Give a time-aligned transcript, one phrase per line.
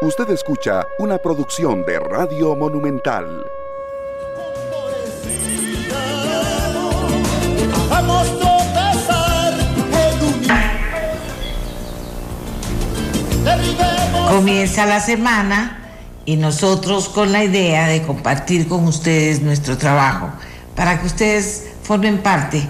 [0.00, 3.44] Usted escucha una producción de Radio Monumental.
[14.28, 15.90] Comienza la semana
[16.24, 20.30] y nosotros con la idea de compartir con ustedes nuestro trabajo
[20.76, 22.62] para que ustedes formen parte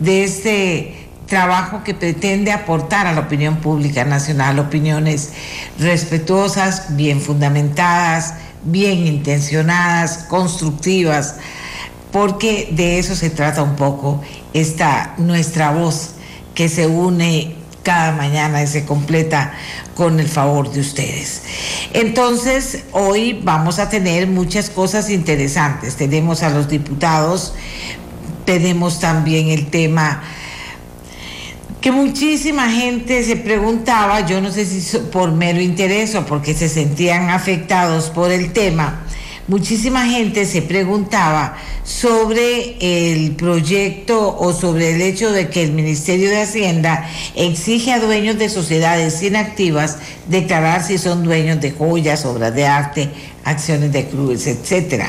[0.00, 1.01] de este
[1.32, 5.30] trabajo que pretende aportar a la opinión pública nacional opiniones
[5.78, 11.36] respetuosas, bien fundamentadas, bien intencionadas, constructivas,
[12.12, 14.20] porque de eso se trata un poco
[14.52, 16.16] esta nuestra voz
[16.54, 19.54] que se une cada mañana y se completa
[19.94, 21.44] con el favor de ustedes.
[21.94, 25.96] Entonces, hoy vamos a tener muchas cosas interesantes.
[25.96, 27.54] Tenemos a los diputados,
[28.44, 30.22] tenemos también el tema
[31.82, 36.68] que muchísima gente se preguntaba, yo no sé si por mero interés o porque se
[36.68, 39.04] sentían afectados por el tema,
[39.48, 46.30] muchísima gente se preguntaba sobre el proyecto o sobre el hecho de que el Ministerio
[46.30, 49.98] de Hacienda exige a dueños de sociedades inactivas
[50.28, 53.10] declarar si son dueños de joyas, obras de arte,
[53.42, 55.06] acciones de clubes, etc.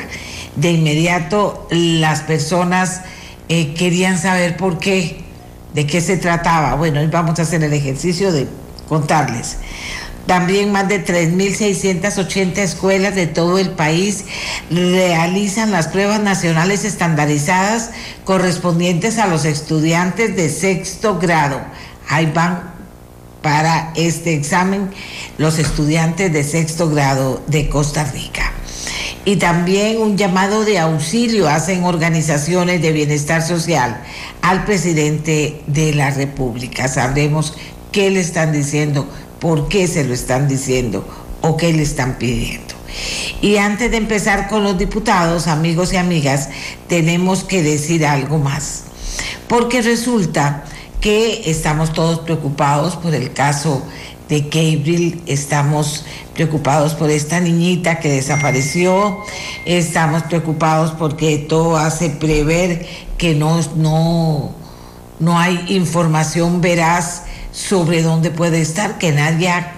[0.56, 3.02] De inmediato las personas
[3.48, 5.23] eh, querían saber por qué
[5.74, 6.76] ¿De qué se trataba?
[6.76, 8.46] Bueno, hoy vamos a hacer el ejercicio de
[8.88, 9.56] contarles.
[10.26, 14.24] También más de 3.680 escuelas de todo el país
[14.70, 17.90] realizan las pruebas nacionales estandarizadas
[18.24, 21.60] correspondientes a los estudiantes de sexto grado.
[22.08, 22.72] Ahí van
[23.42, 24.90] para este examen
[25.38, 28.53] los estudiantes de sexto grado de Costa Rica
[29.24, 34.02] y también un llamado de auxilio hacen organizaciones de bienestar social
[34.42, 36.88] al presidente de la República.
[36.88, 37.54] Sabremos
[37.90, 39.08] qué le están diciendo,
[39.40, 41.06] por qué se lo están diciendo
[41.40, 42.74] o qué le están pidiendo.
[43.40, 46.48] Y antes de empezar con los diputados, amigos y amigas,
[46.88, 48.84] tenemos que decir algo más.
[49.48, 50.64] Porque resulta
[51.00, 53.82] que estamos todos preocupados por el caso
[54.28, 56.04] de Gabriel, estamos
[56.34, 59.22] preocupados por esta niñita que desapareció,
[59.66, 62.86] estamos preocupados porque todo hace prever
[63.18, 64.52] que no, no,
[65.20, 69.72] no hay información veraz sobre dónde puede estar, que nadie ha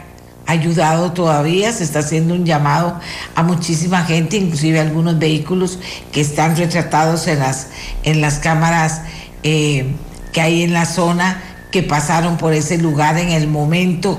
[0.47, 3.01] ayudado todavía, se está haciendo un llamado
[3.35, 5.81] a muchísima gente, inclusive algunos vehículos
[6.13, 7.67] que están retratados en las,
[8.05, 9.03] en las cámaras
[9.43, 9.93] eh,
[10.33, 11.43] que hay en la zona
[11.77, 14.19] que pasaron por ese lugar en el momento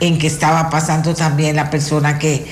[0.00, 2.44] en que estaba pasando también la persona que,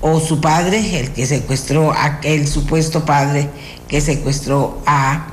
[0.00, 3.50] o su padre, el que secuestró, a, supuesto padre
[3.88, 5.26] que secuestró a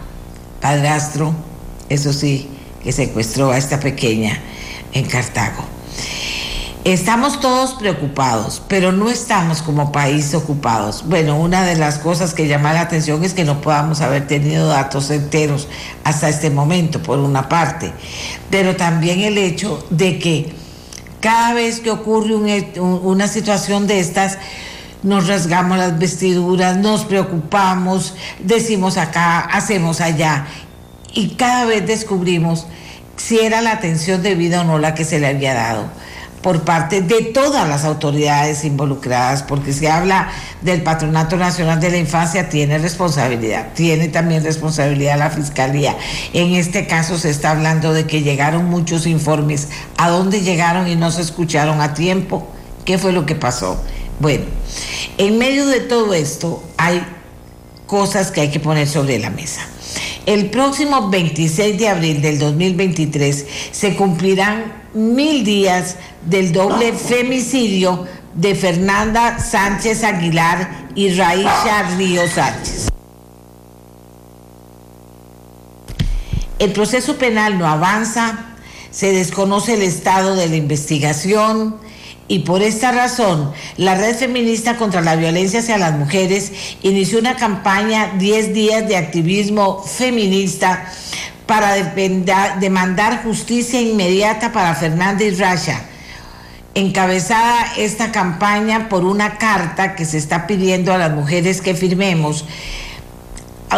[0.60, 1.34] padrastro,
[1.88, 2.50] eso sí,
[2.84, 4.38] que secuestró a esta pequeña
[4.92, 5.64] en Cartago.
[6.90, 11.04] Estamos todos preocupados, pero no estamos como país ocupados.
[11.08, 14.68] Bueno, una de las cosas que llama la atención es que no podamos haber tenido
[14.70, 15.68] datos enteros
[16.04, 17.94] hasta este momento, por una parte,
[18.50, 20.52] pero también el hecho de que
[21.20, 22.34] cada vez que ocurre
[22.80, 24.40] una situación de estas,
[25.04, 30.48] nos rasgamos las vestiduras, nos preocupamos, decimos acá, hacemos allá,
[31.14, 32.66] y cada vez descubrimos
[33.16, 35.99] si era la atención debida o no la que se le había dado
[36.42, 40.30] por parte de todas las autoridades involucradas, porque se habla
[40.62, 45.98] del Patronato Nacional de la Infancia, tiene responsabilidad, tiene también responsabilidad la Fiscalía.
[46.34, 49.68] En este caso se está hablando de que llegaron muchos informes,
[49.98, 52.48] ¿a dónde llegaron y no se escucharon a tiempo?
[52.86, 53.82] ¿Qué fue lo que pasó?
[54.20, 54.46] Bueno,
[55.18, 57.04] en medio de todo esto hay
[57.86, 59.62] cosas que hay que poner sobre la mesa.
[60.26, 65.96] El próximo 26 de abril del 2023 se cumplirán mil días
[66.26, 72.90] del doble femicidio de Fernanda Sánchez Aguilar y Raisha Río Sánchez.
[76.60, 78.58] El proceso penal no avanza,
[78.92, 81.78] se desconoce el estado de la investigación
[82.28, 86.52] y por esta razón la Red Feminista contra la Violencia hacia las Mujeres
[86.84, 90.92] inició una campaña 10 días de activismo feminista
[91.50, 91.74] para
[92.60, 95.82] demandar justicia inmediata para Fernanda y Rasha.
[96.76, 102.46] Encabezada esta campaña por una carta que se está pidiendo a las mujeres que firmemos,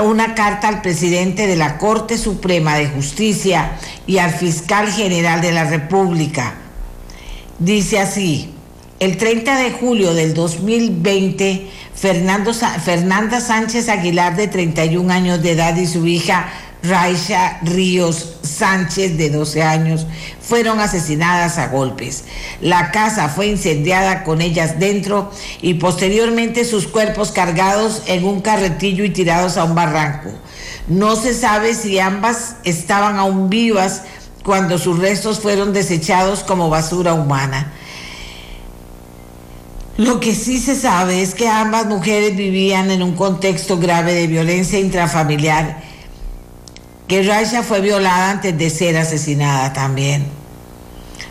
[0.03, 5.53] una carta al presidente de la Corte Suprema de Justicia y al fiscal general de
[5.53, 6.55] la República.
[7.57, 8.53] Dice así,
[8.99, 15.77] el 30 de julio del 2020, Fernando, Fernanda Sánchez Aguilar, de 31 años de edad,
[15.77, 16.49] y su hija
[16.83, 20.07] Raisha Ríos Sánchez, de 12 años,
[20.41, 22.23] fueron asesinadas a golpes.
[22.59, 25.31] La casa fue incendiada con ellas dentro
[25.61, 30.29] y posteriormente sus cuerpos cargados en un carretillo y tirados a un barranco.
[30.87, 34.01] No se sabe si ambas estaban aún vivas
[34.43, 37.71] cuando sus restos fueron desechados como basura humana.
[39.97, 44.25] Lo que sí se sabe es que ambas mujeres vivían en un contexto grave de
[44.25, 45.90] violencia intrafamiliar,
[47.11, 50.23] que Raisha fue violada antes de ser asesinada también.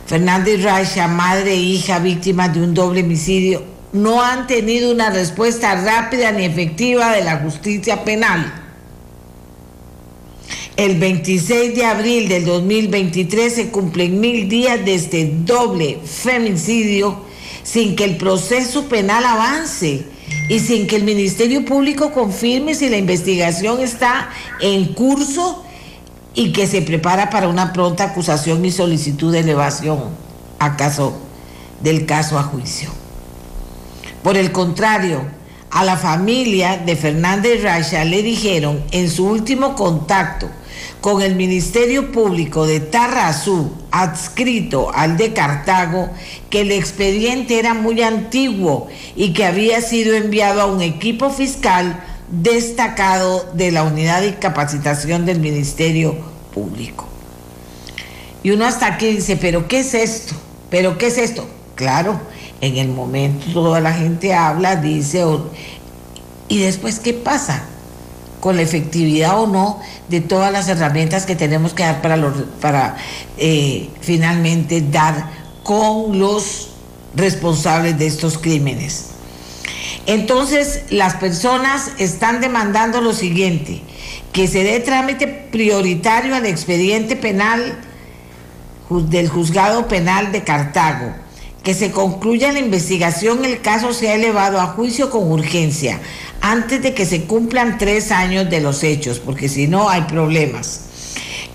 [0.04, 5.08] Fernanda y Raisha, madre e hija víctimas de un doble homicidio, no han tenido una
[5.08, 8.52] respuesta rápida ni efectiva de la justicia penal.
[10.76, 17.24] El 26 de abril del 2023 se cumplen mil días de este doble femicidio
[17.62, 20.04] sin que el proceso penal avance
[20.50, 24.28] y sin que el Ministerio Público confirme si la investigación está
[24.60, 25.64] en curso
[26.34, 30.04] y que se prepara para una pronta acusación y solicitud de elevación
[30.58, 31.14] acaso
[31.80, 32.90] del caso a juicio.
[34.22, 35.22] Por el contrario,
[35.70, 40.48] a la familia de Fernández Racha le dijeron en su último contacto
[41.00, 46.10] con el Ministerio Público de Tarrazú, adscrito al de Cartago,
[46.50, 52.02] que el expediente era muy antiguo y que había sido enviado a un equipo fiscal
[52.30, 56.16] destacado de la unidad de capacitación del Ministerio
[56.54, 57.06] Público.
[58.42, 60.34] Y uno hasta aquí dice, pero ¿qué es esto?
[60.70, 61.46] ¿Pero qué es esto?
[61.74, 62.20] Claro,
[62.60, 65.24] en el momento toda la gente habla, dice,
[66.48, 67.64] y después ¿qué pasa?
[68.40, 72.96] con la efectividad o no de todas las herramientas que tenemos que dar para, para
[73.36, 75.30] eh, finalmente dar
[75.62, 76.70] con los
[77.14, 79.10] responsables de estos crímenes.
[80.06, 83.80] Entonces, las personas están demandando lo siguiente,
[84.32, 87.78] que se dé trámite prioritario al expediente penal
[88.90, 91.14] del juzgado penal de Cartago,
[91.62, 96.00] que se concluya la investigación, el caso sea elevado a juicio con urgencia,
[96.40, 100.89] antes de que se cumplan tres años de los hechos, porque si no hay problemas.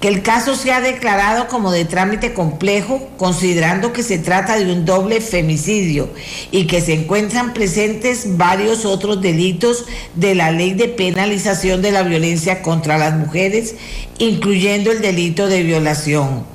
[0.06, 4.86] Que el caso sea declarado como de trámite complejo, considerando que se trata de un
[4.86, 6.10] doble femicidio
[6.52, 12.04] y que se encuentran presentes varios otros delitos de la ley de penalización de la
[12.04, 13.74] violencia contra las mujeres,
[14.20, 16.46] incluyendo el delito de violación.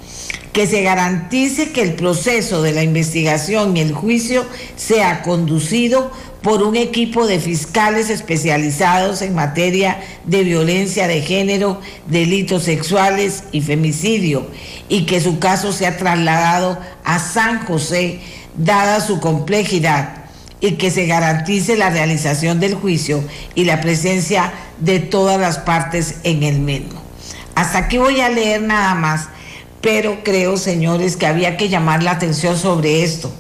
[0.53, 4.47] Que se garantice que el proceso de la investigación y el juicio
[4.77, 12.63] sea conducido por un equipo de fiscales especializados en materia de violencia de género, delitos
[12.65, 14.47] sexuales y femicidio,
[14.89, 18.21] y que su caso sea trasladado a San José,
[18.57, 20.21] dada su complejidad,
[20.61, 26.17] y que se garantice la realización del juicio y la presencia de todas las partes
[26.23, 27.01] en el mismo.
[27.55, 29.29] Hasta aquí voy a leer nada más,
[29.81, 33.33] pero creo, señores, que había que llamar la atención sobre esto,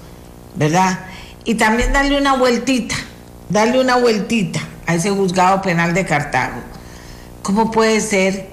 [0.57, 0.99] ¿verdad?
[1.45, 2.95] Y también darle una vueltita,
[3.49, 6.61] darle una vueltita a ese juzgado penal de Cartago.
[7.43, 8.49] ¿Cómo puede ser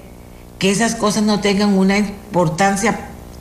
[0.58, 2.98] que esas cosas no tengan una importancia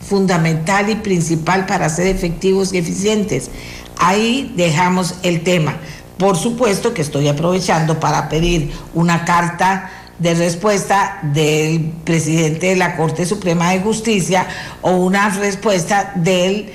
[0.08, 3.50] fundamental y principal para ser efectivos y eficientes?
[3.98, 5.78] Ahí dejamos el tema.
[6.18, 12.96] Por supuesto que estoy aprovechando para pedir una carta de respuesta del presidente de la
[12.98, 14.48] Corte Suprema de Justicia
[14.82, 16.72] o una respuesta del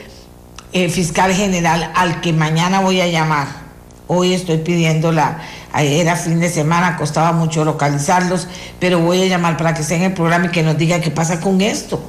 [0.72, 3.62] eh, fiscal general al que mañana voy a llamar.
[4.06, 5.40] Hoy estoy pidiendo la,
[5.74, 8.48] era fin de semana, costaba mucho localizarlos,
[8.78, 11.10] pero voy a llamar para que esté en el programa y que nos diga qué
[11.10, 12.02] pasa con esto.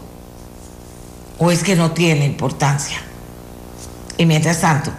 [1.39, 2.97] O es que no tiene importancia.
[4.17, 4.91] Y mientras tanto,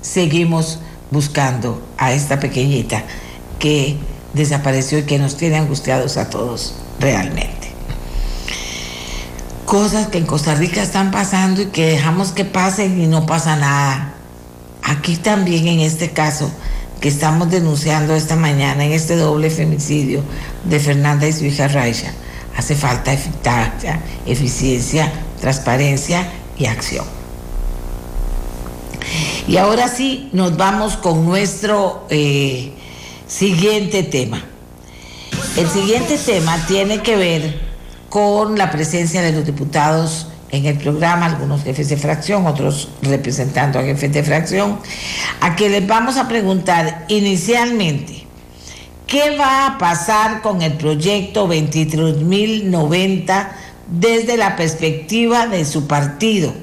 [0.00, 3.02] seguimos buscando a esta pequeñita
[3.58, 3.96] que
[4.32, 7.63] desapareció y que nos tiene angustiados a todos realmente
[9.74, 13.56] cosas que en Costa Rica están pasando y que dejamos que pasen y no pasa
[13.56, 14.14] nada.
[14.84, 16.48] Aquí también en este caso
[17.00, 20.22] que estamos denunciando esta mañana, en este doble femicidio
[20.62, 22.12] de Fernanda y su hija Raisha,
[22.56, 26.24] hace falta eficacia, eficiencia, transparencia
[26.56, 27.04] y acción.
[29.48, 32.74] Y ahora sí, nos vamos con nuestro eh,
[33.26, 34.40] siguiente tema.
[35.56, 37.73] El siguiente tema tiene que ver
[38.14, 43.80] con la presencia de los diputados en el programa, algunos jefes de fracción, otros representando
[43.80, 44.78] a jefes de fracción,
[45.40, 48.24] a que les vamos a preguntar inicialmente,
[49.08, 53.48] ¿qué va a pasar con el proyecto 23.090
[53.88, 56.54] desde la perspectiva de su partido?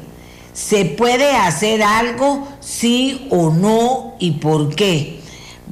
[0.54, 5.21] ¿Se puede hacer algo, sí o no, y por qué?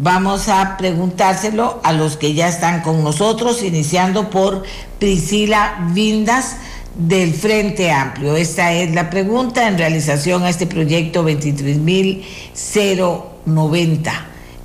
[0.02, 4.64] Vamos a preguntárselo a los que ya están con nosotros, iniciando por
[4.98, 6.56] Priscila Vindas
[6.96, 8.38] del Frente Amplio.
[8.38, 14.12] Esta es la pregunta en realización a este proyecto 23.090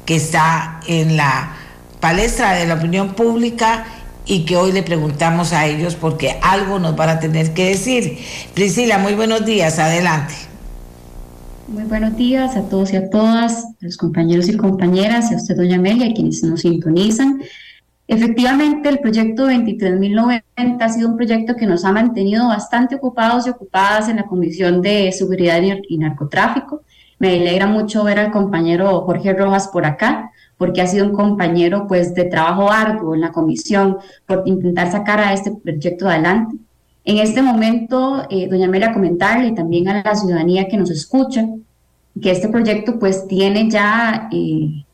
[0.07, 1.57] que está en la
[1.99, 3.87] palestra de la opinión pública
[4.27, 8.25] y que hoy le preguntamos a ellos porque algo nos van a tener que decir.
[8.55, 10.54] Priscila, muy buenos días, adelante.
[11.67, 15.57] Muy buenos días a todos y a todas, a los compañeros y compañeras, a usted,
[15.57, 17.41] doña Amelia, y quienes nos sintonizan.
[18.07, 20.43] Efectivamente, el proyecto 23.090
[20.81, 24.83] ha sido un proyecto que nos ha mantenido bastante ocupados y ocupadas en la Comisión
[24.83, 26.83] de Seguridad y Narcotráfico.
[27.19, 31.87] Me alegra mucho ver al compañero Jorge Rojas por acá, porque ha sido un compañero
[31.89, 36.57] pues de trabajo arduo en la comisión por intentar sacar a este proyecto adelante.
[37.05, 41.47] En este momento, eh, doña Amelia, comentarle también a la ciudadanía que nos escucha,
[42.21, 44.85] que este proyecto pues tiene ya, eh,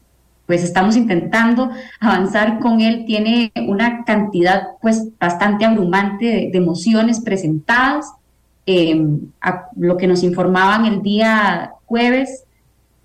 [0.47, 8.13] pues estamos intentando avanzar con él, tiene una cantidad pues bastante abrumante de, mociones presentadas,
[8.67, 9.07] eh,
[9.41, 12.45] a lo que nos informaban el día jueves,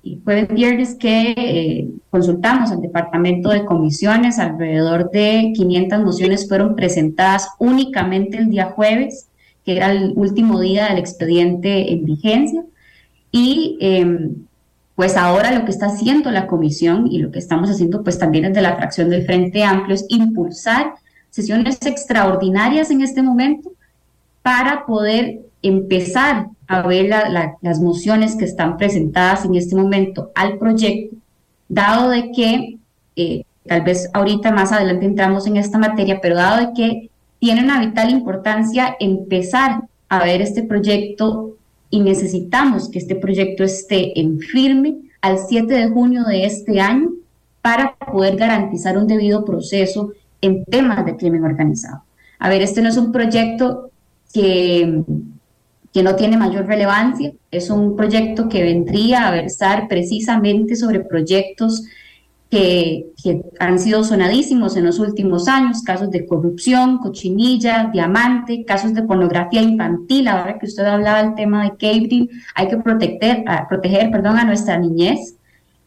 [0.05, 0.21] y
[0.51, 8.37] viernes que eh, consultamos al departamento de comisiones, alrededor de 500 mociones fueron presentadas únicamente
[8.37, 9.29] el día jueves,
[9.65, 12.63] que era el último día del expediente en vigencia.
[13.31, 14.45] Y em,
[14.93, 18.45] pues ahora lo que está haciendo la comisión y lo que estamos haciendo pues también
[18.45, 20.93] desde la fracción del Frente Amplio es impulsar
[21.31, 23.71] sesiones extraordinarias en este momento
[24.43, 27.09] para poder empezar a ver
[27.61, 31.15] las mociones que están presentadas en este momento al proyecto,
[31.67, 32.77] dado de que,
[33.15, 37.63] eh, tal vez ahorita más adelante entramos en esta materia, pero dado de que tiene
[37.63, 41.55] una vital importancia empezar a ver este proyecto
[41.89, 47.09] y necesitamos que este proyecto esté en firme al 7 de junio de este año
[47.61, 52.03] para poder garantizar un debido proceso en temas de crimen organizado.
[52.39, 53.89] A ver, este no es un proyecto
[54.33, 55.03] que
[55.95, 57.31] que no tiene mayor relevancia.
[57.51, 61.85] Es un proyecto que vendría a versar precisamente sobre proyectos
[62.49, 63.05] que,
[63.61, 69.61] han sido sonadísimos en los últimos años, casos de corrupción, cochinilla, diamante, casos de pornografía
[69.61, 70.27] infantil.
[70.27, 74.43] Ahora que usted hablaba del tema de Cambridge, hay que proteger, a, proteger perdón, a
[74.43, 75.37] nuestra niñez,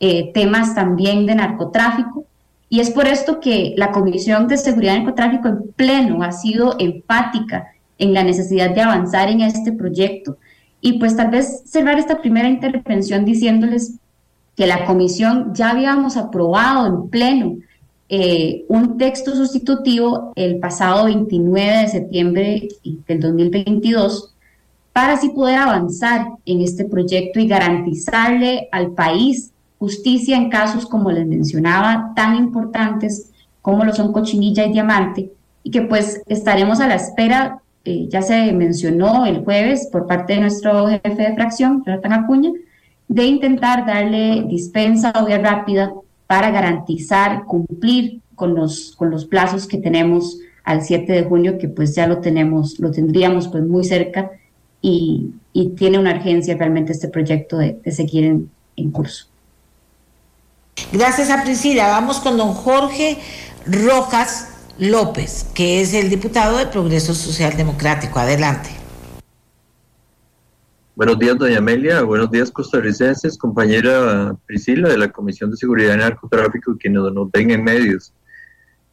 [0.01, 2.25] eh, temas también de narcotráfico.
[2.71, 6.77] Y es por esto que la Comisión de Seguridad y Narcotráfico en pleno ha sido
[6.79, 7.67] empática
[7.99, 10.39] en la necesidad de avanzar en este proyecto.
[10.81, 13.95] Y pues tal vez cerrar esta primera intervención diciéndoles
[14.57, 17.57] que la comisión ya habíamos aprobado en pleno
[18.09, 22.69] eh, un texto sustitutivo el pasado 29 de septiembre
[23.07, 24.35] del 2022
[24.95, 31.13] para así poder avanzar en este proyecto y garantizarle al país justicia en casos, como
[31.13, 33.31] les mencionaba, tan importantes
[33.63, 35.31] como lo son Cochinilla y Diamante,
[35.63, 40.35] y que pues estaremos a la espera eh, ya se mencionó el jueves por parte
[40.35, 42.51] de nuestro jefe de fracción, Jonathan Acuña,
[43.09, 45.93] de intentar darle dispensa o vía rápida
[46.27, 51.69] para garantizar cumplir con los, con los plazos que tenemos al 7 de junio, que
[51.69, 54.31] pues ya lo tenemos, lo tendríamos pues muy cerca
[54.83, 55.33] y,
[55.77, 59.27] tiene una urgencia realmente este proyecto de, seguir en, en curso.
[60.93, 61.89] Gracias a Priscila.
[61.89, 63.19] Vamos con don Jorge
[63.67, 68.21] Rojas López, que es el diputado de Progreso Social Democrático.
[68.21, 68.71] Adelante.
[70.95, 72.03] Buenos días, doña Amelia.
[72.03, 73.37] Buenos días, costarricenses.
[73.37, 78.13] Compañera Priscila de la Comisión de Seguridad y Narcotráfico, que nos, nos ven en medios.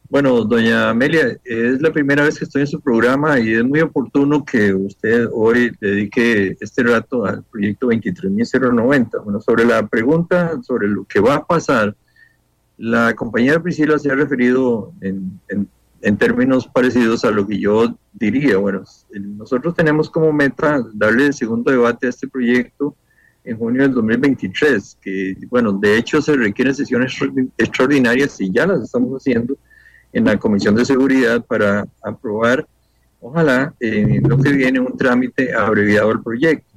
[0.08, 3.80] Bueno, doña Amelia, es la primera vez que estoy en su programa y es muy
[3.80, 9.22] oportuno que usted hoy dedique este rato al proyecto 23.090.
[9.22, 11.96] Bueno, sobre la pregunta sobre lo que va a pasar,
[12.78, 15.68] la compañera Priscila se ha referido en, en
[16.06, 18.58] en términos parecidos a lo que yo diría.
[18.58, 22.94] Bueno, nosotros tenemos como meta darle el segundo debate a este proyecto
[23.42, 27.12] en junio del 2023, que, bueno, de hecho se requieren sesiones
[27.58, 29.58] extraordinarias y ya las estamos haciendo
[30.12, 32.64] en la Comisión de Seguridad para aprobar,
[33.20, 36.72] ojalá, en lo que viene un trámite abreviado al proyecto.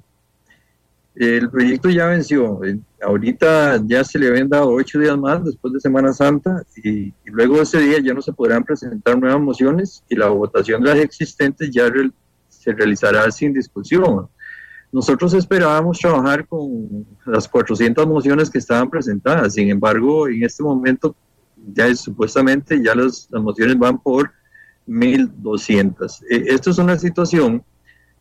[1.19, 2.61] El proyecto ya venció,
[3.01, 7.61] ahorita ya se le habían dado ocho días más después de Semana Santa y, luego
[7.61, 11.71] ese día ya no se podrán presentar nuevas mociones y la votación de las existentes
[11.71, 11.91] ya
[12.47, 14.29] se realizará sin discusión.
[14.93, 21.13] Nosotros esperábamos trabajar con las 400 mociones que estaban presentadas, sin embargo, en este momento
[21.73, 24.31] ya supuestamente ya las, mociones van por
[24.87, 26.21] 1.200.
[26.29, 27.61] E, esto es una situación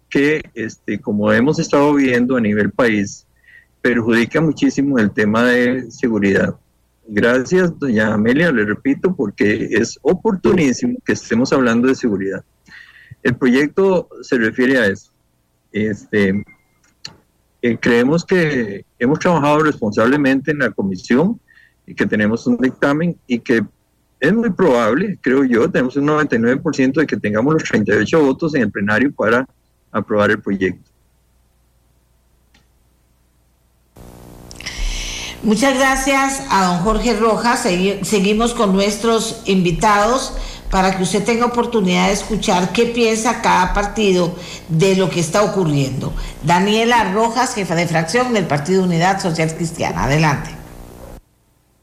[0.08, 3.26] que, este, como hemos estado viendo a nivel país,
[3.80, 6.54] perjudica muchísimo el tema de seguridad.
[7.06, 12.44] Gracias, doña Amelia, le repito, porque es oportunísimo que estemos hablando de seguridad.
[13.22, 15.10] El proyecto se refiere a eso.
[15.72, 16.44] Este,
[17.62, 21.40] eh, creemos que hemos trabajado responsablemente en la comisión
[21.86, 23.64] y que tenemos un dictamen y que
[24.20, 28.62] es muy probable, creo yo, tenemos un 99% de que tengamos los 38 votos en
[28.62, 29.46] el plenario para
[29.92, 30.88] aprobar el proyecto.
[35.42, 37.60] Muchas gracias a don Jorge Rojas.
[38.02, 40.32] Seguimos con nuestros invitados
[40.68, 44.34] para que usted tenga oportunidad de escuchar qué piensa cada partido
[44.68, 46.12] de lo que está ocurriendo.
[46.42, 50.04] Daniela Rojas, jefa de fracción del Partido Unidad Social Cristiana.
[50.04, 50.50] Adelante.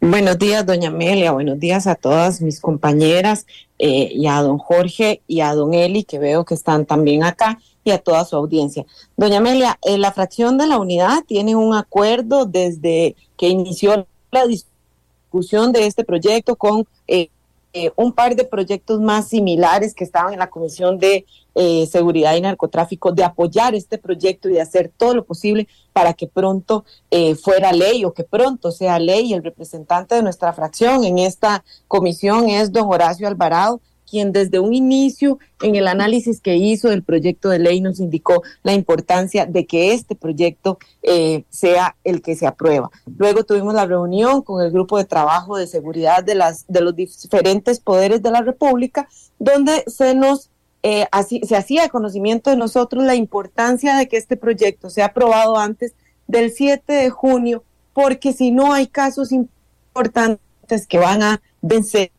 [0.01, 1.31] Buenos días, doña Amelia.
[1.31, 3.47] Buenos días a todas mis compañeras
[3.79, 7.57] eh, y a don Jorge y a don Eli, que veo que están también acá
[7.85, 8.85] y a toda su audiencia.
[9.15, 14.47] Doña Amelia, eh, la fracción de la unidad tiene un acuerdo desde que inició la
[14.47, 17.29] discusión de este proyecto con eh,
[17.73, 21.25] eh, un par de proyectos más similares que estaban en la Comisión de
[21.89, 26.27] Seguridad y Narcotráfico, de apoyar este proyecto y de hacer todo lo posible para que
[26.27, 26.83] pronto
[27.41, 29.33] fuera ley o que pronto sea ley.
[29.33, 34.73] El representante de nuestra fracción en esta comisión es don Horacio Alvarado quien desde un
[34.73, 39.65] inicio en el análisis que hizo del proyecto de ley nos indicó la importancia de
[39.65, 42.91] que este proyecto eh, sea el que se aprueba.
[43.17, 46.95] Luego tuvimos la reunión con el grupo de trabajo de seguridad de, las, de los
[46.95, 49.07] diferentes poderes de la República,
[49.39, 50.49] donde se nos
[50.87, 51.07] eh,
[51.47, 55.95] se hacía conocimiento de nosotros la importancia de que este proyecto sea aprobado antes
[56.27, 62.11] del 7 de junio, porque si no hay casos importantes que van a vencer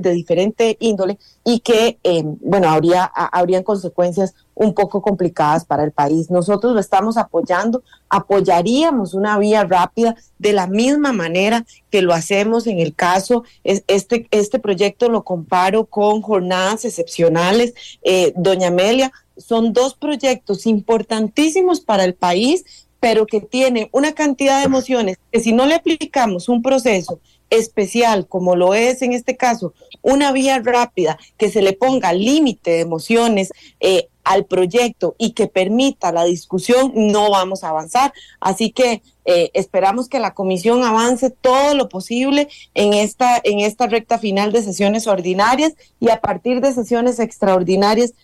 [0.00, 5.92] de diferente índole y que, eh, bueno, habría, habrían consecuencias un poco complicadas para el
[5.92, 6.30] país.
[6.30, 12.66] Nosotros lo estamos apoyando, apoyaríamos una vía rápida de la misma manera que lo hacemos
[12.66, 17.74] en el caso, este, este proyecto lo comparo con jornadas excepcionales.
[18.02, 22.64] Eh, doña Amelia, son dos proyectos importantísimos para el país
[23.02, 27.18] pero que tiene una cantidad de emociones que si no le aplicamos un proceso
[27.52, 32.72] especial, como lo es en este caso, una vía rápida que se le ponga límite
[32.72, 38.12] de emociones eh, al proyecto y que permita la discusión, no vamos a avanzar.
[38.40, 43.86] Así que eh, esperamos que la comisión avance todo lo posible en esta, en esta
[43.86, 48.14] recta final de sesiones ordinarias y a partir de sesiones extraordinarias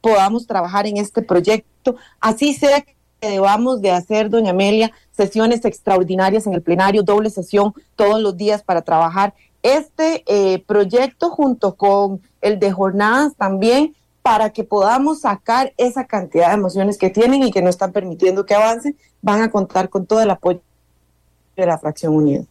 [0.00, 1.96] podamos trabajar en este proyecto.
[2.20, 2.84] Así sea
[3.20, 8.36] que debamos de hacer, doña Amelia, sesiones extraordinarias en el plenario, doble sesión todos los
[8.36, 15.20] días para trabajar este eh, proyecto junto con el de jornadas también para que podamos
[15.20, 19.42] sacar esa cantidad de emociones que tienen y que no están permitiendo que avancen, van
[19.42, 20.60] a contar con todo el apoyo
[21.56, 22.44] de la Fracción Unida.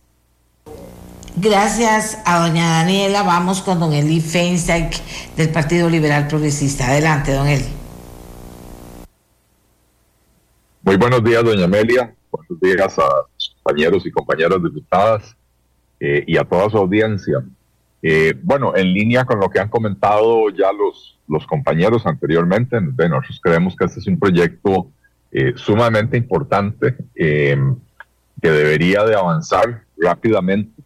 [1.38, 3.24] Gracias a doña Daniela.
[3.24, 4.90] Vamos con don Eli Feinstein
[5.36, 6.88] del Partido Liberal Progresista.
[6.88, 7.85] Adelante, don Eli.
[10.86, 12.14] Muy buenos días, doña Amelia.
[12.30, 15.36] Buenos días a los compañeros y compañeras diputadas
[16.00, 17.44] eh, y a toda su audiencia.
[18.04, 23.40] Eh, bueno, en línea con lo que han comentado ya los, los compañeros anteriormente, nosotros
[23.42, 24.92] creemos que este es un proyecto
[25.32, 27.58] eh, sumamente importante que
[28.52, 30.84] debería de avanzar rápidamente,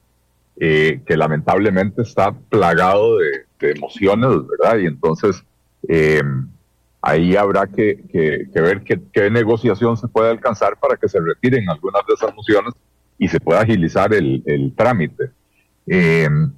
[0.56, 4.78] que lamentablemente está plagado de, de emociones, ¿verdad?
[4.78, 5.44] Y entonces
[7.02, 8.00] ahí habrá que,
[8.54, 12.74] ver qué, negociación se puede alcanzar para que se retiren algunas de esas mociones
[13.18, 15.32] y se pueda agilizar el, trámite.
[15.88, 16.52] Em,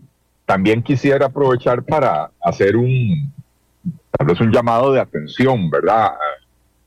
[0.46, 3.32] también quisiera aprovechar para hacer un,
[4.18, 6.12] tal vez un llamado de atención, ¿verdad?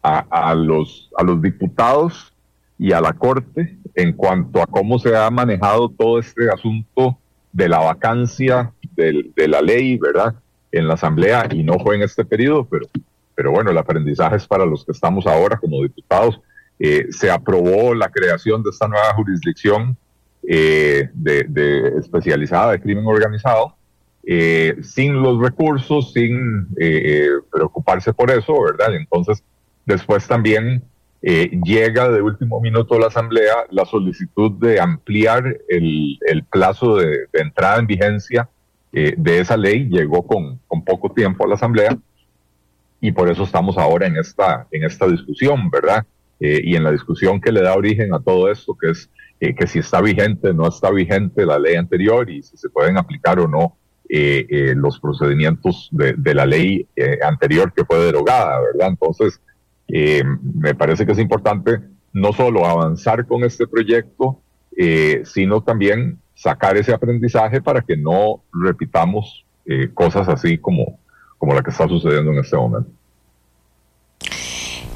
[0.03, 2.35] A, los, a los diputados
[2.79, 7.17] y a la Corte en cuanto a cómo se ha manejado todo este asunto
[7.51, 10.35] de la vacancia de, de la ley, ¿verdad?
[10.73, 12.87] En la Asamblea, y no fue en este periodo, pero
[13.35, 16.41] pero bueno, el aprendizaje es para los que estamos ahora como diputados.
[16.79, 19.97] Eh, se aprobó la creación de esta nueva jurisdicción
[20.47, 23.77] eh, de, especializada de crimen organizado,
[24.27, 26.69] eh, sin los recursos, sin
[27.51, 28.95] preocuparse por eso, ¿verdad?
[28.95, 29.43] Entonces,
[29.87, 30.83] después también
[31.23, 36.19] llega de último minuto a la Asamblea la solicitud de ampliar el,
[36.51, 38.51] plazo de, entrada en vigencia
[38.93, 41.97] de esa ley, llegó con, con poco tiempo a la Asamblea
[43.05, 46.07] y por eso estamos ahora en esta, en esta discusión, ¿verdad?
[46.41, 49.55] Eh, y en la discusión que le da origen a todo esto, que es eh,
[49.55, 53.39] que si está vigente, no está vigente la ley anterior y si se pueden aplicar
[53.41, 53.77] o no
[54.09, 56.89] eh, los procedimientos de, de la ley
[57.23, 58.89] anterior que fue derogada, ¿verdad?
[58.89, 59.39] Entonces,
[59.87, 61.81] me parece que es importante
[62.15, 64.41] no solo avanzar con este proyecto,
[65.25, 70.99] sino también sacar ese aprendizaje para que no repitamos eh, cosas así como,
[71.45, 72.89] como la que está sucediendo en este momento.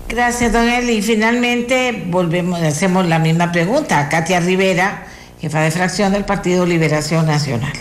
[0.09, 0.95] Gracias, don Eli.
[0.95, 5.07] Y finalmente volvemos, hacemos la misma pregunta a Katia Rivera,
[5.39, 7.75] jefa de fracción del Partido Liberación Nacional.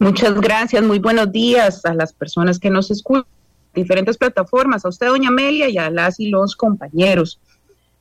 [0.00, 3.26] Muchas gracias, muy buenos días a las personas que nos escuchan,
[3.72, 7.38] diferentes plataformas, a usted, doña Amelia, y a las y los compañeros.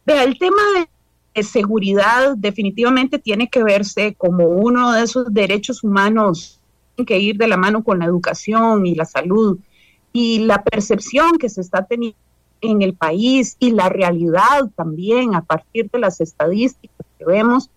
[0.08, 0.64] Vea, el tema
[1.36, 6.59] de seguridad definitivamente tiene que verse como uno de esos derechos humanos
[7.06, 9.60] que ir de la mano con la educación y la salud
[10.12, 12.18] y la percepción que se está teniendo
[12.62, 17.70] en el país y la realidad también a partir de las estadísticas que vemos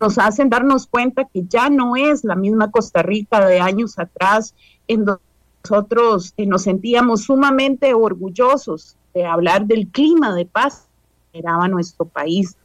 [0.00, 4.54] nos hacen darnos cuenta que ya no es la misma Costa Rica de años atrás
[4.88, 5.22] en donde
[5.64, 10.86] nosotros eh, nos sentíamos sumamente orgullosos de hablar del clima de paz
[11.32, 12.56] que era nuestro país.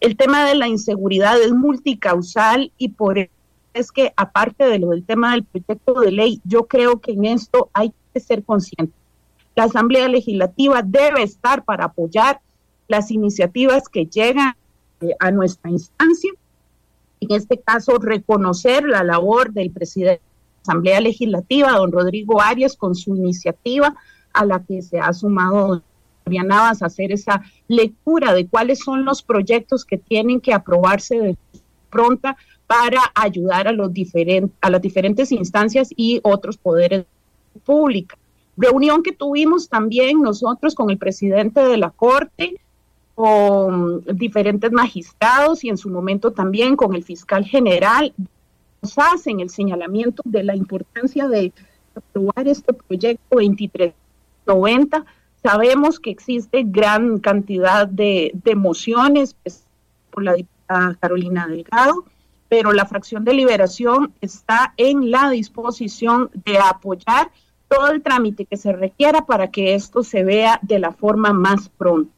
[0.00, 3.30] El tema de la inseguridad es multicausal y por eso
[3.74, 7.24] es que aparte de lo del tema del proyecto de ley, yo creo que en
[7.24, 8.92] esto hay ser consciente.
[9.54, 12.40] La Asamblea Legislativa debe estar para apoyar
[12.88, 14.54] las iniciativas que llegan
[15.00, 16.32] eh, a nuestra instancia.
[17.20, 20.20] En este caso, reconocer la labor del presidente de
[20.56, 23.94] la Asamblea Legislativa, don Rodrigo Arias, con su iniciativa
[24.32, 25.82] a la que se ha sumado
[26.26, 31.36] Navas hacer esa lectura de cuáles son los proyectos que tienen que aprobarse de
[31.90, 32.36] pronta
[32.70, 37.04] para ayudar a, los diferentes, a las diferentes instancias y otros poderes
[37.64, 38.16] pública.
[38.56, 42.60] Reunión que tuvimos también nosotros con el presidente de la Corte,
[43.16, 48.14] con diferentes magistrados y en su momento también con el fiscal general,
[48.82, 51.52] nos hacen el señalamiento de la importancia de
[51.96, 55.04] aprobar este proyecto 2390.
[55.42, 59.64] Sabemos que existe gran cantidad de, de mociones pues,
[60.12, 62.04] por la diputada Carolina Delgado,
[62.50, 67.30] pero la fracción de liberación está en la disposición de apoyar
[67.68, 71.68] todo el trámite que se requiera para que esto se vea de la forma más
[71.68, 72.10] pronta.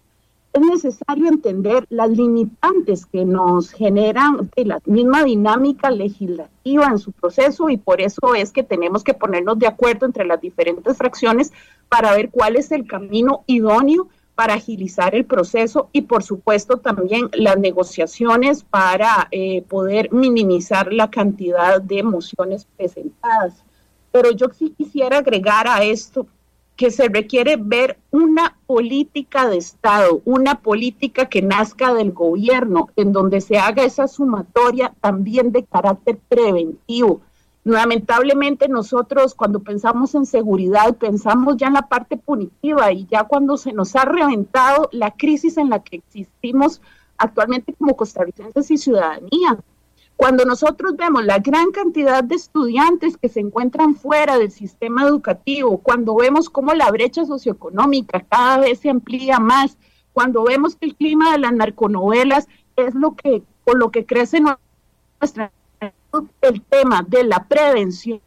[0.54, 7.12] Es necesario entender las limitantes que nos generan de la misma dinámica legislativa en su
[7.12, 11.52] proceso y por eso es que tenemos que ponernos de acuerdo entre las diferentes fracciones
[11.90, 17.28] para ver cuál es el camino idóneo para agilizar el proceso y por supuesto también
[17.32, 23.62] las negociaciones para eh, poder minimizar la cantidad de mociones presentadas.
[24.10, 26.26] Pero yo sí quisiera agregar a esto
[26.76, 33.12] que se requiere ver una política de Estado, una política que nazca del gobierno, en
[33.12, 37.20] donde se haga esa sumatoria también de carácter preventivo
[37.64, 43.56] Lamentablemente nosotros cuando pensamos en seguridad pensamos ya en la parte punitiva y ya cuando
[43.56, 46.80] se nos ha reventado la crisis en la que existimos
[47.18, 49.58] actualmente como costarricenses y ciudadanía.
[50.16, 55.78] Cuando nosotros vemos la gran cantidad de estudiantes que se encuentran fuera del sistema educativo,
[55.78, 59.78] cuando vemos cómo la brecha socioeconómica cada vez se amplía más,
[60.12, 64.40] cuando vemos que el clima de las narconovelas es lo que, por lo que crece
[64.40, 65.52] nuestra
[66.40, 68.20] el tema de la prevención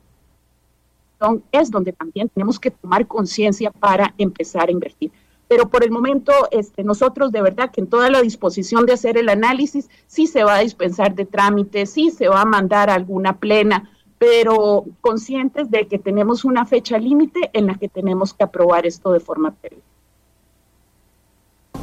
[1.51, 5.11] es donde también tenemos que tomar conciencia para empezar a invertir.
[5.47, 9.17] Pero por el momento, este, nosotros de verdad que en toda la disposición de hacer
[9.17, 13.37] el análisis, sí se va a dispensar de trámites, sí se va a mandar alguna
[13.37, 18.85] plena, pero conscientes de que tenemos una fecha límite en la que tenemos que aprobar
[18.85, 19.83] esto de forma previa.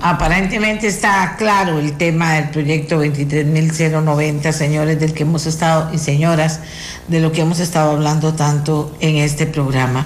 [0.04, 6.58] Aparentemente está claro el tema del proyecto 23.090, señores, del que hemos estado, y señoras,
[7.06, 10.04] de lo que hemos estado hablando tanto en este programa.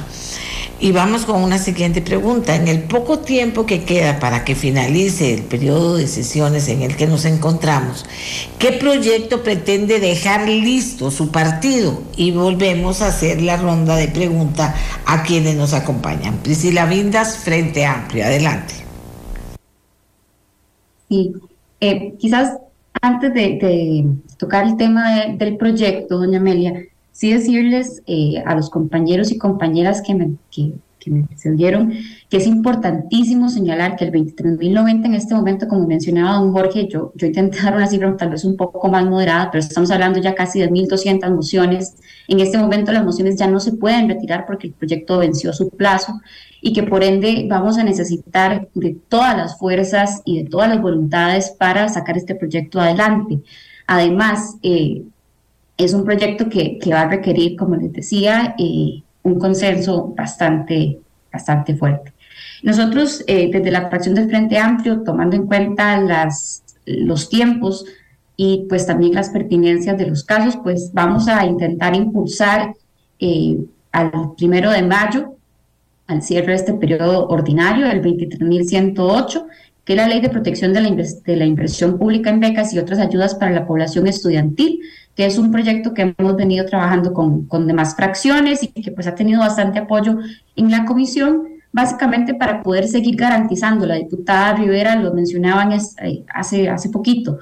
[0.78, 2.54] Y vamos con una siguiente pregunta.
[2.56, 6.94] En el poco tiempo que queda para que finalice el periodo de sesiones en el
[6.94, 8.04] que nos encontramos,
[8.58, 12.02] ¿qué proyecto pretende dejar listo su partido?
[12.16, 14.74] Y volvemos a hacer la ronda de preguntas
[15.06, 16.36] a quienes nos acompañan.
[16.42, 18.26] Priscila Vindas, Frente Amplio.
[18.26, 18.85] Adelante.
[21.08, 21.32] Sí,
[21.80, 22.58] eh, quizás
[23.00, 24.06] antes de,
[24.38, 30.02] tocar el tema del proyecto, doña Amelia, sí decirles eh, a los compañeros y compañeras
[30.02, 30.72] que me, que,
[31.06, 31.92] que me precedieron
[32.28, 37.12] que es importantísimo señalar que el 23.090 en este momento, como mencionaba don Jorge, yo,
[37.14, 40.34] yo intenté dar una cifra tal vez un poco más moderada, pero estamos hablando ya
[40.34, 41.94] casi de 1.200 mociones.
[42.26, 45.70] En este momento las mociones ya no se pueden retirar porque el proyecto venció su
[45.70, 46.20] plazo
[46.60, 50.82] y que por ende vamos a necesitar de todas las fuerzas y de todas las
[50.82, 53.38] voluntades para sacar este proyecto adelante.
[53.86, 55.04] Además, eh,
[55.76, 61.00] es un proyecto que, que, va a requerir, como les decía, eh, un consenso bastante,
[61.32, 62.12] bastante fuerte.
[62.62, 67.84] Nosotros, eh, desde la fracción del Frente Amplio, tomando en cuenta las, los tiempos,
[68.36, 72.74] y pues también las pertinencias de los casos, pues vamos a intentar impulsar
[73.18, 73.58] eh,
[73.92, 75.36] al primero de mayo,
[76.06, 79.46] al cierre de este periodo ordinario, el 23.108,
[79.84, 82.78] que es la Ley de Protección de la, de la Inversión Pública en Becas y
[82.78, 84.80] otras ayudas para la población estudiantil,
[85.16, 89.06] que es un proyecto que hemos venido trabajando con, con demás fracciones y que pues
[89.06, 90.18] ha tenido bastante apoyo
[90.54, 96.68] en la comisión, básicamente para poder seguir garantizando, la diputada Rivera lo mencionaban eh, hace,
[96.68, 97.38] hace poquito,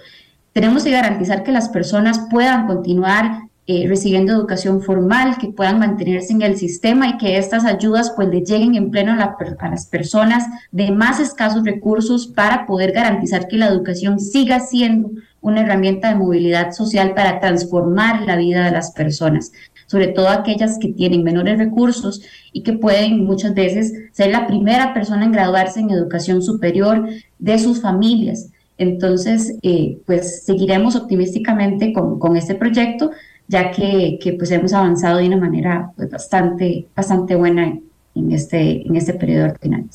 [0.53, 6.33] tenemos que garantizar que las personas puedan continuar eh, recibiendo educación formal, que puedan mantenerse
[6.33, 9.87] en el sistema y que estas ayudas pues le lleguen en pleno a, a, las
[9.87, 15.11] personas de más escasos recursos para poder garantizar que la educación siga siendo
[15.45, 19.53] una herramienta de movilidad social para transformar la vida de las personas,
[19.87, 24.93] sobre todo aquellas que tienen menores recursos y que pueden muchas veces ser la primera
[24.93, 32.19] persona en graduarse en educación superior de sus familias entonces, eh, pues seguiremos optimísticamente con,
[32.19, 33.13] con, este proyecto,
[33.47, 37.79] ya que, que, pues hemos avanzado de una manera pues, bastante, bastante buena
[38.15, 39.89] en, este, en este periodo ordinario.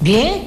[0.00, 0.42] Bien,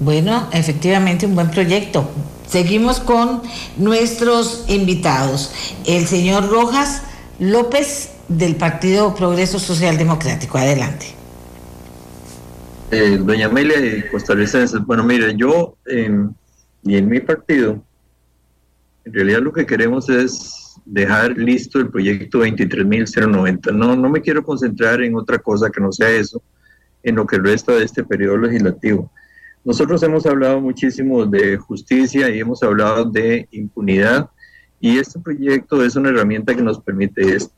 [0.00, 2.08] bueno, efectivamente un buen proyecto.
[2.46, 3.42] Seguimos con
[3.76, 5.52] nuestros invitados.
[5.86, 7.02] El señor Rojas
[7.38, 10.58] López del Partido Progreso Social Democrático.
[10.58, 11.06] Adelante.
[12.90, 17.82] Eh, doña Amelia de Costarricenses, bueno, mire, yo y en mi partido,
[19.04, 23.74] en realidad lo que queremos es dejar listo el proyecto 23.090.
[23.74, 26.40] No, no me quiero concentrar en otra cosa que no sea eso,
[27.02, 29.10] en lo que resta de este periodo legislativo.
[29.66, 34.30] Nosotros hemos hablado muchísimo de justicia y hemos hablado de impunidad
[34.78, 37.52] y este proyecto es una herramienta que nos permite esto.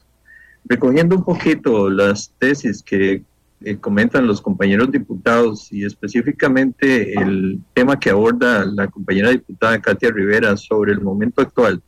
[0.65, 3.25] Recogiendo un poquito las tesis que
[3.61, 10.11] eh, comentan los compañeros diputados y específicamente el tema que aborda la compañera diputada Katia
[10.11, 11.83] Rivera sobre el momento actual,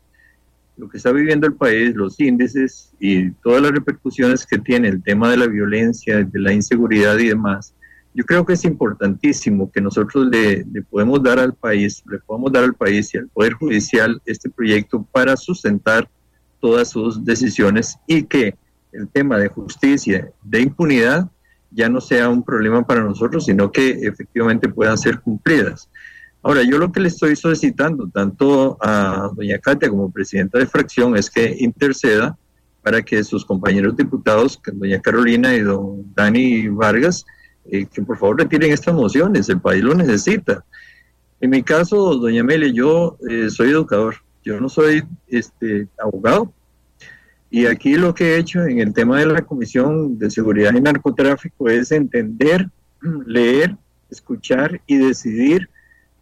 [0.76, 5.02] lo que está viviendo el país, los índices y todas las repercusiones que tiene el
[5.02, 7.74] tema de la violencia, de la inseguridad y demás,
[8.12, 12.64] yo creo que es importantísimo que nosotros le, podemos dar al país, le podamos dar
[12.64, 16.08] al país y al Poder Judicial este proyecto para sustentar
[16.60, 18.56] todas sus decisiones y que
[18.92, 21.30] el tema de justicia, de impunidad,
[21.70, 25.88] ya no sea un problema para nosotros, sino que efectivamente puedan ser cumplidas.
[26.42, 31.16] Ahora, yo lo que le estoy solicitando tanto a doña Katia como presidenta de fracción
[31.16, 32.36] es que interceda
[32.82, 37.24] para que sus compañeros diputados, doña Carolina y don Dani Vargas,
[37.66, 40.64] eh, que por favor retiren estas mociones, el país lo necesita.
[41.40, 46.52] En mi caso, doña Amelia, yo eh, soy educador, yo no soy este, abogado,
[47.50, 50.80] y aquí lo que he hecho en el tema de la Comisión de Seguridad y
[50.80, 52.68] Narcotráfico es entender,
[53.26, 53.76] leer,
[54.10, 55.68] escuchar y decidir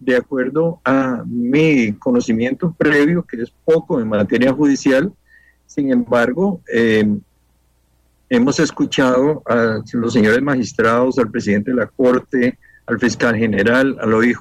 [0.01, 5.13] de acuerdo a mi conocimiento previo, que es poco en materia judicial.
[5.67, 7.19] Sin embargo, eh,
[8.31, 14.15] hemos escuchado a los señores magistrados, al presidente de la Corte, al fiscal general, al
[14.15, 14.39] OIJ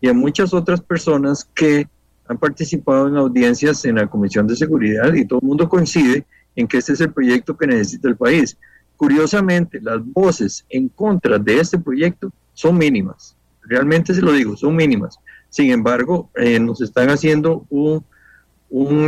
[0.00, 1.88] y a muchas otras personas que
[2.28, 6.66] han participado en audiencias en la Comisión de Seguridad y todo el mundo coincide en
[6.66, 8.56] que este es el proyecto que necesita el país.
[8.96, 13.36] Curiosamente, las voces en contra de este proyecto son mínimas.
[13.62, 15.18] Realmente se lo digo, son mínimas.
[15.50, 18.04] Sin embargo, eh, nos están haciendo un,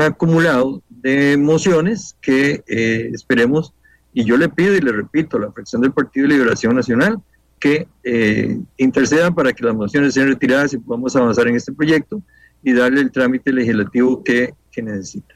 [0.00, 3.74] acumulado de mociones que eh, esperemos,
[4.12, 7.20] y yo le pido y le repito a la fracción del Partido de Liberación Nacional
[7.60, 12.22] que eh, intercedan para que las mociones sean retiradas y podamos avanzar en este proyecto
[12.62, 15.34] y darle el trámite legislativo que, necesita.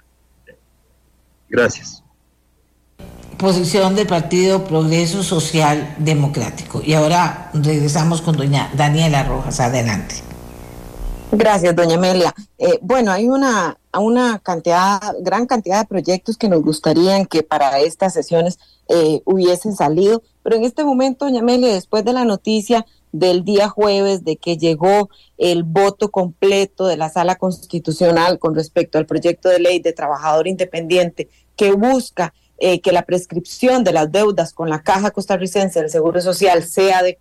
[1.50, 2.02] Gracias.
[3.36, 6.80] Posición del Partido Progreso Social Democrático.
[6.82, 9.60] Y ahora regresamos con doña Daniela Rojas.
[9.60, 10.33] Adelante.
[11.36, 12.32] Gracias, doña Amelia.
[12.58, 17.80] Eh, bueno, hay una, una cantidad, gran cantidad de proyectos que nos gustaría que para
[17.80, 22.86] estas sesiones eh, hubiesen salido, pero en este momento, doña Amelia, después de la noticia
[23.10, 28.98] del día jueves de que llegó el voto completo de la sala constitucional con respecto
[28.98, 34.12] al proyecto de ley de trabajador independiente que busca eh, que la prescripción de las
[34.12, 37.18] deudas con la Caja Costarricense del Seguro Social sea de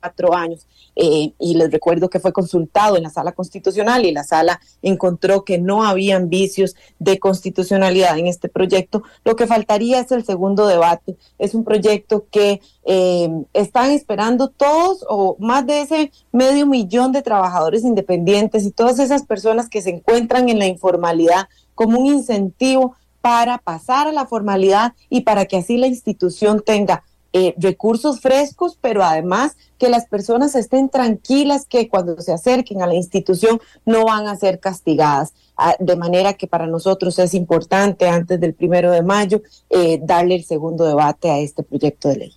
[0.00, 0.66] cuatro años.
[0.96, 5.44] Eh, y les recuerdo que fue consultado en la sala constitucional y la sala encontró
[5.44, 9.02] que no habían vicios de constitucionalidad en este proyecto.
[9.22, 11.16] Lo que faltaría es el segundo debate.
[11.38, 17.22] Es un proyecto que eh, están esperando todos o más de ese medio millón de
[17.22, 22.96] trabajadores independientes y todas esas personas que se encuentran en la informalidad como un incentivo
[23.20, 27.02] para pasar a la formalidad y para que así la institución tenga
[27.38, 32.86] eh, recursos frescos, pero además que las personas estén tranquilas que cuando se acerquen a
[32.86, 35.34] la institución no van a ser castigadas.
[35.54, 40.36] Ah, de manera que para nosotros es importante antes del primero de mayo eh, darle
[40.36, 42.32] el segundo debate a este proyecto de ley.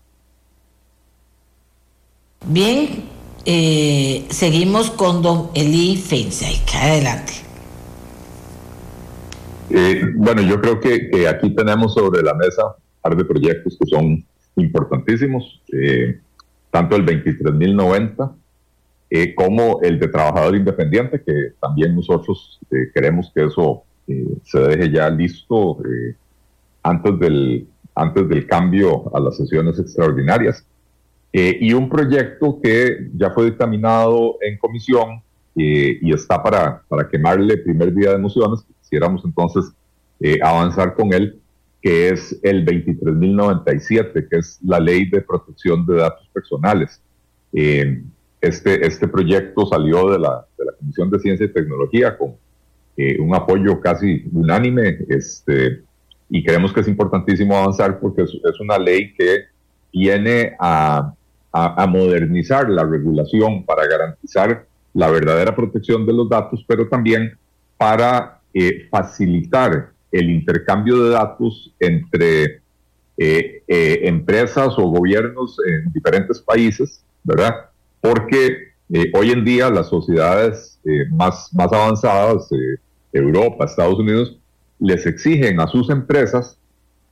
[2.46, 3.06] Bien,
[3.46, 6.60] eh, seguimos con don Eli Feinstein.
[6.76, 7.32] Adelante.
[9.70, 13.86] Eh, bueno, yo creo que, aquí tenemos sobre la mesa un par de proyectos que
[13.90, 14.26] son
[14.60, 15.62] importantísimos,
[16.72, 18.34] tanto el 23.090
[19.12, 24.60] eh, como el de trabajador independiente, que también nosotros eh, queremos que eso eh, se
[24.60, 25.80] deje ya listo
[26.84, 30.64] antes, del, antes del cambio a las sesiones extraordinarias.
[31.32, 35.22] y un proyecto que ya fue dictaminado en comisión
[35.56, 39.72] y está para, para quemarle primer día de emociones, quisiéramos entonces
[40.42, 41.39] avanzar con él,
[41.82, 47.02] que es el 23.097, que es la ley de protección de datos personales.
[47.54, 48.04] Eh,
[48.42, 52.36] este, este proyecto salió de la, de la Comisión de Ciencia y Tecnología con
[52.98, 55.84] eh, un apoyo casi unánime este,
[56.30, 59.46] y creemos que es importantísimo avanzar porque es, es una ley que
[59.92, 61.14] viene a,
[61.52, 67.38] a, modernizar la regulación para garantizar la verdadera protección de los datos, pero también
[67.78, 72.62] para eh, facilitar el intercambio de datos entre
[73.18, 73.64] eh,
[74.04, 77.70] empresas o gobiernos en diferentes países, ¿verdad?
[78.02, 82.80] porque eh, hoy en día las sociedades eh, más, más avanzadas, eh,
[83.14, 84.38] Europa, Estados Unidos,
[84.80, 86.58] les exigen a sus empresas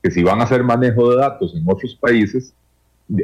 [0.02, 2.54] que si van a hacer manejo de datos en otros países,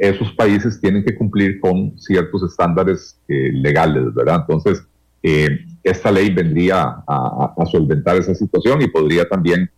[0.00, 4.40] esos países tienen que cumplir con ciertos estándares legales, ¿verdad?
[4.40, 4.82] Entonces,
[5.84, 9.70] esta ley vendría a, solventar esa situación y podría también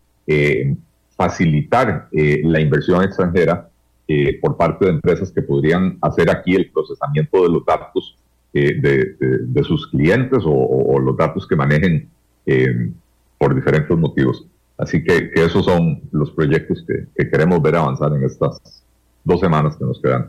[1.17, 3.69] facilitar la inversión extranjera
[4.09, 8.17] eh, por parte de empresas que podrían hacer aquí el procesamiento de los datos
[8.55, 12.09] eh, de, sus clientes o, los datos que manejen
[12.47, 12.93] eh,
[13.37, 14.47] por diferentes motivos.
[14.79, 18.85] Así que, esos son los proyectos que, queremos ver avanzar en estas
[19.25, 20.29] dos semanas que nos quedan.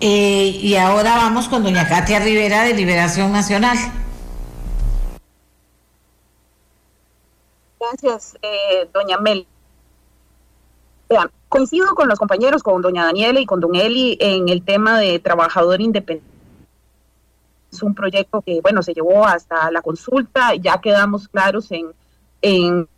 [0.00, 3.76] Y ahora vamos con doña Katia Rivera de Liberación Nacional.
[7.80, 8.36] Gracias,
[8.92, 9.46] doña Mel.
[11.08, 14.98] Vean, coincido con los compañeros, con doña Daniela y con don Eli en el tema
[14.98, 16.34] de trabajador independiente.
[17.70, 21.92] Es un proyecto que, bueno, se llevó hasta la consulta, ya quedamos claros en,
[22.40, 22.88] en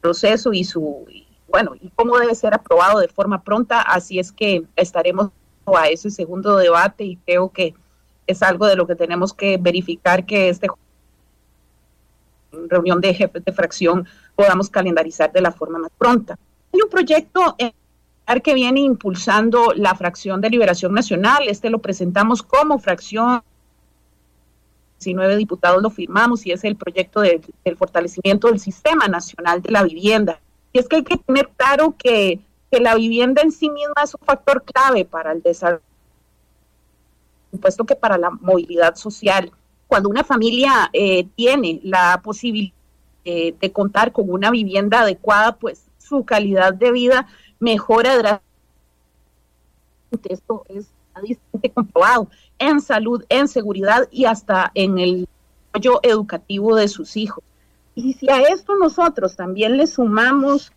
[0.00, 1.06] proceso y su,
[1.48, 5.30] bueno, y cómo debe ser aprobado de forma pronta, así es que estaremos
[5.66, 7.74] a ese segundo debate y creo que
[8.26, 10.68] es algo de lo que tenemos que verificar que este
[12.68, 16.38] reunión de jefes de fracción podamos calendarizar de la forma más pronta.
[16.72, 17.56] Hay un proyecto
[18.42, 21.48] que viene impulsando la fracción de Liberación Nacional.
[21.48, 23.42] Este lo presentamos como fracción.
[24.98, 29.84] 19 diputados lo firmamos y es el proyecto del fortalecimiento del Sistema Nacional de la
[29.84, 30.40] Vivienda.
[30.72, 34.20] Y es que hay que tener claro que, la vivienda en sí misma es un
[34.26, 35.82] factor clave para el desarrollo,
[37.62, 39.50] puesto que para la movilidad social.
[39.86, 42.74] Cuando una familia eh, tiene la posibilidad
[43.24, 47.26] de contar con una vivienda adecuada, pues su calidad de vida
[47.58, 48.48] mejora drásticamente.
[50.30, 50.88] Esto es
[51.74, 52.28] comprobado
[52.58, 55.28] en salud, en seguridad y hasta en el
[55.70, 57.44] apoyo educativo de sus hijos.
[57.98, 60.70] Y si a esto nosotros también le sumamos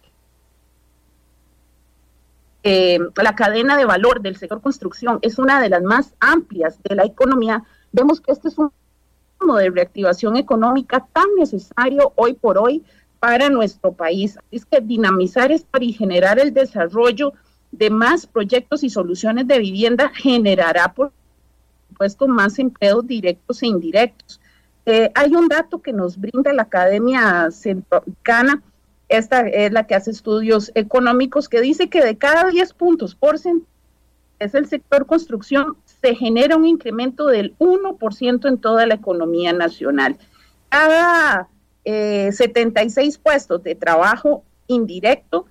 [2.64, 6.96] eh, la cadena de valor del sector construcción es una de las más amplias de
[6.96, 8.72] la economía, vemos que este es un
[9.56, 12.84] de reactivación económica tan necesario hoy por hoy
[13.20, 14.40] para nuestro país.
[14.50, 17.34] Es que dinamizar es para generar el desarrollo
[17.72, 21.12] de más proyectos y soluciones de vivienda generará, por
[21.90, 24.41] supuesto, más empleos directos e indirectos.
[24.86, 28.64] Eh, hay un dato que nos brinda la Academia Centroamericana,
[29.10, 33.36] esta es la que hace estudios económicos, que dice que de cada 10 puntos por
[33.36, 40.18] es el sector construcción, se genera un incremento del 1% en toda la economía nacional.
[40.70, 41.50] Cada
[41.84, 45.46] 76 eh, puestos de trabajo indirecto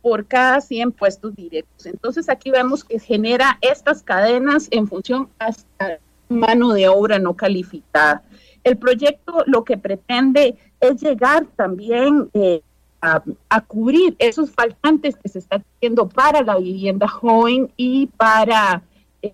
[0.00, 1.86] por cada 100 puestos directos.
[1.86, 5.98] Entonces aquí vemos que genera estas cadenas en función hasta
[6.28, 8.22] mano de obra no calificada.
[8.64, 12.62] El proyecto lo que pretende es llegar también eh,
[13.00, 18.82] a, cubrir esos faltantes que se están haciendo para la vivienda joven y para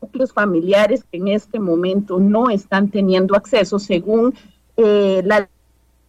[0.01, 4.35] núcleos familiares que en este momento no están teniendo acceso según
[4.77, 5.49] eh, la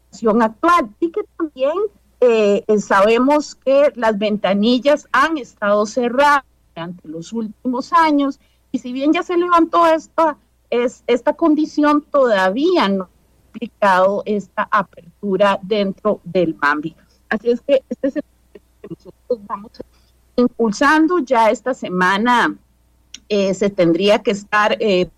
[0.09, 1.73] situación actual y que también
[2.21, 8.39] eh, sabemos que las ventanillas han estado cerradas durante los últimos años
[8.71, 10.38] y si bien ya se levantó esta,
[10.74, 13.09] es, esta condición, todavía no ha
[13.49, 16.95] aplicado esta apertura dentro del MAMBI.
[17.30, 19.71] Así es que este es el que nosotros vamos
[20.36, 21.19] impulsando.
[21.19, 22.55] Ya esta semana
[23.30, 25.09] eh, se tendría que estar eh,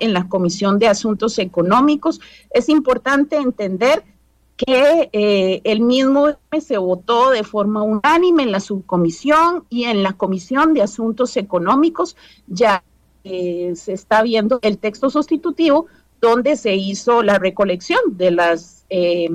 [0.00, 2.20] en la Comisión de Asuntos Económicos.
[2.50, 4.04] Es importante entender
[4.56, 6.28] que eh, el mismo
[6.58, 12.16] se votó de forma unánime en la subcomisión y en la Comisión de Asuntos Económicos
[12.46, 12.82] ya
[13.74, 15.86] se está viendo el texto sustitutivo
[16.20, 19.28] donde se hizo la recolección de las eh,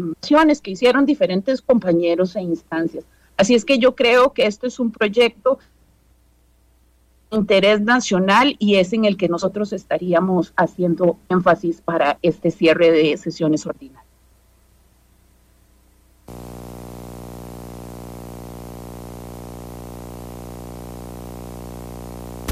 [0.64, 3.06] que hicieron diferentes compañeros e instancias.
[3.38, 5.60] Así es que yo creo que esto es un proyecto
[7.30, 12.92] de interés nacional y es en el que nosotros estaríamos haciendo énfasis para este cierre
[12.92, 14.06] de sesiones ordinarias.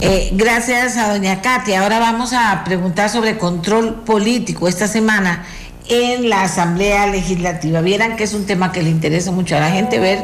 [0.02, 1.82] Eh, gracias a doña Katia.
[1.82, 5.44] Ahora vamos a preguntar sobre control político esta semana
[5.90, 7.82] en la Asamblea Legislativa.
[7.82, 10.24] Vieran que es un tema que le interesa mucho a la gente ver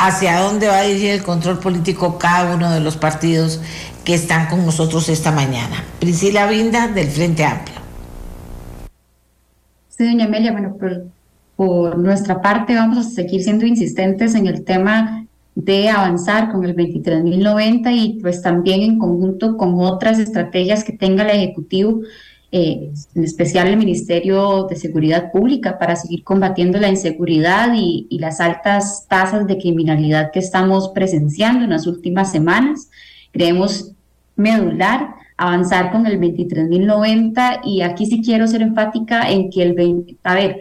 [0.00, 3.60] hacia dónde va a dirigir el control político cada uno de los partidos
[4.04, 5.84] que están con nosotros esta mañana.
[6.00, 7.76] Priscila Vinda del Frente Amplio.
[9.88, 11.04] Sí, doña Amelia, bueno, por,
[11.54, 15.21] por nuestra parte vamos a seguir siendo insistentes en el tema
[15.54, 21.24] de avanzar con el 23.090 y pues también en conjunto con otras estrategias que tenga
[21.24, 22.00] el Ejecutivo,
[22.50, 28.18] eh, en especial el Ministerio de Seguridad Pública, para seguir combatiendo la inseguridad y, y
[28.18, 32.90] las altas tasas de criminalidad que estamos presenciando en las últimas semanas.
[33.32, 33.92] Creemos
[34.36, 40.16] medular avanzar con el 23.090 y aquí sí quiero ser enfática en que el 20,
[40.22, 40.60] a ver,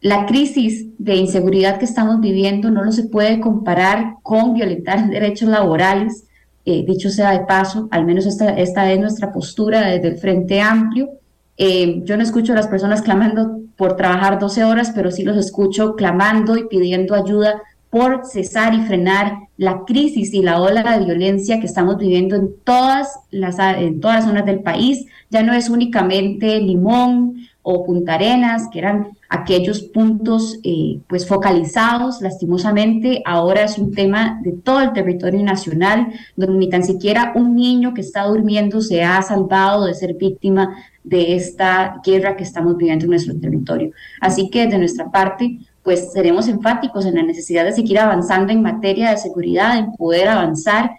[0.00, 5.48] la crisis de inseguridad que estamos viviendo no lo se puede comparar con violentar derechos
[5.48, 6.24] laborales,
[6.64, 10.60] eh, dicho sea de paso, al menos esta, esta es nuestra postura desde el Frente
[10.60, 11.08] Amplio.
[11.56, 15.36] Eh, yo no escucho a las personas clamando por trabajar 12 horas, pero sí los
[15.36, 21.04] escucho clamando y pidiendo ayuda por cesar y frenar la crisis y la ola de
[21.04, 25.06] violencia que estamos viviendo en todas las, en todas las zonas del país.
[25.30, 32.22] Ya no es únicamente Limón o Punta Arenas, que eran aquellos puntos eh, pues focalizados,
[32.22, 37.54] lastimosamente, ahora es un tema de todo el territorio nacional, donde ni tan siquiera un
[37.54, 42.76] niño que está durmiendo se ha salvado de ser víctima de esta guerra que estamos
[42.76, 43.92] viviendo en nuestro territorio.
[44.20, 45.58] Así que de nuestra parte,
[45.88, 50.28] pues seremos enfáticos en la necesidad de seguir avanzando en materia de seguridad, en poder
[50.28, 50.90] avanzar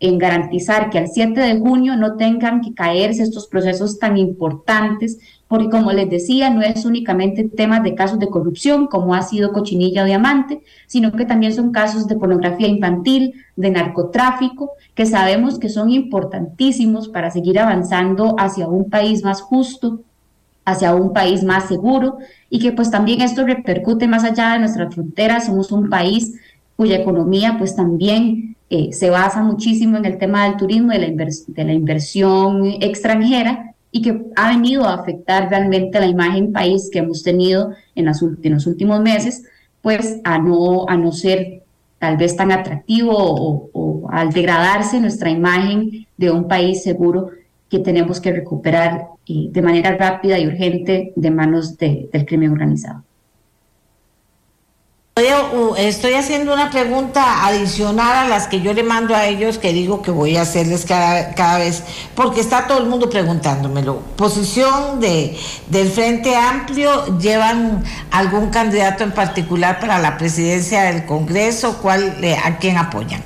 [0.00, 5.18] en garantizar que al 7 de junio no tengan que caerse estos procesos tan importantes
[5.48, 9.52] porque como les decía, no es únicamente temas de casos de corrupción, como ha sido
[9.52, 15.58] Cochinilla o Diamante, sino que también son casos de pornografía infantil, de narcotráfico, que sabemos
[15.58, 20.00] que son importantísimos para seguir avanzando hacia un país más justo,
[20.70, 22.18] hacia un país más seguro,
[22.50, 26.34] y que pues también esto repercute más allá de nuestras fronteras, somos un país
[26.76, 31.26] cuya economía pues también eh, se basa muchísimo en el tema del turismo, de la,
[31.46, 36.98] de la inversión extranjera, y que ha venido a afectar realmente la imagen país que
[36.98, 39.44] hemos tenido en, las, los últimos meses,
[39.80, 41.62] pues a no, a no ser
[41.98, 43.12] tal vez tan atractivo
[43.72, 47.30] o, al degradarse nuestra imagen de un país seguro
[47.68, 53.04] que tenemos que recuperar eh, de manera rápida y urgente de manos del crimen organizado.
[55.76, 60.00] Estoy haciendo una pregunta adicional a las que yo le mando a ellos, que digo
[60.00, 61.82] que voy a hacerles cada, cada vez,
[62.14, 64.00] porque está todo el mundo preguntándomelo.
[64.16, 65.36] Posición de,
[65.70, 71.78] del Frente Amplio, ¿llevan algún candidato en particular para la presidencia del Congreso?
[71.82, 73.22] ¿Cuál, ¿A quién apoyan?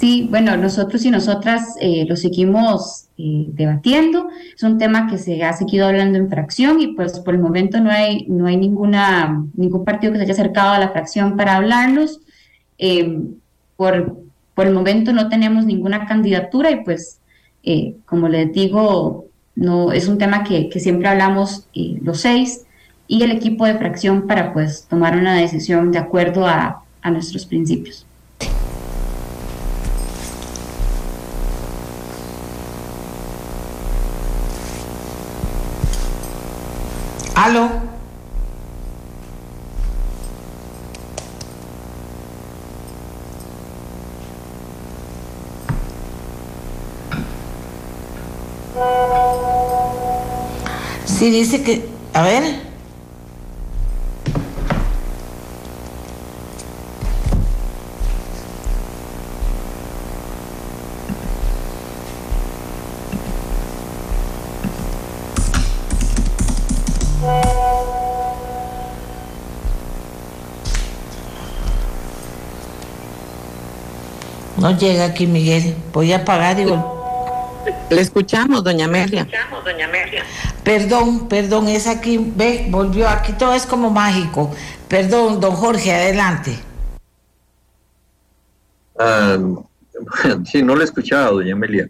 [0.00, 4.30] Sí, bueno, nosotros y nosotras eh, lo seguimos eh, debatiendo.
[4.56, 7.80] Es un tema que se ha seguido hablando en fracción y pues por el momento
[7.80, 11.56] no hay, no hay ninguna, ningún partido que se haya acercado a la fracción para
[11.56, 12.20] hablarnos.
[12.78, 13.18] Eh,
[13.76, 14.16] por,
[14.54, 17.18] por el momento no tenemos ninguna candidatura y pues,
[18.06, 22.64] como les digo, no, es un tema que, que siempre hablamos los seis
[23.06, 27.44] y el equipo de fracción para pues tomar una decisión de acuerdo a, a nuestros
[27.44, 28.06] principios.
[37.42, 37.70] ¿Aló?
[51.06, 52.69] Sí, dice que, a ver.
[74.80, 75.74] Llega aquí Miguel.
[75.92, 79.24] Voy a apagar y Le escuchamos, doña Amelia.
[79.24, 80.24] Le escuchamos, doña Amelia.
[80.64, 84.50] Perdón, perdón, es aquí, ve, volvió aquí, todo es como mágico.
[84.88, 86.58] Perdón, don Jorge, adelante.
[88.98, 89.38] Ah,
[90.44, 91.88] sí, no le he escuchado, doña Amelia.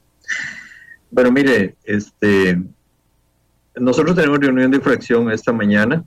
[1.15, 2.61] Pero mire, este,
[3.77, 6.05] nosotros tenemos reunión de fracción esta mañana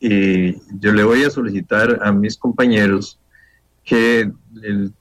[0.00, 3.18] y yo le voy a solicitar a mis compañeros
[3.84, 4.30] que
[4.62, 4.92] el,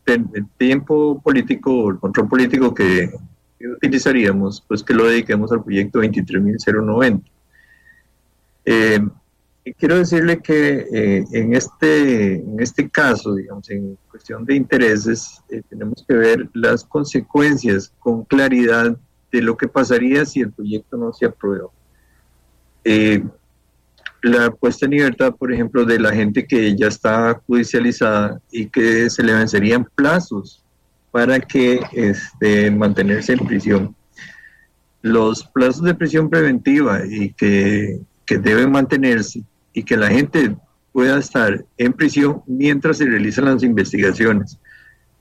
[0.58, 3.12] tiempo político, el control político que,
[3.78, 7.22] utilizaríamos, pues que lo dediquemos al proyecto 23.090.
[8.66, 9.00] Eh,
[9.78, 15.62] quiero decirle que eh, en, este, en este caso, digamos, en cuestión de intereses, eh,
[15.70, 18.98] tenemos que ver las consecuencias con claridad
[19.32, 21.70] de lo que pasaría si el proyecto no se aprueba.
[22.84, 23.24] Eh,
[24.24, 29.10] la puesta en libertad, por ejemplo, de la gente que ya está judicializada y que
[29.10, 30.64] se le vencerían plazos
[31.12, 33.96] para que este, mantenerse en prisión.
[35.02, 39.44] Los plazos de prisión preventiva y que, que deben mantenerse
[39.74, 40.56] y que la gente
[40.94, 44.58] pueda estar en prisión mientras se realizan las investigaciones.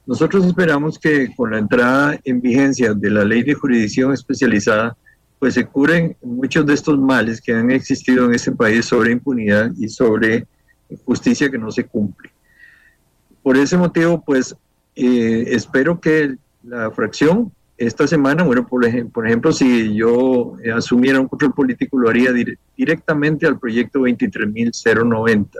[0.07, 4.96] Nosotros esperamos que con la entrada en vigencia de la ley de jurisdicción especializada,
[5.43, 9.72] pues se curen muchos de estos males que han existido en este país sobre impunidad
[9.76, 10.47] y sobre
[11.05, 12.30] justicia que no se cumple.
[13.43, 14.55] Por ese motivo, pues
[14.95, 21.18] eh, espero que la fracción esta semana, bueno, por, ejemplo, por ejemplo si yo asumiera
[21.18, 22.30] un control político, lo haría
[22.76, 25.59] directamente al proyecto 23.090.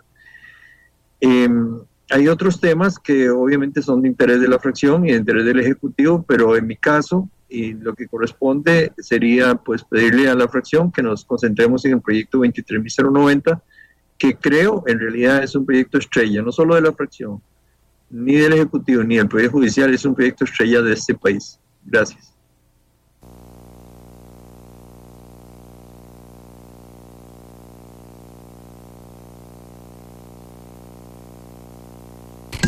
[1.20, 5.18] Eh, em, hay otros temas que obviamente son de interés de la fracción y de
[5.18, 10.34] interés del Ejecutivo, pero en mi caso, y lo que corresponde sería pues pedirle a
[10.34, 13.61] la fracción que nos concentremos en el proyecto 23.090,
[14.16, 17.42] que creo en realidad es un proyecto estrella, no solo de la fracción,
[18.11, 21.59] ni del Ejecutivo, ni del Poder Judicial, es un proyecto estrella de este país.
[21.84, 22.32] Gracias.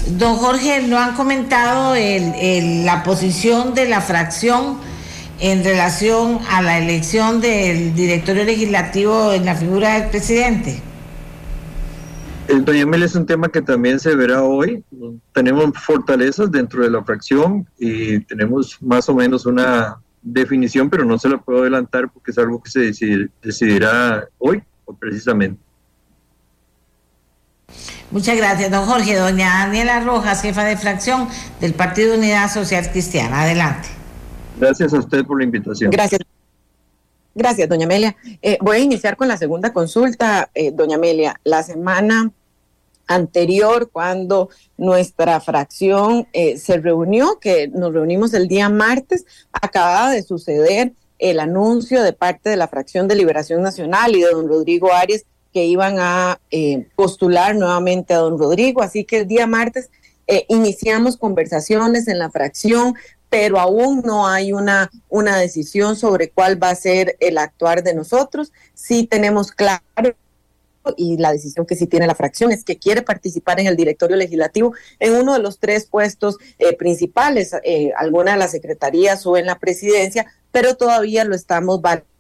[0.07, 4.79] Don Jorge, ¿no han comentado la posición de la fracción
[5.41, 10.83] en relación a la elección del directorio legislativo en la figura del presidente?
[12.49, 14.85] El doña es un tema que también se verá hoy.
[15.33, 21.19] Tenemos fortalezas dentro de la fracción y tenemos más o menos una definición, pero no
[21.19, 25.59] se la puedo adelantar porque es algo que se decidirá hoy o precisamente.
[28.15, 29.17] Muchas gracias, don Jorge.
[29.17, 31.29] Doña Daniela Rojas, jefa de fracción
[31.61, 33.43] del Partido Unidad Social Cristiana.
[33.43, 33.89] Adelante.
[34.57, 35.91] Gracias a usted por la invitación.
[35.91, 36.21] Gracias.
[37.35, 38.15] Gracias, doña Amelia.
[38.41, 41.41] Eh, voy a iniciar con la segunda consulta, eh, doña Amelia.
[41.43, 42.31] La semana
[43.09, 50.23] anterior, cuando nuestra fracción eh, se reunió, que nos reunimos el día martes, acababa de
[50.23, 54.93] suceder el anuncio de parte de la fracción de Liberación Nacional y de don Rodrigo
[54.93, 55.25] Arias
[55.55, 58.83] que iban a eh, postular nuevamente a don Rodrigo.
[58.83, 59.89] Así que el día martes
[60.27, 62.97] eh, iniciamos conversaciones en la fracción,
[63.31, 67.95] pero aún no hay una, una decisión sobre cuál va a ser el actuar de
[67.95, 68.53] nosotros.
[68.75, 69.81] Sí tenemos claro
[70.97, 74.17] y la decisión que sí tiene la fracción es que quiere participar en el directorio
[74.17, 77.53] legislativo en uno de los tres puestos eh, principales,
[77.97, 82.14] alguna de las secretarías o en la presidencia, pero todavía lo estamos valorando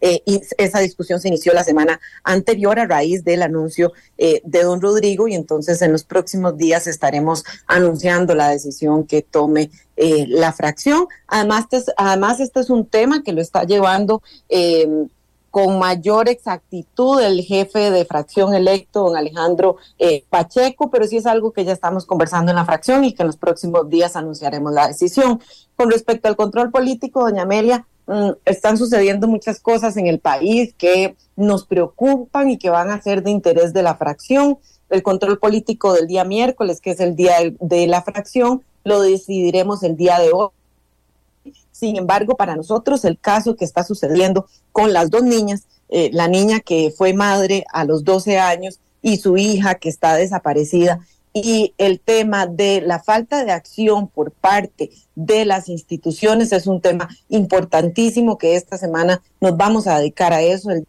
[0.00, 4.62] eh, y esa discusión se inició la semana anterior a raíz del anuncio eh, de
[4.62, 10.26] don Rodrigo y entonces en los próximos días estaremos anunciando la decisión que tome eh,
[10.28, 11.06] la fracción.
[11.26, 15.08] Además, este, además, este es un tema que lo está llevando em,
[15.50, 19.76] con mayor exactitud el jefe de fracción electo, don Alejandro
[20.28, 23.28] Pacheco, pero sí es algo que ya estamos conversando en la fracción y que en
[23.28, 25.40] los próximos días anunciaremos la decisión.
[25.74, 27.86] Con respecto al control político, doña Amelia,
[28.44, 33.22] están sucediendo muchas cosas en el país que nos preocupan y que van a ser
[33.22, 34.58] de interés de la fracción.
[34.88, 39.82] El control político del día miércoles, que es el día de la fracción, lo decidiremos
[39.82, 40.50] el día de hoy.
[41.72, 46.28] Sin embargo, para nosotros el caso que está sucediendo con las dos niñas, eh, la
[46.28, 51.00] niña que fue madre a los 12 años y su hija que está desaparecida,
[51.38, 56.80] y el tema de la falta de acción por parte de las instituciones es un
[56.80, 60.70] tema importantísimo que esta semana nos vamos a dedicar a eso.
[60.70, 60.86] El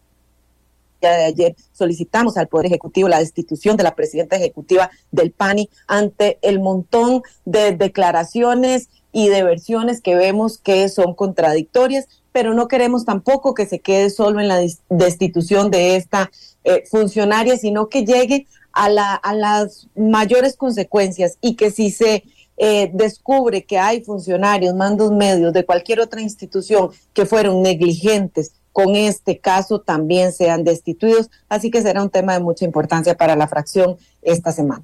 [1.02, 5.70] día de ayer solicitamos al Poder Ejecutivo la destitución de la presidenta ejecutiva del PANI
[5.86, 12.70] ante el montón de declaraciones y de versiones que vemos que son contradictorias, pero no
[12.70, 16.32] queremos tampoco que se quede solo en la destitución de esta
[16.64, 22.24] eh, funcionaria, sino que llegue a, la, a las mayores consecuencias y que si se
[22.58, 28.96] eh, descubre que hay funcionarios, mandos medios de cualquier otra institución que fueron negligentes con
[28.96, 31.32] este caso, también sean destituidos.
[31.50, 34.84] Así que será un tema de mucha importancia para la fracción esta semana.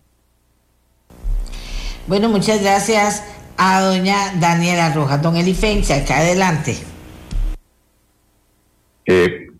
[2.07, 3.23] Bueno, muchas gracias
[3.55, 5.21] a doña Daniela Rojas.
[5.21, 6.75] Don Elifencha, acá adelante.
[9.05, 9.53] Eh,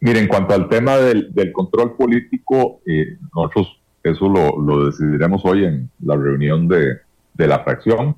[0.00, 5.90] mire, en cuanto al tema del, control político, eh, nosotros eso lo, decidiremos hoy en
[6.00, 6.98] la reunión de,
[7.36, 8.16] la fracción.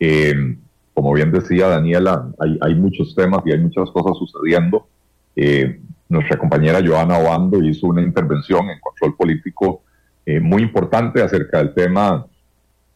[0.00, 0.56] Eh,
[0.94, 4.88] como bien decía Daniela, hay, muchos temas y hay muchas cosas sucediendo.
[5.36, 9.82] Eh, nuestra compañera Joana Obando hizo una intervención en control político
[10.42, 12.26] muy importante acerca del tema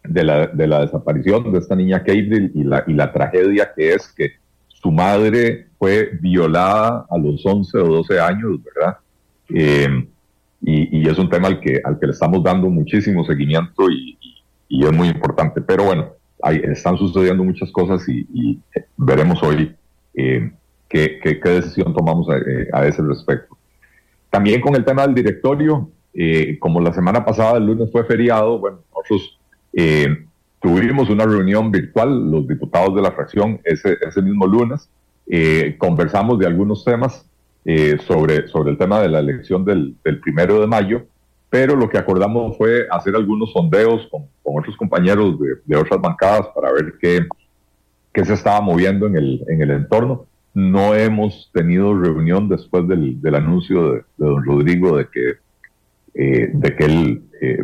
[0.05, 3.95] de la, de la desaparición de esta niña Kate y la, y la tragedia que
[3.95, 4.33] es que
[4.83, 8.99] su madre fue violada a los 11 o 12 años, ¿verdad?
[9.49, 10.09] Eh,
[10.61, 14.19] y, es un tema al que, al que le estamos dando muchísimo seguimiento y,
[14.69, 15.61] es muy importante.
[15.61, 16.13] Pero bueno,
[16.63, 18.59] están sucediendo muchas cosas y,
[18.97, 19.75] veremos hoy
[20.15, 20.51] eh,
[20.89, 23.57] qué, decisión tomamos a, eh, a, ese respecto.
[24.31, 25.91] También con el tema del directorio,
[26.59, 29.39] como la semana pasada, el lunes fue feriado, bueno, nosotros
[30.63, 34.89] Tuvimos una reunión virtual, los diputados de la fracción, ese, ese mismo lunes.
[35.27, 37.29] Eh, conversamos de algunos temas
[37.65, 41.05] eh, sobre, sobre el tema de la elección del, del, primero de mayo,
[41.51, 46.01] pero lo que acordamos fue hacer algunos sondeos con, con otros compañeros de, de, otras
[46.01, 47.27] bancadas para ver qué,
[48.15, 50.27] qué se estaba moviendo en el, en el entorno.
[50.55, 55.33] No hemos tenido reunión después del, del anuncio de, don Rodrigo de que,
[56.15, 57.23] eh, de que él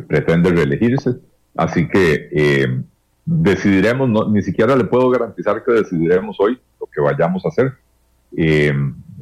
[0.09, 1.15] pretende reelegirse.
[1.59, 2.83] Así que eh,
[3.29, 7.75] decidiremos, ni siquiera le puedo garantizar que decidiremos hoy lo que vayamos a hacer,
[8.37, 8.73] eh,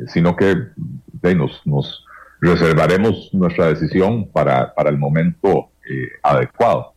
[0.06, 0.54] sino que
[1.34, 2.04] nos,
[2.40, 6.92] reservaremos nuestra decisión para, el momento eh, adecuado.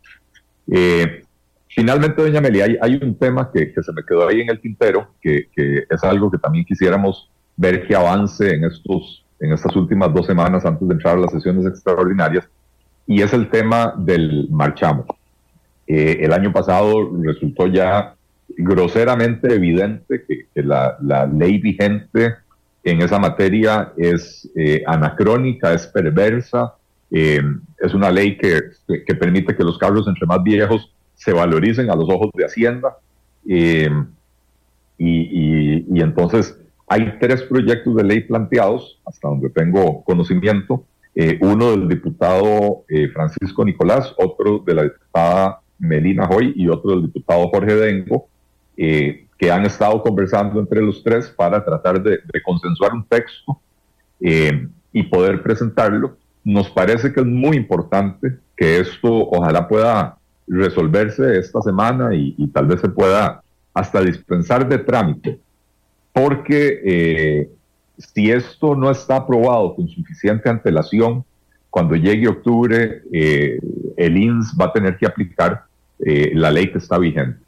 [1.70, 5.48] finalmente, doña Meli, hay, un tema que, se me quedó ahí en el tintero, que,
[5.90, 10.64] es algo que también quisiéramos ver que avance en, estos, en estas últimas dos semanas
[10.64, 12.48] antes de entrar a las sesiones extraordinarias,
[13.08, 15.06] y es el tema del marchamo.
[15.92, 18.14] Eh, el año pasado resultó ya
[18.48, 22.36] groseramente evidente que, la, ley vigente
[22.84, 26.76] en esa materia es eh, anacrónica, es perversa,
[27.10, 27.42] eh,
[27.80, 28.62] es una ley que,
[29.16, 32.96] permite que los carros entre más viejos se valoricen a los ojos de Hacienda.
[33.44, 33.88] y,
[36.02, 36.56] entonces
[36.88, 40.86] hay tres proyectos de ley planteados, hasta donde tengo conocimiento,
[41.42, 42.84] uno del diputado
[43.14, 48.28] Francisco Nicolás, otro de la diputada Melina Hoy y otro del diputado Jorge Dengo,
[48.78, 53.60] eh, que han estado conversando entre los tres para tratar de, consensuar un texto
[54.20, 56.18] eh, y poder presentarlo.
[56.44, 60.18] Nos parece que es muy importante que esto ojalá pueda
[60.48, 63.42] resolverse esta semana y, tal vez se pueda
[63.74, 65.40] hasta dispensar de trámite,
[66.12, 67.50] porque eh,
[67.98, 71.24] si esto no está aprobado con suficiente antelación,
[71.70, 75.69] cuando llegue octubre, el INS va a tener que aplicar
[76.06, 77.40] eh, la ley que está vigente.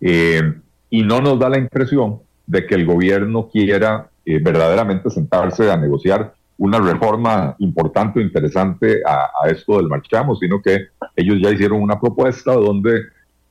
[0.00, 0.42] Eh,
[0.90, 5.76] y no nos da la impresión de que el gobierno quiera eh, verdaderamente sentarse a
[5.76, 11.80] negociar una reforma importante o interesante a, esto del marchamo, sino que ellos ya hicieron
[11.82, 13.00] una propuesta donde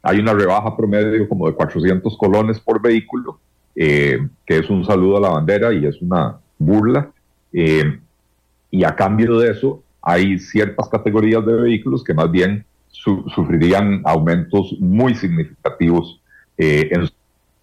[0.01, 3.39] hay una rebaja promedio como de 400 colones por vehículo,
[3.75, 7.11] que es un saludo a la bandera y es una burla.
[7.51, 14.75] y a cambio de eso, hay ciertas categorías de vehículos que más bien sufrirían aumentos
[14.79, 16.21] muy significativos
[16.57, 17.13] eh, en su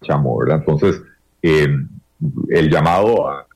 [0.03, 0.59] chamo, ¿verdad?
[0.59, 1.01] Entonces,
[1.41, 1.67] eh,
[2.49, 3.47] el llamado a,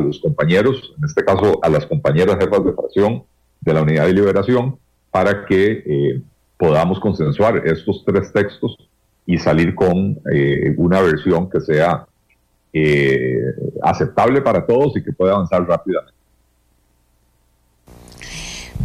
[0.00, 3.24] los compañeros, en este caso a las compañeras jefas de fracción
[3.60, 4.78] de la Unidad de Liberación,
[5.10, 6.22] para que eh,
[6.56, 8.88] podamos consensuar estos tres textos
[9.26, 10.18] y salir con
[10.78, 12.06] una versión que sea
[13.82, 16.19] aceptable para todos y que pueda avanzar rápidamente.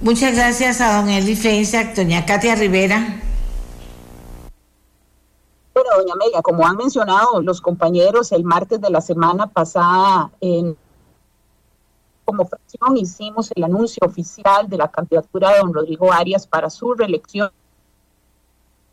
[0.05, 3.23] Muchas gracias a don Eli Feinsack, doña Katia Rivera.
[5.73, 10.77] Bueno, doña Amelia, como han mencionado los compañeros, el martes de la semana pasada, en,
[12.23, 16.93] como fracción, hicimos el anuncio oficial de la candidatura de don Rodrigo Arias para su
[16.93, 17.49] reelección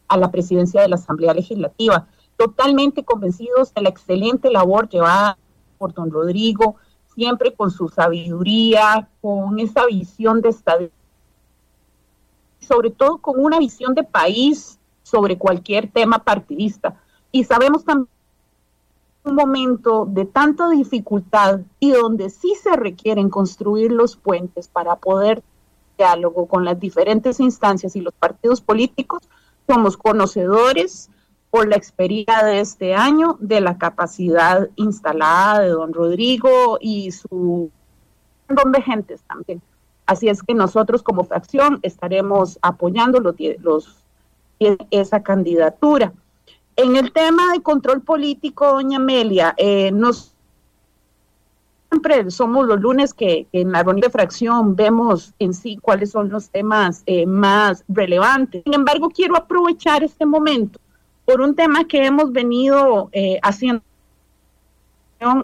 [0.08, 2.06] a la presidencia de la Asamblea Legislativa.
[2.38, 5.36] Totalmente convencidos de la excelente labor llevada
[5.76, 6.76] por don Rodrigo,
[7.14, 11.01] siempre con su sabiduría, con esa visión de estabilidad,
[12.62, 17.00] sobre todo con una visión de país sobre cualquier tema partidista.
[17.30, 18.08] Y sabemos también
[19.24, 25.42] un momento de tanta dificultad y donde sí se requieren construir los puentes para poder
[25.96, 29.22] diálogo con las diferentes instancias y los partidos políticos,
[29.68, 31.08] Somos conocedores
[31.50, 37.70] por la experiencia de este año de la capacidad instalada de don Rodrigo y su
[38.48, 39.62] montón de gentes también.
[40.06, 43.96] Así es que nosotros como fracción estaremos apoyando los, los,
[44.90, 46.12] esa candidatura.
[46.76, 50.32] En el tema de control político, doña Amelia, eh, nos
[51.90, 56.30] siempre somos los lunes que, en la reunión de fracción vemos en sí cuáles son
[56.30, 58.62] los temas eh, más relevantes.
[58.64, 60.80] Sin embargo, quiero aprovechar este momento
[61.26, 63.82] por un tema que hemos venido eh, haciendo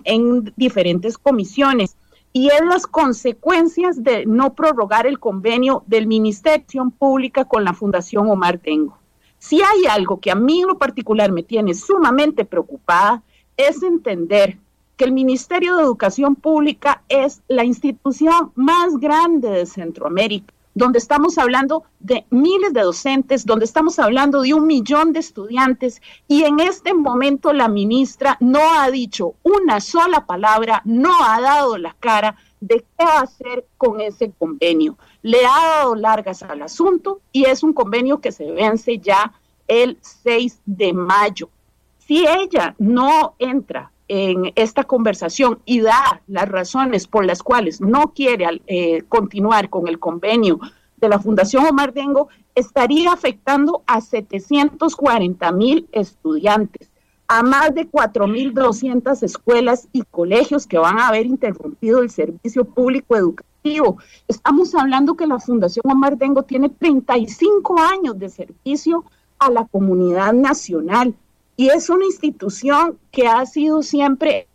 [0.04, 1.96] en diferentes comisiones
[2.32, 8.30] y es las consecuencias de no prorrogar el convenio del Ministerio Pública con la Fundación
[8.30, 8.98] Omar Tengo.
[9.38, 13.22] Si hay algo que a mí en lo particular me tiene sumamente preocupada,
[13.56, 14.58] es entender
[14.96, 21.38] que el Ministerio de Educación Pública es la institución más grande de Centroamérica donde estamos
[21.38, 26.60] hablando de miles de docentes, donde estamos hablando de un millón de estudiantes y en
[26.60, 32.36] este momento la ministra no ha dicho una sola palabra, no ha dado la cara
[32.60, 34.96] de qué va a hacer con ese convenio.
[35.22, 39.32] Le ha dado largas al asunto y es un convenio que se vence ya
[39.66, 41.50] el 6 de mayo.
[41.98, 48.12] Si ella no entra en esta conversación y da las razones por las cuales no
[48.14, 50.58] quiere eh, continuar con el convenio
[50.96, 56.90] de la Fundación Omar Dengo, estaría afectando a 740 mil estudiantes,
[57.28, 63.14] a más de 4.200 escuelas y colegios que van a haber interrumpido el servicio público
[63.14, 63.98] educativo.
[64.26, 69.04] Estamos hablando que la Fundación Omar Dengo tiene 35 años de servicio
[69.38, 71.14] a la comunidad nacional
[71.58, 74.46] y es una institución que ha sido siempre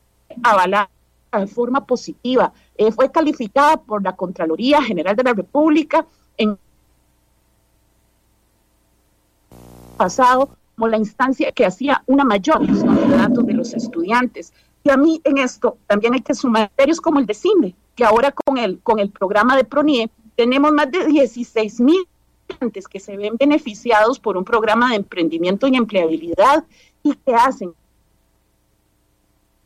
[0.41, 0.89] avalada
[1.37, 2.53] de forma positiva.
[2.77, 6.57] Eh, fue calificada por la Contraloría General de la República en
[9.97, 12.65] pasado como la instancia que hacía una mayor
[13.09, 14.53] datos de los estudiantes.
[14.81, 18.05] Y a mí en esto también hay que sumar criterios como el de CIME, que
[18.05, 22.07] ahora con el, con el programa de PRONIE tenemos más de 16 mil
[22.89, 26.63] que se ven beneficiados por un programa de emprendimiento y empleabilidad
[27.03, 27.73] y que hacen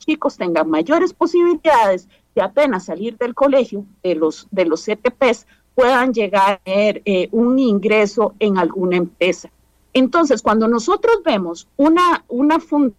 [0.07, 6.13] chicos tengan mayores posibilidades de apenas salir del colegio, de los, de los CTPs, puedan
[6.13, 9.49] llegar a tener eh, un ingreso en alguna empresa.
[9.93, 12.95] Entonces, cuando nosotros vemos una, una fundación,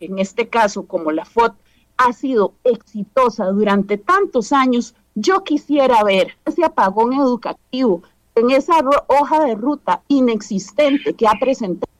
[0.00, 1.54] en este caso como la FOT,
[1.96, 8.02] ha sido exitosa durante tantos años, yo quisiera ver ese apagón educativo
[8.38, 8.74] en esa
[9.06, 11.90] hoja de ruta inexistente que ha presentado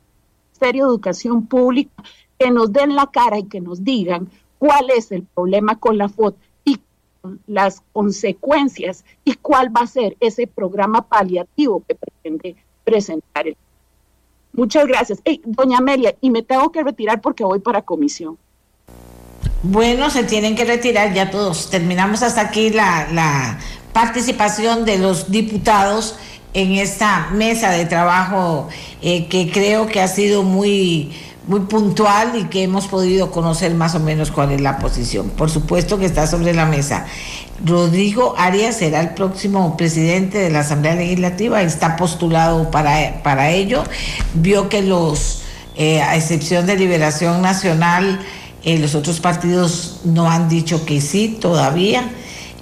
[0.52, 2.02] Ministerio de Educación Pública,
[2.38, 4.28] que nos den la cara y que nos digan
[4.58, 6.80] cuál es el problema con la FOT y
[7.46, 13.46] las consecuencias y cuál va a ser ese programa paliativo que pretende presentar.
[13.46, 13.56] El...
[14.52, 15.22] Muchas gracias.
[15.44, 18.38] doña Amelia, y me tengo que retirar porque voy para comisión.
[19.62, 21.68] Bueno, se tienen que retirar ya todos.
[21.68, 23.58] Terminamos hasta aquí la, la
[23.92, 26.16] participación de los diputados
[26.54, 28.68] en esta mesa de trabajo
[29.02, 31.12] eh, que creo que ha sido muy,
[31.46, 35.30] muy puntual y que hemos podido conocer más o menos cuál es la posición.
[35.30, 37.06] Por supuesto que está sobre la mesa.
[37.64, 43.82] Rodrigo Arias será el próximo presidente de la Asamblea Legislativa, está postulado para, para ello.
[44.34, 45.42] Vio que los,
[45.76, 48.20] eh, a excepción de Liberación Nacional,
[48.64, 52.10] eh, los otros partidos no han dicho que sí todavía.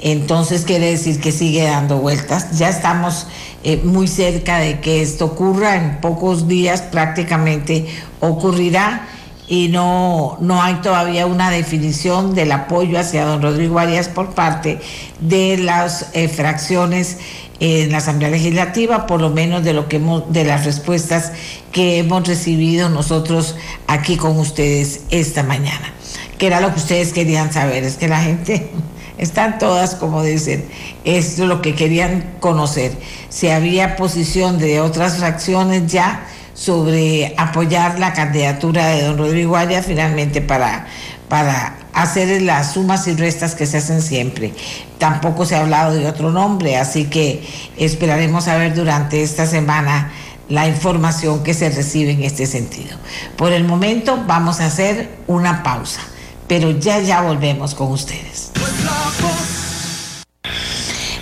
[0.01, 2.59] Entonces quiere decir que sigue dando vueltas.
[2.59, 3.27] Ya estamos
[3.65, 7.87] eh, muy cerca de que esto ocurra, en pocos días prácticamente
[8.21, 9.09] ocurrirá
[9.49, 14.81] y no, no hay todavía una definición del apoyo hacia don Rodrigo Arias por parte
[15.21, 17.19] de las eh, fracciones
[17.61, 21.33] en la Asamblea Legislativa, por lo menos de lo que hemos, de las respuestas
[21.73, 25.93] que hemos recibido nosotros aquí con ustedes esta mañana.
[26.39, 28.71] Que era lo que ustedes querían saber, es que la gente
[29.19, 30.64] están todas, como dicen,
[31.05, 32.93] es lo que querían conocer.
[33.29, 39.87] Si había posición de otras fracciones ya sobre apoyar la candidatura de don Rodrigo Arias
[39.87, 40.87] finalmente para,
[41.29, 44.53] para hacer las sumas y restas que se hacen siempre.
[44.99, 47.47] Tampoco se ha hablado de otro nombre, así que
[47.77, 50.12] esperaremos a ver durante esta semana
[50.49, 52.97] la información que se recibe en este sentido.
[53.37, 56.01] Por el momento vamos a hacer una pausa
[56.47, 58.53] pero ya ya volvemos con ustedes.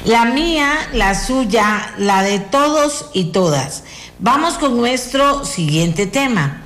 [0.05, 3.85] La mía, la suya, la de todos y todas.
[4.19, 6.65] Vamos con nuestro siguiente tema.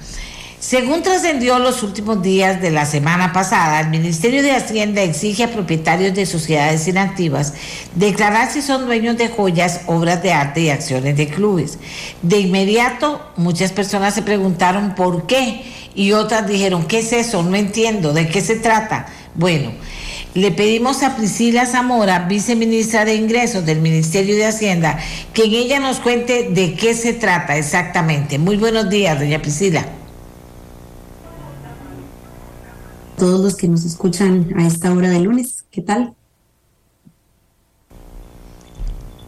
[0.61, 5.53] Según trascendió los últimos días de la semana pasada, el Ministerio de Hacienda exige a
[5.53, 7.55] propietarios de sociedades inactivas
[7.95, 11.79] declarar si son dueños de joyas, obras de arte y acciones de clubes.
[12.23, 15.63] De inmediato, muchas personas se preguntaron por qué
[15.99, 17.42] y otras dijeron, ¿qué es eso?
[17.42, 19.07] No entiendo, ¿de qué se trata?
[19.34, 19.72] Bueno,
[20.34, 24.96] le pedimos a Priscila Zamora, viceministra de Ingresos del Ministerio de Hacienda,
[25.34, 28.38] que en ella nos cuente de qué se trata exactamente.
[28.38, 29.84] Muy buenos días, doña Priscila.
[33.16, 35.64] todos los que nos escuchan a esta hora de lunes.
[35.72, 36.14] ¿Qué tal?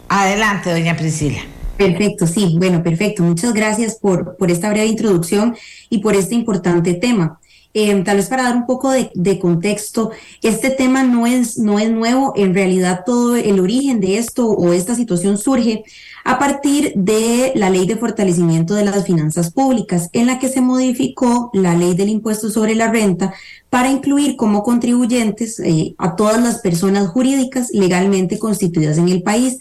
[0.08, 1.40] Adelante, doña Priscila.
[1.80, 3.22] Perfecto, sí, bueno, perfecto.
[3.22, 5.56] Muchas gracias por, por esta breve introducción
[5.88, 7.40] y por este importante tema.
[7.72, 10.10] Eh, tal vez para dar un poco de, de, contexto,
[10.42, 14.74] este tema no es, no es nuevo, en realidad todo el origen de esto o
[14.74, 15.84] esta situación surge
[16.24, 20.60] a partir de la ley de fortalecimiento de las finanzas públicas, en la que se
[20.60, 23.32] modificó la ley del impuesto sobre la renta
[23.70, 29.60] para incluir como contribuyentes eh, a todas las personas jurídicas legalmente constituidas en el país,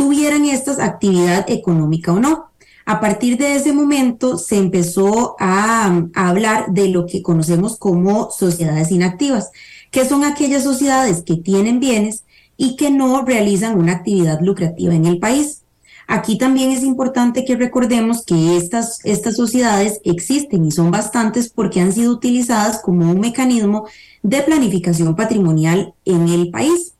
[0.00, 2.46] tuvieran estas actividad económica o no.
[2.86, 8.30] A partir de ese momento se empezó a, a, hablar de lo que conocemos como
[8.30, 9.50] sociedades inactivas,
[9.90, 12.24] que son aquellas sociedades que tienen bienes
[12.56, 15.64] y que no realizan una actividad lucrativa en el país.
[16.08, 21.82] Aquí también es importante que recordemos que estas, estas sociedades existen y son bastantes porque
[21.82, 23.86] han sido utilizadas como un mecanismo
[24.22, 26.94] de planificación patrimonial en el país.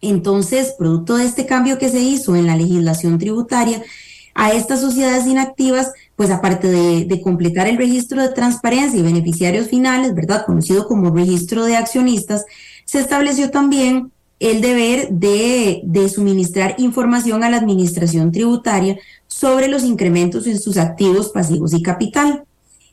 [0.00, 3.82] Entonces, producto de este cambio que se hizo en la legislación tributaria,
[4.34, 10.14] a estas sociedades inactivas, pues aparte de, completar el registro de transparencia y beneficiarios finales,
[10.14, 10.46] ¿verdad?
[10.46, 12.44] Conocido como registro de accionistas,
[12.84, 18.96] se estableció también el deber de, de suministrar información a la administración tributaria
[19.26, 22.44] sobre los incrementos en sus activos, pasivos y capital.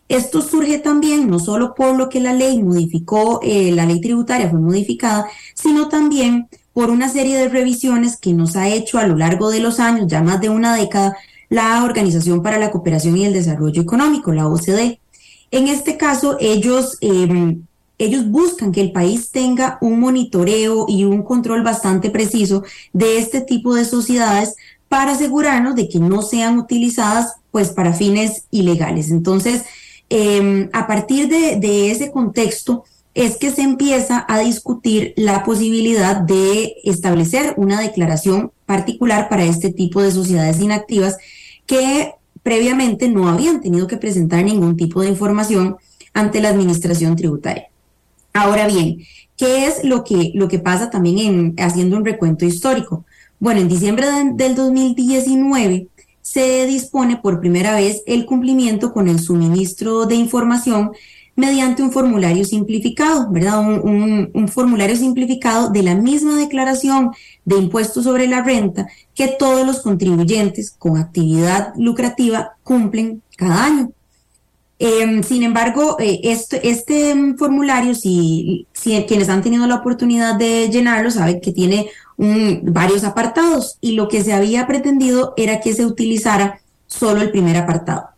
[0.09, 4.49] Esto surge también no solo por lo que la ley modificó, eh, la ley tributaria
[4.49, 9.15] fue modificada, sino también por una serie de revisiones que nos ha hecho a lo
[9.15, 11.15] largo de los años, ya más de una década,
[11.47, 14.99] la Organización para la Cooperación y el Desarrollo Económico, la OCDE.
[15.51, 17.55] En este caso, ellos, eh,
[17.97, 23.39] ellos buscan que el país tenga un monitoreo y un control bastante preciso de este
[23.39, 24.55] tipo de sociedades
[24.89, 29.11] para asegurarnos de que no sean utilizadas pues para fines ilegales.
[29.11, 29.63] Entonces,
[30.09, 32.83] eh, a partir de ese contexto,
[33.15, 39.71] es que se empieza a discutir la posibilidad de establecer una declaración particular para este
[39.71, 41.17] tipo de sociedades inactivas
[41.65, 42.11] que
[42.43, 45.77] previamente no habían tenido que presentar ningún tipo de información
[46.13, 47.69] ante la administración tributaria.
[48.33, 48.97] Ahora bien,
[49.37, 53.05] ¿qué es lo que, lo que pasa también en haciendo un recuento histórico?
[53.39, 55.87] Bueno, en diciembre de, del 2019
[56.21, 60.91] se dispone por primera vez el cumplimiento con el suministro de información
[61.35, 63.59] mediante un formulario simplificado, ¿verdad?
[63.59, 67.11] Un, formulario simplificado de la misma declaración
[67.43, 73.91] de impuestos sobre la renta que todos los contribuyentes con actividad lucrativa cumplen cada año.
[74.77, 78.67] Eh, sin embargo, eh, este, este formulario, si,
[79.07, 84.23] quienes han tenido la oportunidad de llenarlo, saben que tiene varios apartados y lo que
[84.23, 88.14] se había pretendido era que se utilizara solo el primer apartado.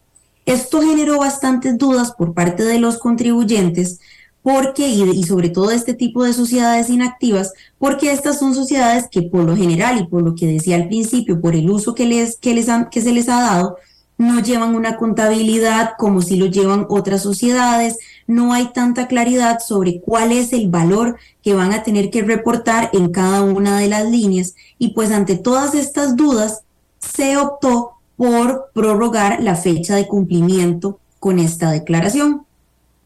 [0.48, 4.00] Esto generó bastantes dudas por parte de los contribuyentes
[4.42, 9.44] porque, y, sobre todo este tipo de sociedades inactivas, porque estas son sociedades que por
[9.44, 12.54] lo general y por lo que decía al principio, por el uso que, les, que,
[12.54, 13.76] les han, que se les ha dado,
[14.18, 20.00] no llevan una contabilidad como si lo llevan otras sociedades, no hay tanta claridad sobre
[20.00, 24.10] cuál es el valor que van a tener que reportar en cada una de las
[24.10, 24.56] líneas.
[24.80, 26.62] Y pues ante todas estas dudas
[27.00, 32.44] se optó por prorrogar la fecha de cumplimiento con esta declaración.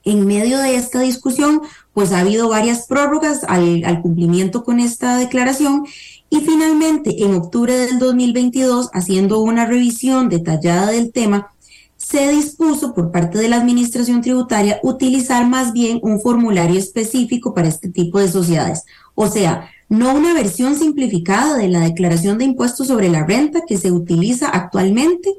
[0.03, 1.62] En medio de esta discusión,
[1.93, 5.86] pues ha habido varias prórrogas al, al, cumplimiento con esta declaración
[6.32, 11.51] y finalmente en octubre del 2022, haciendo una revisión detallada del tema,
[11.97, 17.68] se dispuso por parte de la Administración Tributaria utilizar más bien un formulario específico para
[17.68, 18.86] este tipo de sociedades.
[19.14, 23.77] O sea, no una versión simplificada de la declaración de impuestos sobre la renta que
[23.77, 25.33] se utiliza actualmente,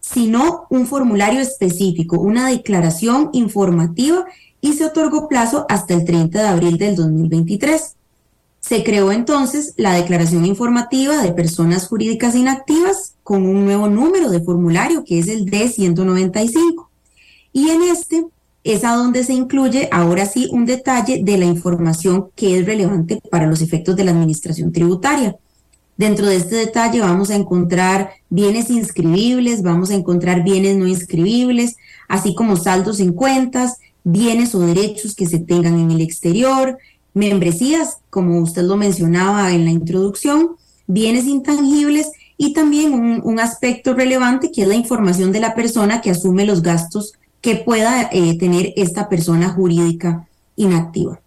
[0.00, 4.26] sino un formulario específico, una declaración informativa
[4.60, 7.94] y se otorgó plazo hasta el 30 de abril del 2023.
[8.58, 14.40] Se creó entonces la declaración informativa de personas jurídicas inactivas con un nuevo número de
[14.40, 16.88] formulario que es el D195.
[17.52, 18.26] Y en este
[18.66, 23.20] es a donde se incluye ahora sí un detalle de la información que es relevante
[23.30, 25.36] para los efectos de la administración tributaria.
[25.96, 31.76] Dentro de este detalle vamos a encontrar bienes inscribibles, vamos a encontrar bienes no inscribibles,
[32.08, 36.78] así como saldos en cuentas, bienes o derechos que se tengan en el exterior,
[37.14, 40.56] membresías, como usted lo mencionaba en la introducción,
[40.86, 42.92] bienes intangibles y también
[43.24, 47.14] un, aspecto relevante que es la información de la persona que asume los gastos
[47.46, 50.26] que pueda eh, tener esta persona jurídica
[50.56, 51.20] inactiva.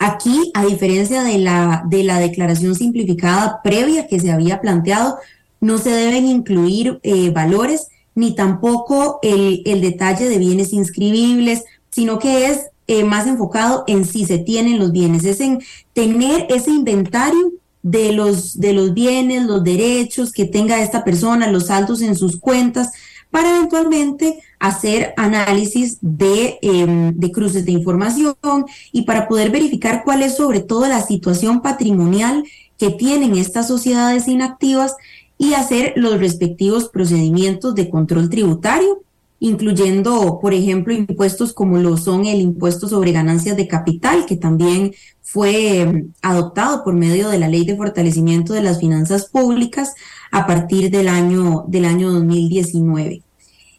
[0.00, 5.16] Aquí, a diferencia de la, de la declaración simplificada previa que se había planteado,
[5.60, 7.86] no se deben incluir eh, valores
[8.16, 14.04] ni tampoco el, el, detalle de bienes inscribibles, sino que es eh, más enfocado en
[14.06, 15.60] si se tienen los bienes, es en
[15.92, 17.52] tener ese inventario
[17.84, 22.40] de los, de los bienes, los derechos que tenga esta persona, los saldos en sus
[22.40, 22.90] cuentas,
[23.34, 28.36] para eventualmente hacer análisis de, em, de, cruces de información
[28.92, 32.44] y para poder verificar cuál es sobre todo la situación patrimonial
[32.78, 34.94] que tienen estas sociedades inactivas
[35.36, 39.00] y hacer los respectivos procedimientos de control tributario
[39.40, 44.92] incluyendo, por ejemplo, impuestos como lo son el impuesto sobre ganancias de capital, que también
[45.22, 49.94] fue em, adoptado por medio de la Ley de Fortalecimiento de las Finanzas Públicas
[50.30, 53.23] a partir del año, del año 2019.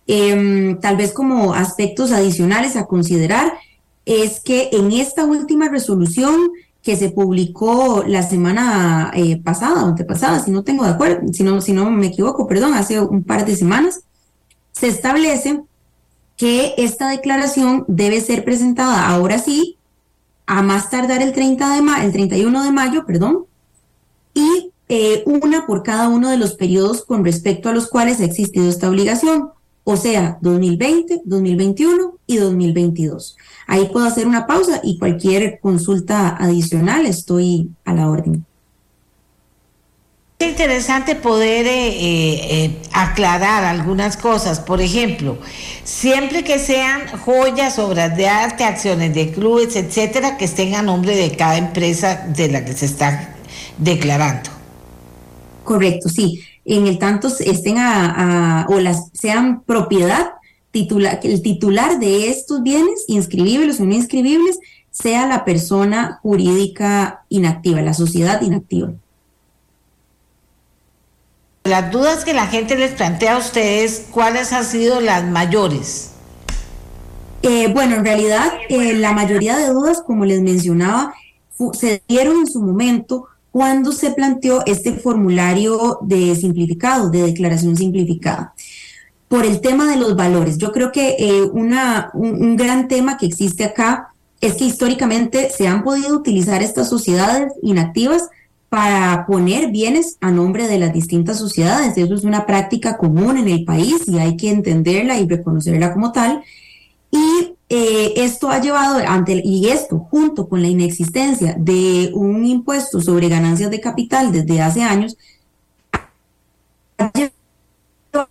[0.08, 3.54] Em, tal vez como aspectos adicionales a considerar
[4.06, 6.52] es que en esta última resolución
[6.84, 11.60] que se publicó la semana eh, pasada antepasada, si no tengo de acuerdo, si no,
[11.60, 14.02] si no me equivoco, perdón, hace un par de semanas,
[14.72, 15.64] se establece
[16.38, 19.78] que esta declaración debe ser presentada ahora sí,
[20.46, 23.46] a más tardar el, 30 de ma el 31 de mayo, perdón,
[24.36, 28.26] y eh, una por cada uno de los periodos con respecto a los cuales ha
[28.26, 29.50] existido esta obligación,
[29.86, 33.38] o sea, 2020, 2021 y 2022.
[33.68, 38.46] Ahí puedo hacer una pausa y cualquier consulta adicional estoy a la orden.
[40.40, 44.60] Es interesante poder eh, eh, eh, aclarar algunas cosas.
[44.60, 45.38] Por ejemplo,
[45.84, 51.16] siempre que sean joyas, obras de arte, acciones de clubes, etcétera, que estén a nombre
[51.16, 53.36] de cada empresa de la que se está
[53.78, 54.50] declarando.
[55.64, 56.44] Correcto, sí.
[56.66, 60.32] En el tanto estén a, o las sean propiedad
[60.72, 64.60] titular, el titular de estos bienes, inscribibles o no inscribibles,
[64.92, 68.94] sea la persona jurídica inactiva, la sociedad inactiva.
[71.66, 76.12] Las dudas que la gente les plantea a ustedes, ¿cuáles han sido las mayores?
[77.42, 81.14] Eh, bueno, en realidad eh, la mayoría de dudas, como les mencionaba,
[81.74, 88.54] se dieron en su momento cuando se planteó este formulario de simplificado, de declaración simplificada.
[89.30, 93.26] Por el tema de los valores, yo creo que eh, una, un gran tema que
[93.26, 94.10] existe acá
[94.42, 98.28] es que históricamente se han podido utilizar estas sociedades inactivas
[98.68, 101.98] para poner bienes a nombre de las distintas sociedades.
[101.98, 106.12] Eso es una práctica común en el país y hay que entenderla y reconocerla como
[106.12, 106.44] tal.
[107.10, 113.02] Y eh, esto ha llevado, ante, y esto junto con la inexistencia de un impuesto
[113.02, 115.18] sobre ganancias de capital desde hace años,
[116.98, 118.30] ha llevado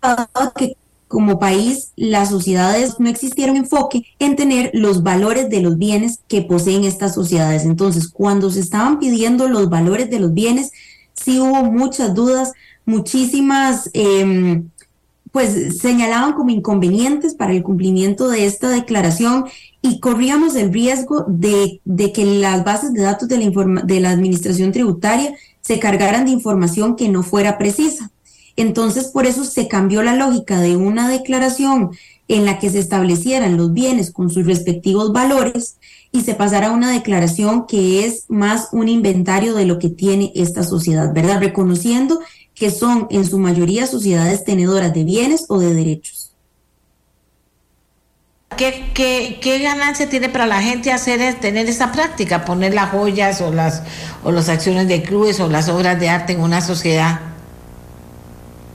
[0.00, 0.76] a que
[1.12, 6.40] como país, las sociedades no existieron enfoque en tener los valores de los bienes que
[6.40, 7.66] poseen estas sociedades.
[7.66, 10.70] Entonces, cuando se estaban pidiendo los valores de los bienes,
[11.12, 12.52] sí hubo muchas dudas,
[12.86, 14.70] muchísimas, em,
[15.32, 19.46] pues señalaban como inconvenientes para el cumplimiento de esta declaración
[19.80, 24.10] y corríamos el riesgo de, de que las bases de datos de la, de la
[24.10, 28.10] administración tributaria se cargaran de información que no fuera precisa.
[28.56, 31.92] Entonces, por eso se cambió la lógica de una declaración
[32.28, 35.78] en la que se establecieran los bienes con sus respectivos valores
[36.12, 40.30] y se pasara a una declaración que es más un inventario de lo que tiene
[40.34, 41.40] esta sociedad, ¿verdad?
[41.40, 42.20] Reconociendo
[42.62, 46.30] que son en su mayoría sociedades tenedoras de bienes o de derechos.
[48.56, 53.50] ¿Qué, qué, ganancia tiene para la gente hacer tener esa práctica, poner las joyas o
[53.50, 53.82] las,
[54.22, 57.18] o las acciones de clubes o las obras de arte en una sociedad?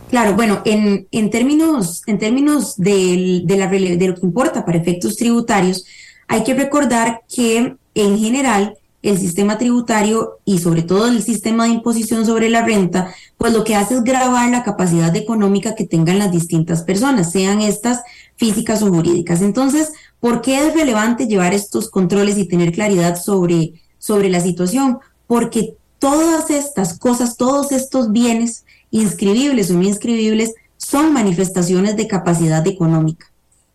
[0.10, 5.16] Claro, bueno, en, en términos, en términos de, la, de lo que importa para efectos
[5.16, 5.86] tributarios,
[6.28, 11.72] hay que recordar que en general el sistema tributario y sobre todo el sistema de
[11.72, 16.20] imposición sobre la renta, pues lo que hace es grabar la capacidad económica que tengan
[16.20, 18.02] las distintas personas, sean estas
[18.36, 19.42] físicas o jurídicas.
[19.42, 25.00] Entonces, ¿por qué es relevante llevar estos controles y tener claridad sobre, sobre la situación?
[25.28, 32.66] Porque todas estas cosas, todos estos bienes inscribibles o no inscribibles, son manifestaciones de capacidad
[32.66, 33.32] económica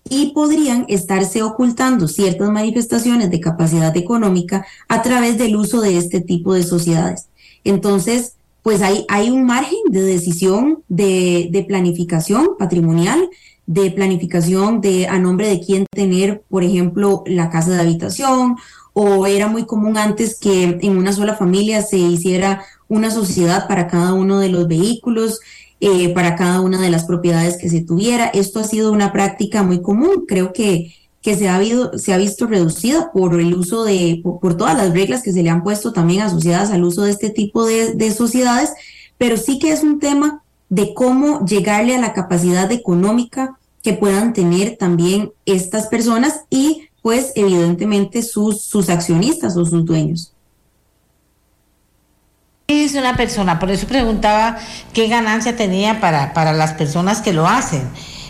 [0.09, 6.21] y podrían estarse ocultando ciertas manifestaciones de capacidad económica a través del uso de este
[6.21, 7.27] tipo de sociedades.
[7.65, 13.29] Entonces, pues hay, hay un margen de decisión de, de planificación patrimonial,
[13.67, 18.57] de planificación de a nombre de quién tener, por ejemplo, la casa de habitación,
[18.93, 23.89] o era muy común antes que en una sola familia se hiciera una sociedad para
[23.89, 25.41] cada uno de los vehículos,
[25.85, 28.27] eh, para cada una de las propiedades que se tuviera.
[28.27, 30.27] Esto ha sido una práctica muy común.
[30.29, 34.57] Creo que que se ha, habido, se ha visto reducida por el uso de, por,
[34.57, 37.65] todas las reglas que se le han puesto también asociadas al uso de este tipo
[37.65, 38.73] de, de sociedades,
[39.19, 44.33] pero sí que es un tema de cómo llegarle a la capacidad económica que puedan
[44.33, 50.33] tener también estas personas y pues evidentemente sus, sus accionistas o sus dueños.
[52.75, 54.59] Dice una persona, por eso preguntaba
[54.93, 57.83] qué ganancia tenía para, para las personas que lo hacen.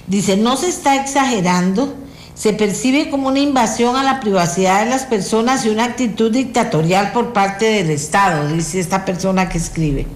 [0.07, 1.97] Dice, no se está exagerando
[2.35, 7.13] se percibe como una invasión a la privacidad de las personas y una actitud dictatorial
[7.13, 10.07] por parte del Estado, dice esta persona que escribe.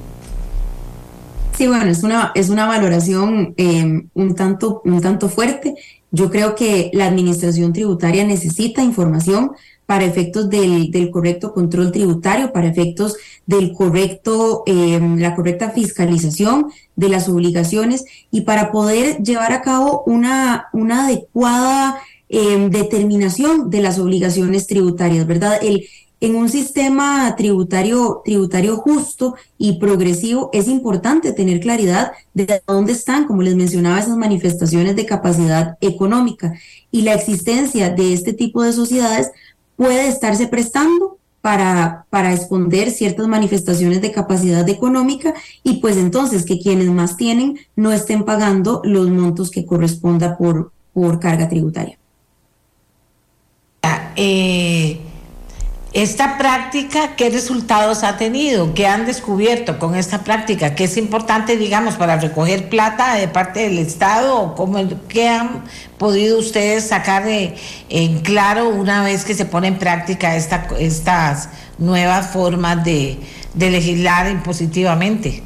[1.57, 5.74] Sí, bueno, es una, es una valoración em, un, tanto, un tanto fuerte.
[6.11, 9.53] Yo creo que la administración tributaria necesita información
[9.87, 13.16] para efectos del, del correcto control tributario, para efectos
[13.47, 16.66] del correcto, em, la correcta fiscalización
[16.97, 23.80] de las obligaciones y para poder llevar a cabo una, una adecuada em, determinación de
[23.80, 25.61] las obligaciones tributarias, ¿verdad?
[25.62, 25.87] El,
[26.18, 33.26] en un sistema tributario, tributario justo y progresivo es importante tener claridad de dónde están,
[33.26, 36.55] como les mencionaba, esas manifestaciones de capacidad económica.
[36.91, 39.30] Y la existencia de este tipo de sociedades
[39.77, 46.59] puede estarse prestando para, para esconder ciertas manifestaciones de capacidad económica y pues entonces que
[46.59, 51.99] quienes más tienen no estén pagando los montos que corresponda por, por carga tributaria.
[54.16, 54.99] Eh,
[55.97, 58.74] esta práctica, ¿qué resultados ha tenido?
[58.74, 60.74] ¿Qué han descubierto con esta práctica?
[60.74, 64.55] ¿Qué es importante, digamos, para recoger plata de parte del Estado?
[64.57, 64.78] ¿Cómo,
[65.09, 65.64] ¿Qué han
[65.97, 67.55] podido ustedes sacar de,
[67.88, 73.18] en claro una vez que se pone en práctica esta, estas nuevas formas de,
[73.55, 75.42] de legislar impositivamente?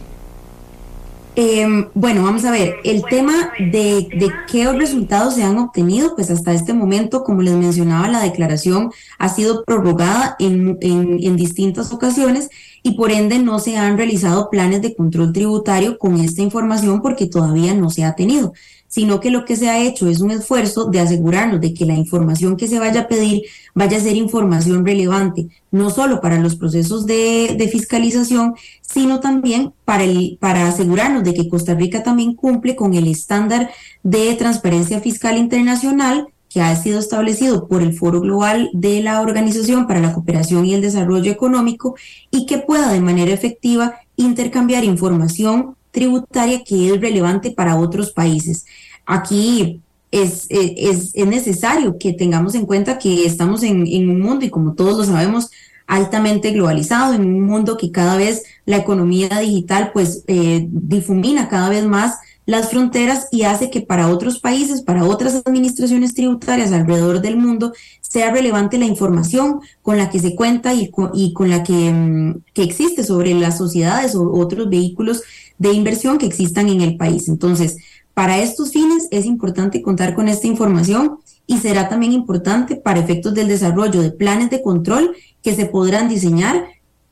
[1.37, 6.29] Eh, bueno, vamos a ver, el tema de, de, qué resultados se han obtenido, pues
[6.31, 11.93] hasta este momento, como les mencionaba, la declaración ha sido prorrogada en, en, en distintas
[11.93, 12.51] ocasiones
[12.83, 17.27] y por ende no se han realizado planes de control tributario con esta información porque
[17.27, 18.53] todavía no se ha tenido
[18.91, 21.95] sino que lo que se ha hecho es un esfuerzo de asegurarnos de que la
[21.95, 26.57] información que se vaya a pedir vaya a ser información relevante, no solo para los
[26.57, 32.35] procesos de, de fiscalización, sino también para, el, para asegurarnos de que Costa Rica también
[32.35, 33.71] cumple con el estándar
[34.03, 39.87] de transparencia fiscal internacional que ha sido establecido por el Foro Global de la Organización
[39.87, 41.95] para la Cooperación y el Desarrollo Económico
[42.33, 48.67] y que pueda de manera efectiva intercambiar información tributaria que es relevante para otros países.
[49.07, 49.81] Aquí
[50.11, 54.51] es, es, es necesario que tengamos en cuenta que estamos en, en, un mundo, y
[54.51, 55.51] como todos lo sabemos,
[55.87, 61.69] altamente globalizado, en un mundo que cada vez la economía digital pues eh, difumina cada
[61.69, 67.21] vez más las fronteras y hace que para otros países, para otras administraciones tributarias alrededor
[67.21, 71.49] del mundo, sea relevante la información con la que se cuenta y con, y con
[71.49, 75.23] la que, mm, que existe sobre las sociedades o otros vehículos
[75.61, 77.29] de inversión que existan en el país.
[77.29, 77.77] Entonces,
[78.15, 83.35] para estos fines es importante contar con esta información y será también importante para efectos
[83.35, 86.65] del desarrollo de planes de control que se podrán diseñar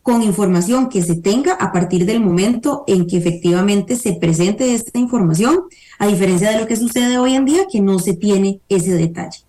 [0.02, 4.98] con información que se tenga a partir del momento en que efectivamente se presente esta
[4.98, 5.64] información,
[5.98, 9.47] a diferencia de lo que sucede hoy en día, que no se tiene ese detalle.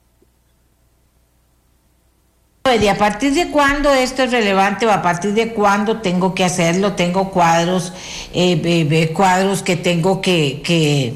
[2.76, 6.44] ¿Y a partir de cuándo esto es relevante o a partir de cuándo tengo que
[6.44, 6.94] hacerlo?
[6.94, 7.94] Tengo cuadros,
[8.34, 11.16] eh, cuadros que tengo que, que,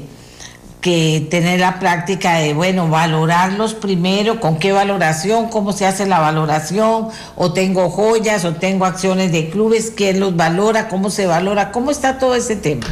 [0.80, 6.18] que, tener la práctica de, bueno, valorarlos primero, con qué valoración, cómo se hace la
[6.18, 11.70] valoración, o tengo joyas, o tengo acciones de clubes, quién los valora, cómo se valora,
[11.70, 12.86] cómo está todo ese tema.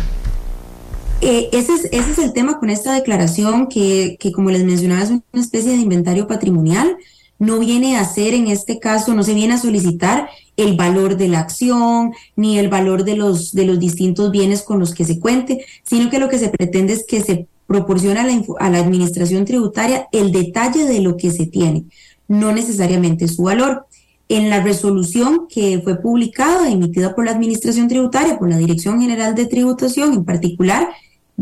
[1.21, 5.03] Eh, ese, es, ese es el tema con esta declaración que, que, como les mencionaba,
[5.03, 6.97] es una especie de inventario patrimonial
[7.43, 11.27] no viene a ser en este caso, no se viene a solicitar el valor de
[11.27, 15.19] la acción ni el valor de los, de los distintos bienes con los que se
[15.19, 18.79] cuente, sino que lo que se pretende es que se proporciona a la, a la
[18.79, 21.87] administración tributaria el detalle de lo que se tiene,
[22.29, 23.87] no necesariamente su valor.
[24.29, 29.35] En la resolución que fue publicada, emitida por la Administración Tributaria, por la Dirección General
[29.35, 30.91] de Tributación en particular,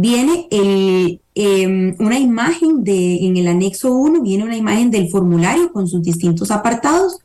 [0.01, 5.87] viene eh, una imagen de, en el anexo 1, viene una imagen del formulario con
[5.87, 7.19] sus distintos apartados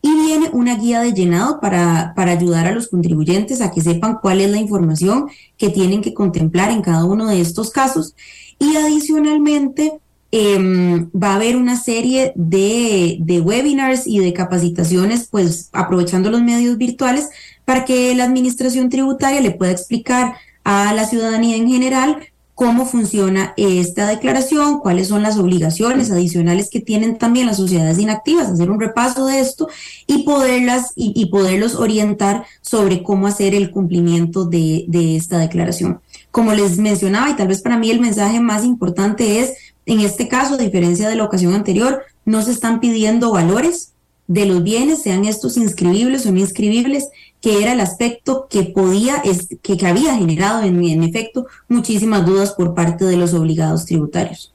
[0.00, 4.18] y viene una guía de llenado para, para ayudar a los contribuyentes a que sepan
[4.20, 8.14] cuál es la información que tienen que contemplar en cada uno de estos casos.
[8.58, 9.94] Y adicionalmente,
[10.30, 16.42] em, va a haber una serie de, de, webinars y de capacitaciones, pues aprovechando los
[16.42, 17.28] medios virtuales,
[17.64, 20.34] para que la administración tributaria le pueda explicar
[20.70, 22.18] a la ciudadanía en general
[22.54, 28.48] cómo funciona esta declaración, cuáles son las obligaciones adicionales que tienen también las sociedades inactivas,
[28.48, 29.68] hacer un repaso de esto
[30.06, 36.00] y poderlas y, poderlos orientar sobre cómo hacer el cumplimiento de, de esta declaración.
[36.30, 39.54] Como les mencionaba, y tal vez para mí el mensaje más importante es,
[39.86, 43.94] en este caso, a diferencia de la ocasión anterior, no se están pidiendo valores
[44.28, 47.08] de los bienes, sean estos inscribibles o no inscribibles,
[47.40, 49.22] que era el aspecto que podía,
[49.62, 54.52] que, había generado en, en efecto muchísimas dudas por parte de los obligados tributarios.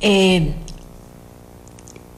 [0.00, 0.54] Eh,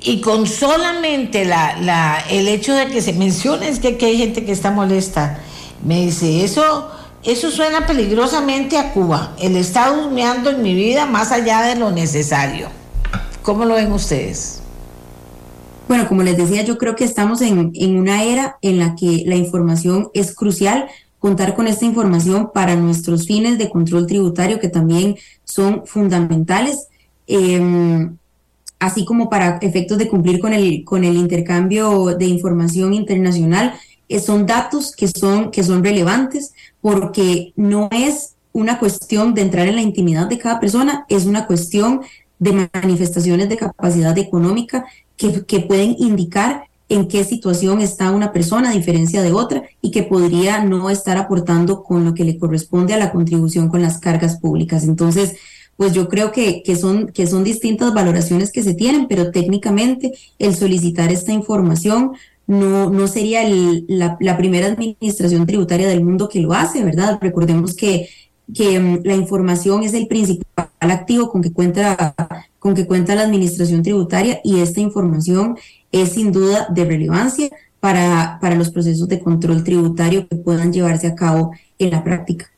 [0.03, 4.19] y con solamente la, la, el hecho de que se mencione es que, que, hay
[4.19, 5.39] gente que está molesta,
[5.85, 6.91] me dice, eso,
[7.23, 9.35] eso suena peligrosamente a Cuba.
[9.39, 12.69] El está humeando en mi vida más allá de lo necesario.
[13.43, 14.60] ¿Cómo lo ven ustedes?
[15.91, 19.35] Bueno, como les decía, yo creo que estamos en, una era en la que la
[19.35, 20.87] información es crucial,
[21.19, 26.87] contar con esta información para nuestros fines de control tributario que también son fundamentales,
[27.27, 28.17] em,
[28.79, 33.75] así como para efectos de cumplir con el, con el intercambio de información internacional.
[34.09, 39.67] Eh, son datos que son, que son relevantes porque no es una cuestión de entrar
[39.67, 42.03] en la intimidad de cada persona, es una cuestión
[42.39, 44.87] de manifestaciones de capacidad económica
[45.47, 50.03] que, pueden indicar en qué situación está una persona a diferencia de otra y que
[50.03, 54.39] podría no estar aportando con lo que le corresponde a la contribución con las cargas
[54.39, 54.85] públicas.
[54.85, 55.37] Entonces,
[55.77, 60.13] pues yo creo que, que, son, que son distintas valoraciones que se tienen, pero técnicamente
[60.39, 62.13] el solicitar esta información
[62.47, 63.43] no, no sería
[63.87, 67.19] la, la, primera administración tributaria del mundo que lo hace, ¿verdad?
[67.21, 68.09] Recordemos que
[68.53, 72.15] que mm, la información es el principal activo con que cuenta
[72.61, 75.57] con que cuenta la administración tributaria y esta información
[75.91, 77.49] es sin duda de relevancia
[77.81, 82.49] para, para los procesos de control tributario que puedan llevarse a cabo en la práctica.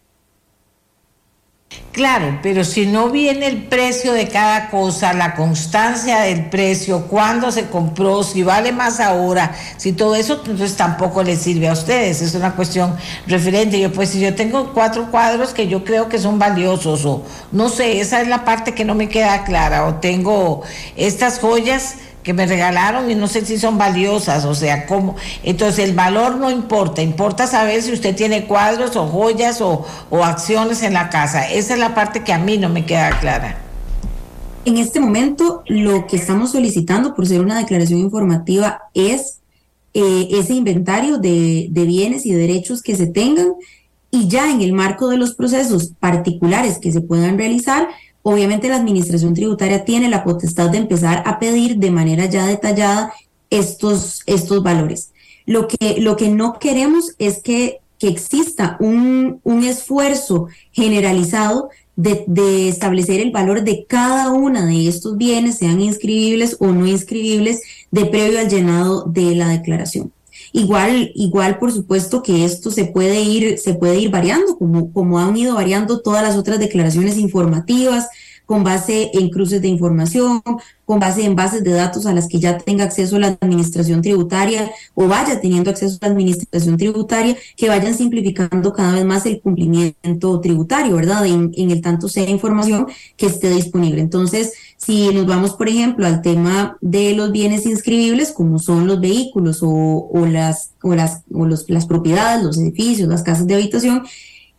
[1.93, 7.53] Claro, pero si no viene el precio de cada cosa, la constancia del precio, cuándo
[7.53, 12.23] se compró, si vale más ahora, si todo eso, entonces tampoco le sirve a ustedes.
[12.23, 12.97] Es una cuestión
[13.27, 13.79] referente.
[13.79, 17.69] Yo pues si yo tengo cuatro cuadros que yo creo que son valiosos o no
[17.69, 20.63] sé, esa es la parte que no me queda clara o tengo
[20.97, 25.17] estas joyas que me regalaron y no sé si son valiosas, o sea, cómo.
[25.43, 29.85] Entonces el valor no importa, importa saber si usted tiene cuadros o joyas o,
[30.23, 31.51] acciones en la casa.
[31.51, 33.59] Esa es la parte que a mí no me queda clara.
[34.65, 39.41] En este momento, lo que estamos solicitando por ser una declaración informativa es
[39.95, 43.55] eh, ese inventario de, de bienes y derechos que se tengan
[44.13, 47.89] y ya en el marco de los procesos particulares que se puedan realizar,
[48.23, 53.13] obviamente la administración tributaria tiene la potestad de empezar a pedir de manera ya detallada
[53.51, 55.13] estos, estos valores.
[55.45, 62.25] Lo que, lo que no queremos es que, que exista un, un, esfuerzo generalizado de,
[62.27, 67.61] de, establecer el valor de cada una de estos bienes, sean inscribibles o no inscribibles,
[67.91, 70.13] de previo al llenado de la declaración.
[70.53, 75.19] Igual, igual, por supuesto que esto se puede ir, se puede ir variando, como, como
[75.19, 78.09] han ido variando todas las otras declaraciones informativas,
[78.45, 80.43] con base en cruces de información,
[80.85, 84.71] con base en bases de datos a las que ya tenga acceso la administración tributaria
[84.95, 89.41] o vaya teniendo acceso a la administración tributaria, que vayan simplificando cada vez más el
[89.41, 91.25] cumplimiento tributario, ¿verdad?
[91.25, 94.03] En, el tanto sea información que esté disponible.
[94.03, 94.53] Entonces,
[94.85, 99.61] si nos vamos, por ejemplo, al tema de los bienes inscribibles, como son los vehículos
[99.63, 104.03] o, las, o, las, o los, las propiedades, los edificios, las casas de habitación,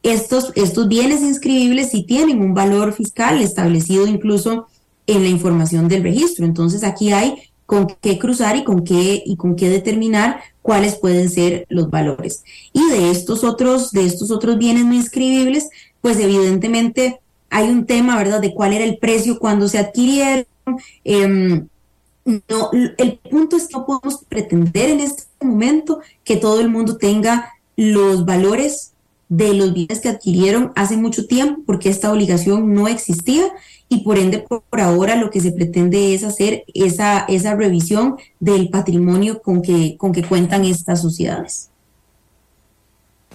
[0.02, 4.68] estos, estos bienes inscribibles sí tienen un valor fiscal establecido incluso
[5.08, 6.45] en la información del registro.
[6.45, 11.30] Entonces aquí hay con qué cruzar y con qué y con qué determinar cuáles pueden
[11.30, 12.44] ser los valores.
[12.72, 15.70] Y de estos otros de estos otros bienes no inscribibles,
[16.00, 17.20] pues evidentemente
[17.53, 18.41] hay un tema, ¿verdad?
[18.41, 20.45] De cuál era el precio cuando se adquirieron.
[21.03, 21.67] Em,
[22.25, 26.97] no, el punto es que no podemos pretender en este momento que todo el mundo
[26.97, 28.93] tenga los valores
[29.30, 33.51] de los bienes que adquirieron hace mucho tiempo, porque esta obligación no existía
[33.88, 38.69] y por ende por, ahora lo que se pretende es hacer esa, esa revisión del
[38.69, 41.69] patrimonio con que, con que cuentan estas sociedades.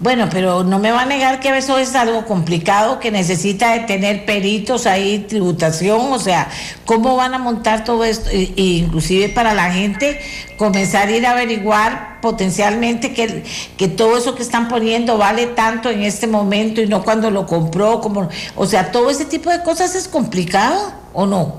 [0.00, 3.80] Bueno, pero no me va a negar que eso es algo complicado, que necesita de
[3.80, 6.48] tener peritos ahí, tributación, o sea,
[6.86, 8.30] ¿cómo van a montar todo esto?
[8.30, 10.20] E, inclusive para la gente
[10.56, 13.42] comenzar a ir a averiguar potencialmente que,
[13.76, 17.46] que todo eso que están poniendo vale tanto en este momento y no cuando lo
[17.46, 21.56] compró, como, o sea, todo ese tipo de cosas es complicado o no?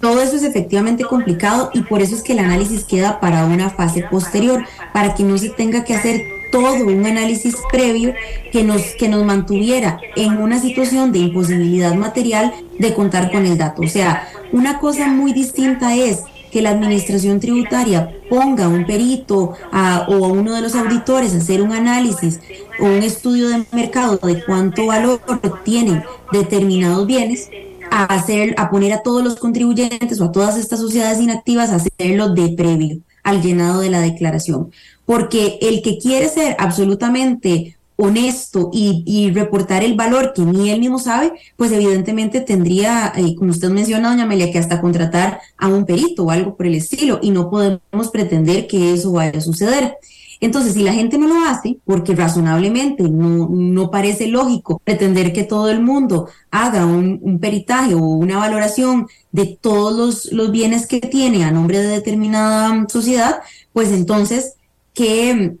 [0.00, 3.68] Todo eso es efectivamente complicado y por eso es que el análisis queda para una
[3.68, 4.64] fase posterior,
[4.94, 8.14] para que no se tenga que hacer todo un análisis previo
[8.52, 13.58] que nos, que nos mantuviera en una situación de imposibilidad material de contar con el
[13.58, 13.82] dato.
[13.82, 20.06] O sea, una cosa muy distinta es que la administración tributaria ponga un perito a,
[20.08, 22.40] o a uno de los auditores a hacer un análisis
[22.80, 25.20] o un estudio de mercado de cuánto valor
[25.64, 26.02] tienen
[26.32, 27.48] determinados bienes
[27.90, 31.76] a hacer a poner a todos los contribuyentes o a todas estas sociedades inactivas a
[31.76, 34.70] hacerlo de previo al llenado de la declaración
[35.10, 41.00] porque el que quiere ser absolutamente honesto y, reportar el valor que ni él mismo
[41.00, 45.84] sabe, pues evidentemente tendría, eh, como usted menciona, doña Amelia, que hasta contratar a un
[45.84, 49.96] perito o algo por el estilo, y no podemos pretender que eso vaya a suceder.
[50.40, 55.44] Entonces, si la gente no lo hace, porque razonablemente no, no parece lógico pretender que
[55.44, 60.86] todo el mundo haga un, un peritaje o una valoración de todos los, los bienes
[60.86, 63.40] que tiene a nombre de determinada sociedad,
[63.74, 64.54] pues entonces
[64.94, 65.56] que,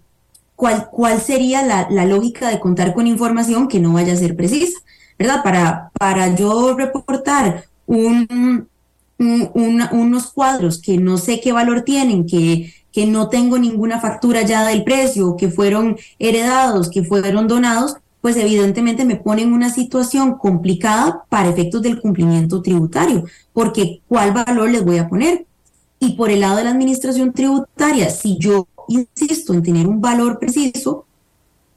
[0.56, 4.34] cuál, cuál sería la, la, lógica de contar con información que no vaya a ser
[4.34, 4.78] precisa,
[5.18, 5.42] ¿verdad?
[5.42, 8.66] Para, para yo reportar un,
[9.18, 14.66] unos cuadros que no sé qué valor tienen, que, que no tengo ninguna factura ya
[14.66, 20.36] del precio, que fueron heredados, que fueron donados, pues evidentemente me pone en una situación
[20.36, 25.46] complicada para efectos del cumplimiento tributario, porque ¿cuál valor les voy a poner?
[25.98, 30.38] Y por el lado de la administración tributaria, si yo insisto en tener un valor
[30.38, 31.06] preciso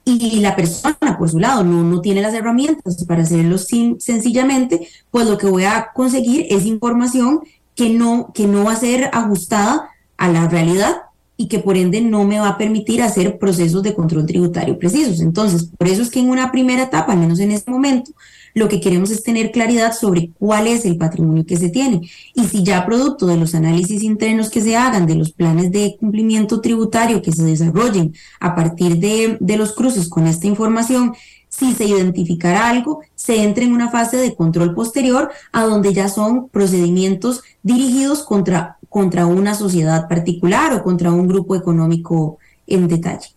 [0.06, 4.88] y la persona por su lado no, no tiene las herramientas para hacerlo sin, sencillamente,
[5.12, 7.42] pues lo que voy a conseguir es información
[7.76, 9.90] que no, que no va a ser ajustada
[10.24, 11.02] a la realidad
[11.36, 15.20] y que por ende no me va a permitir hacer procesos de control tributario precisos.
[15.20, 18.12] Entonces, por eso es que en una primera etapa, al menos en este momento,
[18.54, 22.10] lo que queremos es tener claridad sobre cuál es el patrimonio que se tiene.
[22.36, 25.98] Y si ya producto de los análisis internos que se hagan, de los planes de
[26.00, 31.14] cumplimiento tributario que se desarrollen a partir de, de los cruces con esta información,
[31.56, 36.10] si se identificará algo, se entra en una fase de control posterior a donde ya
[36.10, 43.30] son procedimientos dirigidos contra, contra una sociedad particular o contra un grupo económico en detalle.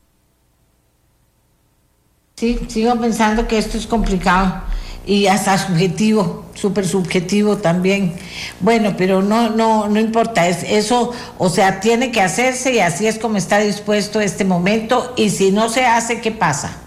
[2.37, 4.63] Sí, sigo pensando que esto es complicado
[5.05, 8.15] y hasta subjetivo, súper subjetivo también.
[8.61, 13.07] Bueno, pero no, no, no importa, es eso, o sea, tiene que hacerse y así
[13.07, 16.79] es como está dispuesto este momento y si no se hace, ¿qué pasa?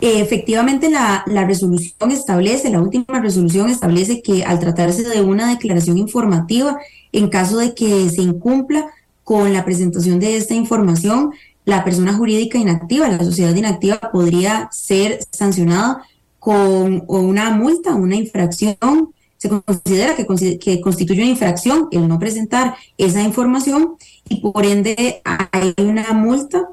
[0.00, 5.98] Efectivamente, la, la, resolución establece, la última resolución establece que al tratarse de una declaración
[5.98, 6.78] informativa,
[7.10, 8.86] en caso de que se incumpla
[9.24, 11.32] con la presentación de esta información,
[11.64, 16.02] la persona jurídica inactiva, la sociedad inactiva, podría ser sancionada
[16.38, 20.26] con una multa, una infracción, se considera que,
[20.58, 23.96] que, constituye una infracción el no presentar esa información
[24.28, 26.68] y por ende hay una multa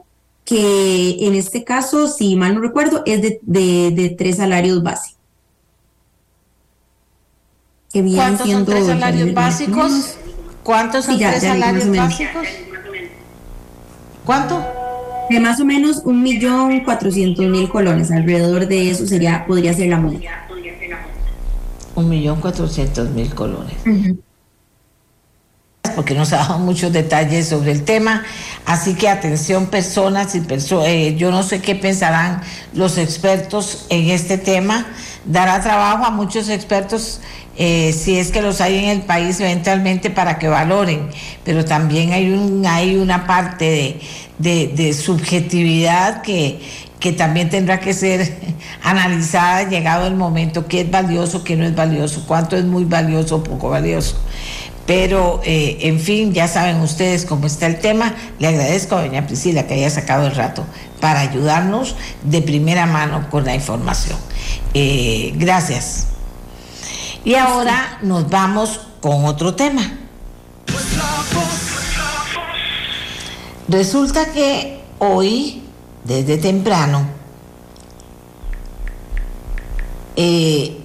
[0.46, 5.20] que en este caso, si mal no recuerdo, es de, de, tres salarios básicos.
[7.92, 10.18] ¿Cuántos son tres salarios básicos?
[10.64, 12.48] ¿Cuántos son tres salarios básicos?
[14.24, 14.64] ¿Cuánto?
[15.30, 18.12] de más o menos un millón cuatrocientos mil colones.
[18.12, 20.48] Alrededor de eso sería, podría ser la multa.
[21.96, 23.76] Un millón cuatrocientos mil colones.
[25.96, 28.24] Porque nos ha dado muchos detalles sobre el tema.
[28.66, 32.42] Así que atención personas y personas, eh, yo no sé qué pensarán
[32.74, 34.86] los expertos en este tema.
[35.26, 37.22] Dará trabajo a muchos expertos
[37.58, 41.10] eh, si es que los hay en el país eventualmente para que valoren,
[41.46, 42.66] pero también hay, un,
[43.02, 44.02] una parte
[44.40, 46.60] de, subjetividad que
[47.18, 48.36] también tendrá que ser
[48.84, 53.38] analizada llegado el momento, qué es valioso, qué no es valioso, cuánto es muy valioso
[53.38, 54.18] o poco valioso.
[54.86, 58.14] Pero, eh, en fin, ya saben ustedes cómo está el tema.
[58.38, 60.64] Le agradezco a doña Priscila que haya sacado el rato
[61.00, 64.18] para ayudarnos de primera mano con la información.
[64.74, 66.08] Eh, gracias.
[67.24, 69.82] Y ahora nos vamos con otro tema.
[73.68, 75.64] Resulta que hoy,
[76.04, 77.08] desde temprano,
[80.16, 80.78] eh,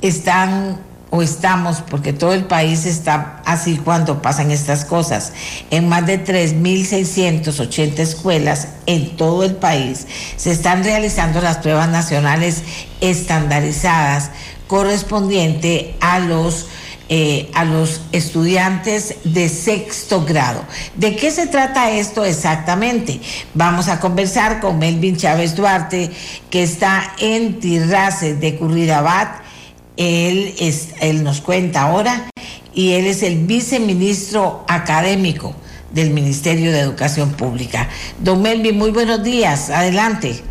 [0.00, 5.32] están o estamos, porque todo el país está así cuando pasan estas cosas,
[5.70, 10.06] en más de 3.680 escuelas en todo el país
[10.36, 12.62] se están realizando las pruebas nacionales
[13.00, 14.30] estandarizadas
[14.66, 16.68] correspondiente a los
[17.12, 20.64] eh, a los estudiantes de sexto grado.
[20.94, 23.20] ¿De qué se trata esto exactamente?
[23.52, 26.12] Vamos a conversar con Melvin Chávez Duarte,
[26.50, 29.49] que está en Tirrace de Curridabat.
[29.96, 32.30] Él, es, él nos cuenta ahora
[32.74, 35.54] y él es el viceministro académico
[35.92, 37.88] del Ministerio de Educación Pública.
[38.18, 39.70] Don Melvin, muy buenos días.
[39.70, 40.42] Adelante.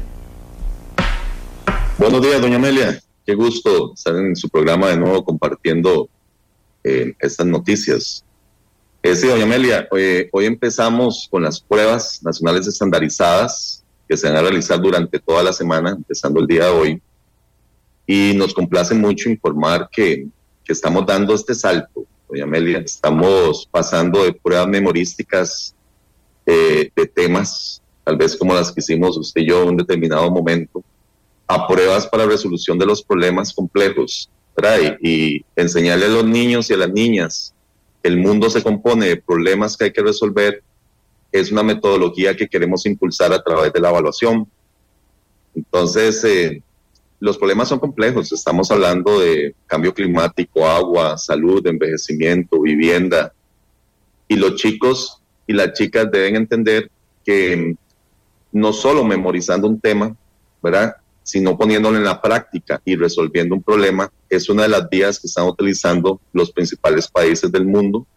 [1.98, 3.02] Buenos días, doña Amelia.
[3.26, 6.10] Qué gusto estar en su programa de nuevo compartiendo
[6.84, 8.24] eh, estas noticias.
[9.02, 14.42] Eh, sí, doña Amelia, hoy empezamos con las pruebas nacionales estandarizadas que se van a
[14.42, 17.02] realizar durante toda la semana, empezando el día de hoy.
[18.12, 20.26] Y nos complace mucho informar que,
[20.66, 22.80] que estamos dando este salto, doña Amelia.
[22.80, 25.76] Estamos pasando de pruebas memorísticas
[26.44, 30.32] eh, de temas, tal vez como las que hicimos usted y yo en un determinado
[30.32, 30.84] momento,
[31.46, 34.28] a pruebas para resolución de los problemas complejos
[35.02, 37.54] y enseñarle a los niños y a las niñas
[38.02, 40.64] que el mundo se compone de problemas que hay que resolver
[41.32, 44.50] es una metodología que queremos impulsar a través de la evaluación.
[45.54, 46.64] Entonces, eh,
[47.20, 48.32] los problemas son complejos.
[48.32, 53.34] Estamos hablando de cambio climático, agua, salud, envejecimiento, vivienda.
[54.28, 56.90] Y los chicos y las chicas deben entender
[57.26, 57.76] que
[58.52, 60.16] no solo memorizando un tema,
[60.62, 60.96] ¿verdad?
[61.30, 65.28] sino poniéndolo en la práctica y resolviendo un problema, es una de las vías que
[65.28, 68.08] están utilizando los principales países del mundo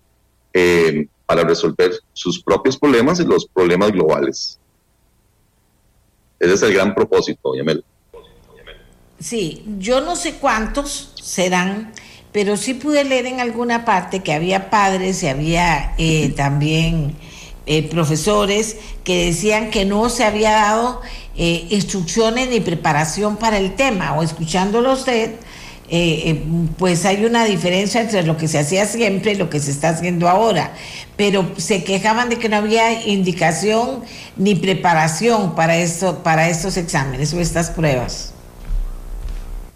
[0.54, 4.58] eh, para resolver sus propios problemas y los problemas globales.
[6.38, 7.84] Ese es el gran propósito, Yamel.
[9.22, 11.92] Sí, yo no sé cuántos serán,
[12.32, 17.14] pero sí pude leer en alguna parte que había padres y había eh, también
[17.66, 21.00] eh, profesores que decían que no se había dado
[21.36, 25.36] eh, instrucciones ni preparación para el tema, o escuchándolo usted,
[25.88, 26.42] eh,
[26.76, 29.90] pues hay una diferencia entre lo que se hacía siempre y lo que se está
[29.90, 30.72] haciendo ahora.
[31.16, 34.02] Pero se quejaban de que no había indicación
[34.36, 38.32] ni preparación para, esto, para estos exámenes o estas pruebas.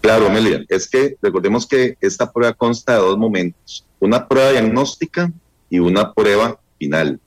[0.07, 5.33] Claro, Amelia, es que recordemos que esta prueba consta de dos momentos, una prueba diagnóstica
[5.69, 7.19] y una prueba final.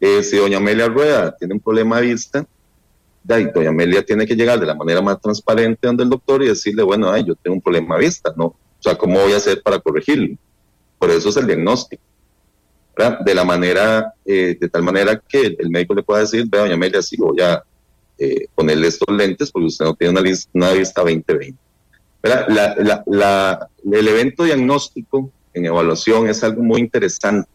[0.00, 2.44] Eh, si doña Amelia Rueda tiene un problema de vista,
[3.22, 6.82] doña Amelia tiene que llegar de la manera más transparente donde el doctor y decirle,
[6.82, 8.46] bueno, ay, yo tengo un problema de vista, ¿no?
[8.46, 10.36] O sea, ¿cómo voy a hacer para corregirlo?
[10.98, 12.02] Por eso es el diagnóstico.
[13.24, 16.74] De la manera, eh, de tal manera que el, médico le pueda decir, ve, doña
[16.74, 17.62] Amelia, sí, voy a
[18.20, 21.54] eh, ponerle estos lentes porque usted no tiene una, una vista 20-20.
[22.22, 27.48] La, la, el evento diagnóstico en evaluación es algo muy interesante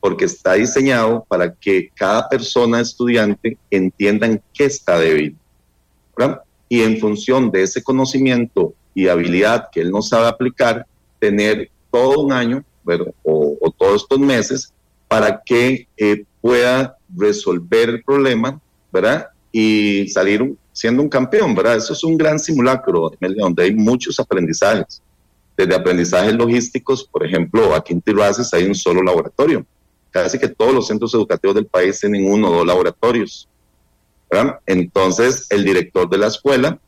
[0.00, 5.36] porque está diseñado para que cada persona estudiante entienda en qué está débil.
[6.68, 10.86] Y en función de ese conocimiento y habilidad que él no sabe aplicar,
[11.18, 12.64] tener todo un año
[13.22, 14.72] o, todos estos meses
[15.08, 18.60] para que eh, pueda resolver el problema
[18.96, 19.28] ¿verdad?
[19.58, 21.54] Y salir siendo un campeón.
[21.54, 21.76] ¿verdad?
[21.76, 25.02] Eso es un gran simulacro donde hay muchos aprendizajes.
[25.56, 29.64] Desde aprendizajes logísticos, por ejemplo, aquí en Tirraces hay un solo laboratorio
[30.10, 33.48] casi que todos los centros educativos del país tienen uno o dos laboratorios.
[34.64, 36.78] Entonces, el director de la escuela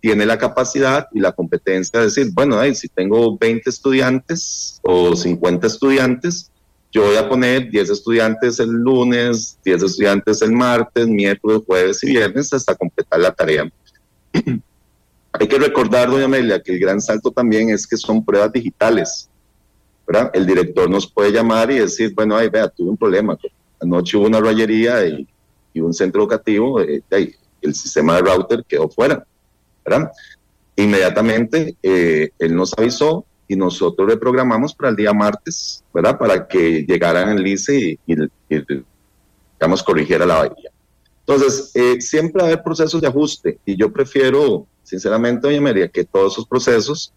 [0.00, 5.66] tiene la capacidad y la competencia de decir, bueno, si tengo 20 estudiantes o 50
[5.66, 6.51] estudiantes,
[6.92, 12.08] yo voy a poner 10 estudiantes el lunes, 10 estudiantes el martes, miércoles, jueves y
[12.08, 13.72] viernes hasta completar la tarea.
[15.32, 19.30] Hay que recordar, doña Amelia, que el gran salto también es que son pruebas digitales.
[20.34, 23.38] El director nos puede llamar y decir, bueno, ay, vea, tuve un problema.
[23.80, 25.26] Anoche hubo una rayería y,
[25.80, 27.02] un centro educativo, eh,
[27.62, 29.24] el sistema de router quedó fuera,
[29.82, 30.12] ¿verdad?
[30.76, 36.18] Inmediatamente eh, él nos avisó y nosotros reprogramamos para el día martes, ¿verdad?
[36.18, 38.14] Para que llegaran en LICE y,
[39.58, 40.70] digamos, corrigiera la bahía.
[41.26, 45.88] Entonces, eh, siempre va a haber procesos de ajuste y yo prefiero, sinceramente, doña María,
[45.88, 47.12] que todos esos procesos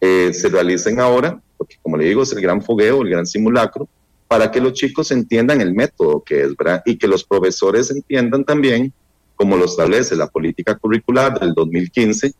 [0.00, 3.88] se realicen ahora porque como le digo, es el gran fogueo, el gran simulacro,
[4.28, 6.82] para que los chicos entiendan el método que es, ¿verdad?
[6.84, 8.92] Y que los profesores entiendan también,
[9.36, 12.32] como lo establece la política curricular del 2015,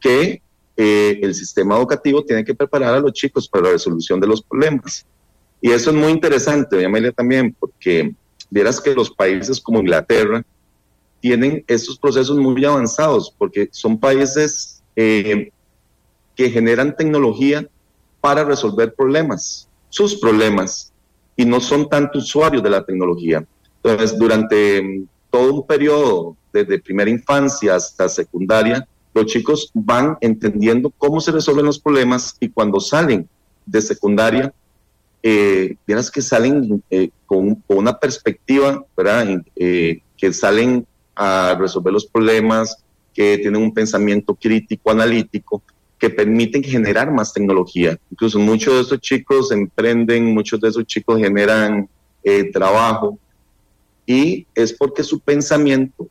[0.00, 0.42] que
[0.76, 4.42] eh, el sistema educativo tiene que preparar a los chicos para la resolución de los
[4.42, 5.06] problemas.
[5.60, 8.14] Y eso es muy interesante, Amelia, también, porque
[8.50, 10.44] vieras que los países como Inglaterra
[11.20, 15.50] tienen estos procesos muy avanzados, porque son países eh,
[16.36, 17.66] que generan tecnología
[18.20, 20.92] para resolver problemas, sus problemas,
[21.36, 23.44] y no son tanto usuarios de la tecnología.
[23.82, 30.90] Entonces, durante mm, todo un periodo, desde primera infancia hasta secundaria, los chicos van entendiendo
[30.90, 33.28] cómo se resuelven los problemas y cuando salen
[33.64, 34.52] de secundaria,
[35.22, 38.84] eh, que salen eh, con, una perspectiva.
[39.56, 42.78] Eh, que salen a resolver los problemas,
[43.12, 45.62] que tienen un pensamiento crítico, analítico,
[45.98, 47.98] que permiten generar más tecnología.
[48.10, 51.88] Incluso muchos de esos chicos emprenden, muchos de esos chicos generan
[52.22, 53.18] eh, trabajo
[54.06, 56.08] y es porque su pensamiento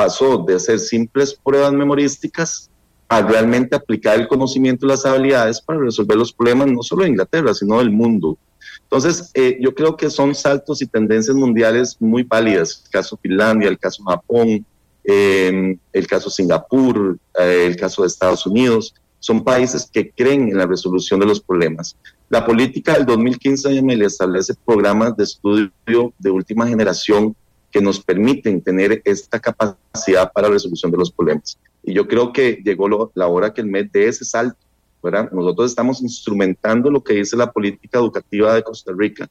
[0.00, 2.70] pasó de hacer simples pruebas memorísticas
[3.06, 7.10] a realmente aplicar el conocimiento y las habilidades para resolver los problemas no solo de
[7.10, 8.38] Inglaterra, sino del mundo.
[8.84, 12.84] Entonces, eh, yo creo que son saltos y tendencias mundiales muy válidas.
[12.86, 14.64] El caso Finlandia, el caso Japón,
[15.04, 18.94] eh, el caso Singapur, eh, el caso de Estados Unidos.
[19.18, 21.94] Son países que creen en la resolución de los problemas.
[22.30, 27.36] La política del 2015 me establece programas de estudio de última generación
[27.70, 31.58] que nos permiten tener esta capacidad para la resolución de los problemas.
[31.82, 34.58] Y yo creo que llegó la hora que el MED de ese salto.
[35.02, 35.30] ¿verdad?
[35.32, 39.28] Nosotros estamos instrumentando lo que dice la política educativa de Costa Rica,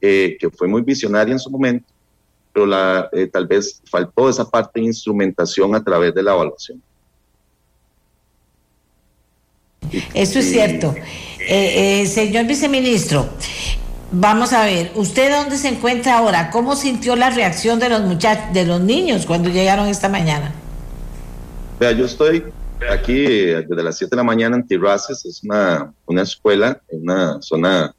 [0.00, 1.86] eh, que fue muy visionaria en su momento,
[2.52, 6.80] pero la, eh, tal vez faltó esa parte de instrumentación a través de la evaluación.
[10.14, 10.94] Eso es cierto.
[11.40, 13.28] Eh, señor viceministro,
[14.12, 16.50] Vamos a ver, ¿usted dónde se encuentra ahora?
[16.50, 20.52] ¿Cómo sintió la reacción de los muchachos, de los niños cuando llegaron esta mañana?
[21.78, 22.44] Vea, yo estoy
[22.90, 27.40] aquí desde las 7 de la mañana en Tirraces, es una, una escuela en una
[27.40, 27.94] zona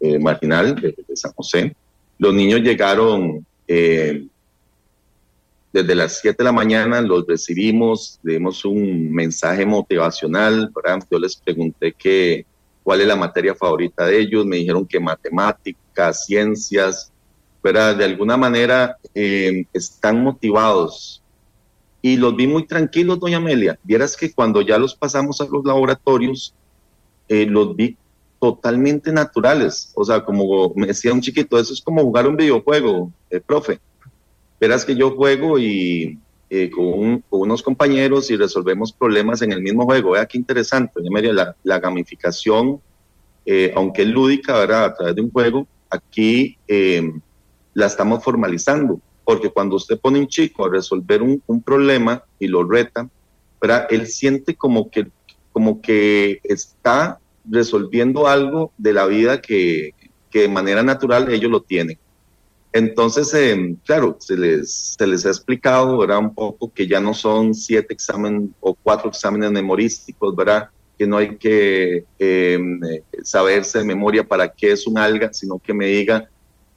[0.00, 1.74] eh, marginal de, San José.
[2.18, 4.26] Los niños llegaron eh,
[5.72, 10.70] desde las 7 de la mañana, los recibimos, dimos un mensaje motivacional,
[11.10, 12.44] yo les pregunté que
[12.86, 17.10] cuál es la materia favorita de ellos, me dijeron que matemáticas, ciencias,
[17.60, 21.20] pero de alguna manera eh, están motivados.
[22.00, 23.76] Y los vi muy tranquilos, doña Amelia.
[23.82, 26.54] Vieras que cuando ya los pasamos a los laboratorios,
[27.28, 27.96] eh, los vi
[28.38, 29.90] totalmente naturales.
[29.96, 33.80] O sea, como me decía un chiquito, eso es como jugar un videojuego, eh, profe.
[34.60, 39.84] Verás que yo juego y eh, con, unos compañeros y resolvemos problemas en el mismo
[39.84, 40.12] juego.
[40.12, 41.00] Vea qué interesante,
[41.32, 42.80] la, la gamificación,
[43.44, 44.84] eh, aunque es lúdica, ¿verdad?
[44.84, 47.12] a través de un juego, aquí eh,
[47.74, 52.46] la estamos formalizando, porque cuando usted pone un chico a resolver un, un problema y
[52.46, 53.08] lo reta,
[53.60, 53.86] ¿verdad?
[53.90, 55.08] él siente como que,
[55.52, 57.18] como que está
[57.48, 59.94] resolviendo algo de la vida que,
[60.30, 61.98] que de manera natural ellos lo tienen.
[62.76, 66.18] Entonces, em, claro, se les, se les ha explicado, ¿verdad?
[66.18, 70.68] Un poco que ya no son siete exámenes o cuatro exámenes memorísticos, ¿verdad?
[70.98, 72.78] Que no hay que em,
[73.22, 76.28] saberse de memoria para qué es un alga, sino que me diga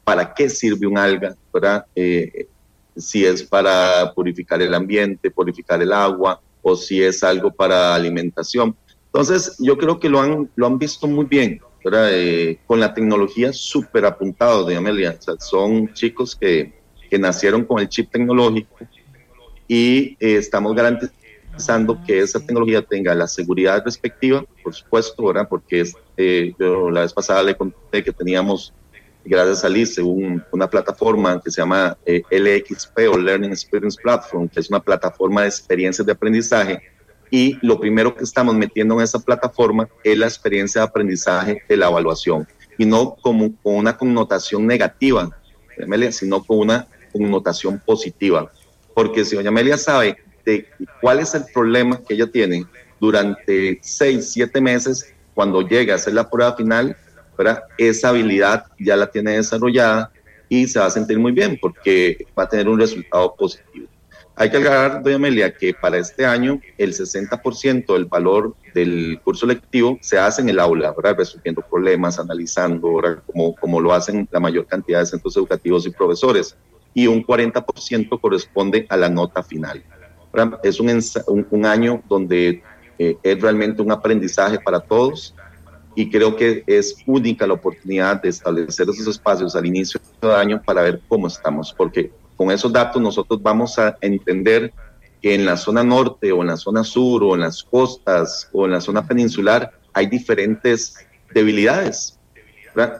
[0.05, 1.85] para qué sirve un alga, ¿verdad?
[1.93, 2.47] Eh,
[2.95, 8.73] si es para purificar el ambiente, purificar el agua, o si es algo para alimentación.
[9.07, 13.53] Entonces, yo creo que lo han, lo han visto muy bien, eh, con la tecnología
[13.53, 15.17] súper apuntado de Amelia.
[15.39, 16.73] son chicos que,
[17.09, 18.75] que, nacieron con el chip tecnológico
[19.67, 25.47] y eh, estamos garantizando que esa tecnología tenga la seguridad respectiva, por supuesto, ¿verdad?
[25.49, 25.83] porque
[26.17, 28.73] eh, la vez pasada le conté que teníamos,
[29.23, 34.69] gracias a LICE, una plataforma que se llama LXP o Learning Experience Platform, que es
[34.69, 36.81] una plataforma de experiencias de aprendizaje
[37.31, 41.77] y lo primero que estamos metiendo en esa plataforma es la experiencia de aprendizaje de
[41.77, 42.47] la evaluación
[42.77, 45.29] y no como con una connotación negativa,
[46.11, 48.51] sino con una connotación positiva.
[48.93, 50.67] Porque si doña Amelia sabe de
[51.01, 52.65] cuál es el problema que ella tiene
[52.99, 56.97] durante seis, siete meses, cuando llega a hacer la prueba final,
[57.77, 60.11] esa habilidad ya la tiene desarrollada
[60.49, 63.87] y se va a sentir muy bien porque va a tener un resultado positivo.
[64.39, 69.45] Hay que aclarar, doña Amelia, que para este año el 60% del valor del curso
[69.45, 71.17] lectivo se hace en el aula, ¿verdad?
[71.17, 73.21] resolviendo problemas, analizando, ¿verdad?
[73.25, 76.55] Como, como lo hacen la mayor cantidad de centros educativos y profesores.
[76.93, 79.83] Y un 40% corresponde a la nota final.
[80.63, 82.63] Es un, un, año donde
[82.97, 85.35] eh, es realmente un aprendizaje para todos
[85.95, 90.61] y creo que es única la oportunidad de establecer esos espacios al inicio del año
[90.65, 92.09] para ver cómo estamos, porque
[92.39, 94.71] con esos datos nosotros vamos a entender
[95.21, 98.63] que en la zona norte o en la zona sur o en las costas o
[98.63, 100.95] en la zona peninsular hay diferentes
[101.33, 102.17] debilidades.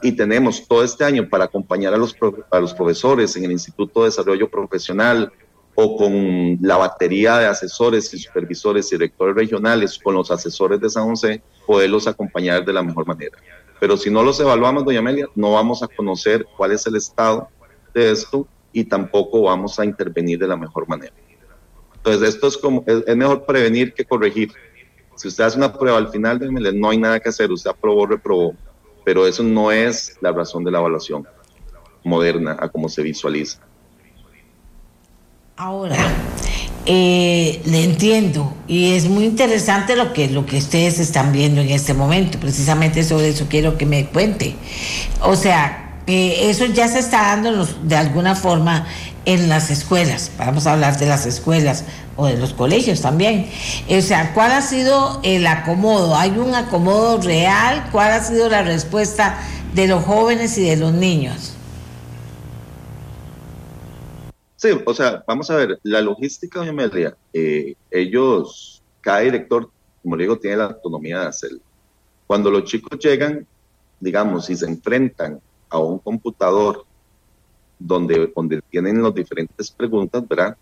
[0.02, 2.14] Y tenemos todo este año para acompañar a los,
[2.50, 5.32] a los profesores en el Instituto de Desarrollo Profesional
[5.74, 10.90] o con la batería de asesores y supervisores y directores regionales, con los asesores de
[10.90, 13.38] San José, poderlos acompañar de la mejor manera.
[13.80, 17.48] Pero si no los evaluamos, doña Amelia, no vamos a conocer cuál es el estado
[17.94, 21.12] de esto y tampoco vamos a intervenir de la mejor manera.
[21.96, 24.52] Entonces, esto es como, es, mejor prevenir que corregir.
[25.16, 26.40] Si usted hace una prueba al final,
[26.74, 28.54] no hay nada que hacer, usted aprobó, reprobó,
[29.04, 31.26] pero eso no es la razón de la evaluación
[32.02, 33.60] moderna a cómo se visualiza.
[35.56, 35.96] Ahora,
[36.86, 41.68] eh, le entiendo y es muy interesante lo que, lo que ustedes están viendo en
[41.68, 44.54] este momento, precisamente sobre eso quiero que me cuente.
[45.20, 48.86] O sea, eso ya se está dando de alguna forma
[49.24, 51.84] en las escuelas, vamos a hablar de las escuelas
[52.16, 53.50] o de los colegios también.
[53.88, 56.16] O sea, ¿cuál ha sido el acomodo?
[56.16, 57.88] ¿Hay un acomodo real?
[57.92, 59.38] ¿Cuál ha sido la respuesta
[59.74, 61.54] de los jóvenes y de los niños?
[64.56, 69.70] Sí, o sea, vamos a ver, la logística, doña Amelia, eh, ellos, cada director,
[70.02, 71.60] como le digo, tiene la autonomía de hacerlo.
[72.26, 73.46] Cuando los chicos llegan,
[73.98, 75.40] digamos, y se enfrentan
[75.70, 76.84] a un computador
[77.78, 80.56] donde, donde tienen las diferentes preguntas, ¿verdad?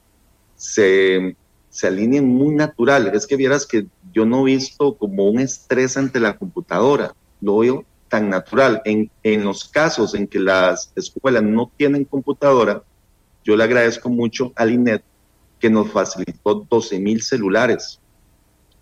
[0.54, 1.36] Se,
[1.68, 3.10] se alinean muy natural.
[3.14, 7.58] Es que vieras que yo no he visto como un estrés ante la computadora, lo
[7.58, 8.80] veo tan natural.
[8.84, 12.82] En, en los casos en que las escuelas no tienen computadora,
[13.44, 15.02] yo le agradezco mucho al INET
[15.58, 18.00] que nos facilitó 12 mil celulares,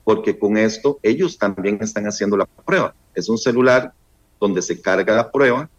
[0.04, 2.94] porque con esto ellos también están haciendo la prueba.
[3.14, 3.92] Es un celular
[4.38, 5.70] donde se carga la prueba,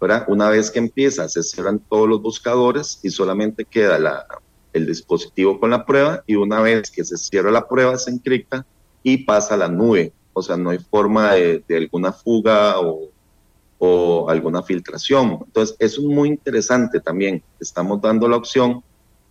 [0.00, 0.24] ¿verdad?
[0.28, 4.26] Una vez que empieza, se cierran todos los buscadores y solamente queda
[4.72, 8.64] el dispositivo con la prueba y una vez que se cierra la prueba se encripta
[9.02, 10.12] y pasa a la nube.
[10.32, 13.10] O sea, no hay forma de, alguna fuga o,
[13.78, 15.40] o alguna filtración.
[15.44, 17.42] Entonces, eso es muy interesante también.
[17.58, 18.82] Estamos dando la opción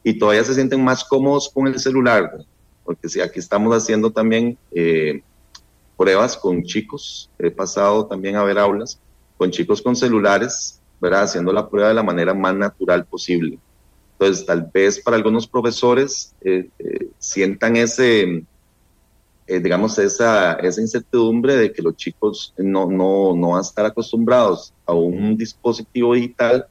[0.04, 2.46] y todavía se sienten más cómodos con el celular,
[2.84, 5.22] porque si aquí estamos haciendo también eh,
[5.98, 9.00] pruebas con chicos, he pasado también a ver aulas
[9.40, 11.24] con chicos con celulares, ¿verdad?
[11.24, 13.58] haciendo la prueba de la manera más natural posible.
[14.12, 18.44] Entonces, tal vez para algunos profesores eh, eh, sientan ese,
[19.48, 23.86] eh, digamos, esa, esa incertidumbre de que los chicos no, no, no van a estar
[23.86, 26.68] acostumbrados a un dispositivo digital,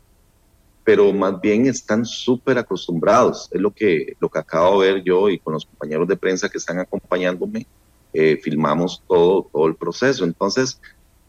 [0.85, 3.49] pero más bien están súper acostumbrados.
[3.51, 6.51] Es lo que, lo que acabo de ver yo y con los compañeros de prensa
[6.51, 7.67] que están acompañándome,
[8.13, 10.25] eh, filmamos todo, todo el proceso.
[10.25, 10.79] Entonces,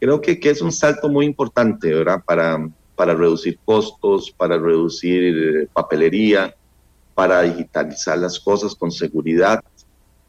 [0.00, 2.22] creo que, que, es un salto muy importante, ¿verdad?
[2.24, 6.54] Para, para reducir costos, para reducir eh, papelería,
[7.14, 9.60] para digitalizar las cosas con seguridad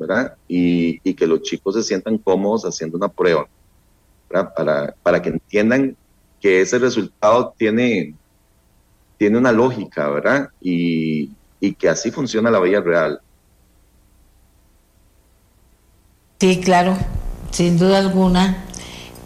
[0.01, 0.33] ¿verdad?
[0.47, 3.47] Y, y, que los chicos se sientan cómodos haciendo una prueba,
[4.27, 4.51] ¿verdad?
[4.55, 5.95] Para, para que entiendan
[6.39, 8.15] que ese resultado tiene,
[9.19, 10.49] tiene una lógica, ¿verdad?
[10.59, 11.29] Y,
[11.59, 13.21] y que así funciona la vida real.
[16.39, 16.97] Sí, claro,
[17.51, 18.65] sin duda alguna.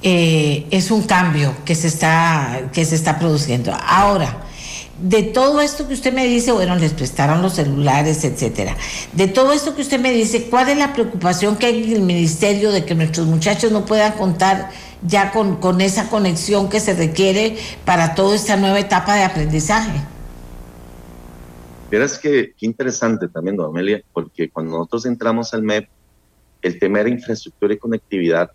[0.04, 3.74] Eh, es un cambio que se está que se está produciendo.
[3.74, 4.46] Ahora,
[5.00, 8.78] de todo esto que usted me dice, bueno, les prestaron los celulares, etcétera.
[9.14, 12.02] De todo esto que usted me dice, ¿cuál es la preocupación que hay en el
[12.02, 14.70] ministerio de que nuestros muchachos no puedan contar
[15.06, 20.02] ya con, con esa conexión que se requiere para toda esta nueva etapa de aprendizaje?
[21.92, 25.90] Verás que qué interesante también, don Amelia, porque cuando nosotros entramos al MEP,
[26.62, 28.52] el tema era infraestructura y conectividad,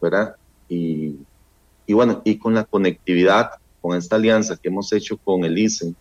[0.00, 0.36] ¿verdad?
[0.70, 1.16] Y,
[1.86, 3.50] y bueno, y con la conectividad
[3.82, 5.94] con esta alianza que hemos hecho con el ICE,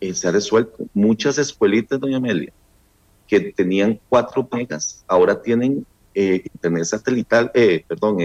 [0.00, 0.86] eh, se ha resuelto.
[0.94, 2.52] Muchas escuelitas, doña Amelia,
[3.26, 5.84] que tenían cuatro megas, ahora tienen
[6.14, 8.18] eh, internet satelital, eh, perdón,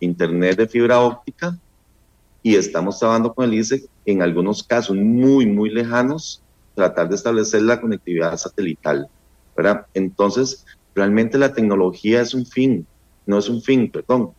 [0.00, 1.56] internet de fibra óptica
[2.42, 6.42] y estamos trabajando con el ICE en algunos casos muy, muy lejanos,
[6.74, 9.08] tratar de establecer la conectividad satelital,
[9.56, 9.86] ¿verdad?
[9.94, 12.86] Entonces, realmente la tecnología es un fin,
[13.26, 14.32] no es un fin, perdón,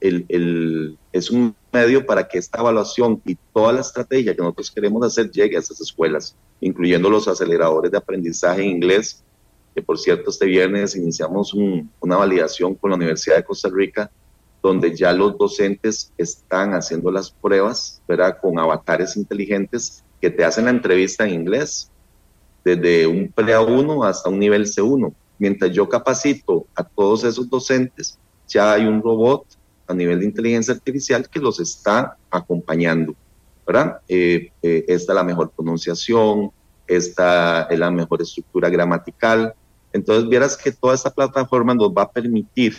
[0.00, 5.04] el, es un medio para que esta evaluación y toda la estrategia que nosotros queremos
[5.04, 9.22] hacer llegue a esas escuelas, incluyendo los aceleradores de aprendizaje en inglés,
[9.74, 14.10] que por cierto este viernes iniciamos una validación con la Universidad de Costa Rica,
[14.62, 18.38] donde ya los docentes están haciendo las pruebas, ¿verdad?
[18.40, 21.90] Con avatares inteligentes que te hacen la entrevista en inglés,
[22.64, 25.12] desde un pre-A1 hasta un nivel C1.
[25.38, 28.18] Mientras yo capacito a todos esos docentes,
[28.52, 29.44] ya hay un robot
[29.86, 33.14] a nivel de inteligencia artificial que los está acompañando,
[33.66, 33.98] ¿verdad?
[34.08, 36.50] Eh, eh, esta es la mejor pronunciación,
[36.86, 39.54] esta es la mejor estructura gramatical.
[39.92, 42.76] Entonces, vieras que toda esta plataforma nos va a permitir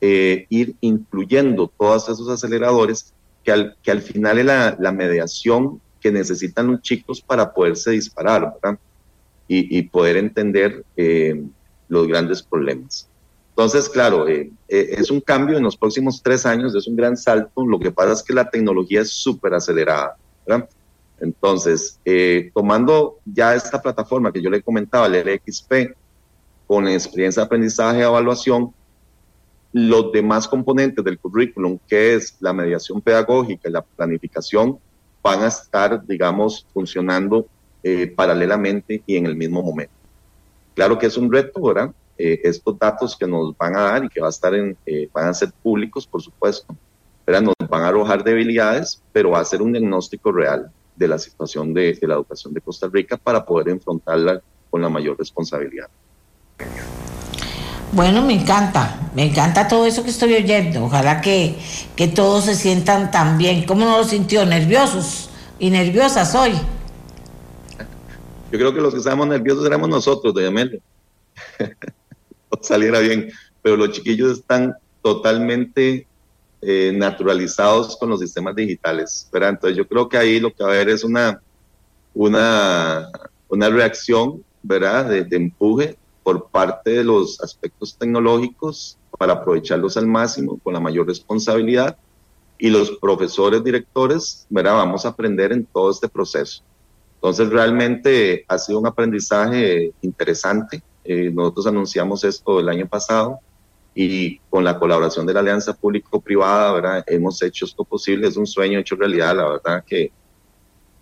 [0.00, 3.12] eh, ir incluyendo todos esos aceleradores
[3.44, 7.92] que al, que al final es la, la mediación que necesitan los chicos para poderse
[7.92, 8.78] disparar, ¿verdad?
[9.48, 11.44] y, poder entender eh,
[11.88, 13.08] los grandes problemas.
[13.56, 17.16] Entonces, claro, eh, eh, es un cambio en los próximos tres años, es un gran
[17.16, 17.66] salto.
[17.66, 20.16] Lo que pasa es que la tecnología es súper acelerada.
[21.18, 21.98] Entonces,
[22.52, 25.96] tomando ya esta plataforma que yo le comentaba, el LXP,
[26.66, 28.74] con experiencia de aprendizaje y evaluación,
[29.72, 34.78] los demás componentes del currículum, que es la mediación pedagógica y la planificación,
[35.22, 37.46] van a estar, digamos, funcionando
[37.82, 39.94] eh, paralelamente y en el mismo momento.
[40.74, 41.92] Claro que es un reto, ¿verdad?
[42.18, 45.08] Eh, estos datos que nos van a dar y que va a estar en, eh,
[45.12, 46.74] van a ser públicos, por supuesto,
[47.26, 47.42] ¿verdad?
[47.42, 51.74] nos van a arrojar debilidades, pero va a ser un diagnóstico real de la situación
[51.74, 54.40] de, de la educación de Costa Rica para poder enfrentarla
[54.70, 55.88] con la mayor responsabilidad.
[57.92, 60.84] Bueno, me encanta, me encanta todo eso que estoy oyendo.
[60.84, 61.56] Ojalá que,
[61.94, 63.64] que todos se sientan tan bien.
[63.64, 64.44] ¿Cómo no lo sintió?
[64.44, 66.52] Nerviosos y nerviosas hoy.
[68.50, 70.80] Yo creo que los que estamos nerviosos éramos nosotros, doña Amelia.
[72.60, 73.30] saliera bien,
[73.62, 76.06] pero los chiquillos están totalmente
[76.62, 79.28] eh, naturalizados con los sistemas digitales.
[79.32, 79.50] ¿verdad?
[79.50, 81.40] Entonces yo creo que ahí lo que va a haber es una,
[82.14, 83.08] una,
[83.48, 85.08] una reacción ¿verdad?
[85.08, 90.80] De, de empuje por parte de los aspectos tecnológicos para aprovecharlos al máximo con la
[90.80, 91.96] mayor responsabilidad
[92.58, 94.74] y los profesores directores, ¿verdad?
[94.74, 96.62] Vamos a aprender en todo este proceso.
[97.16, 100.82] Entonces realmente ha sido un aprendizaje interesante.
[101.06, 103.40] Eh, nosotros anunciamos esto el año pasado
[103.94, 107.04] y con la colaboración de la Alianza Público-Privada, ¿verdad?
[107.06, 108.28] Hemos hecho esto posible.
[108.28, 110.12] Es un sueño hecho realidad, la verdad que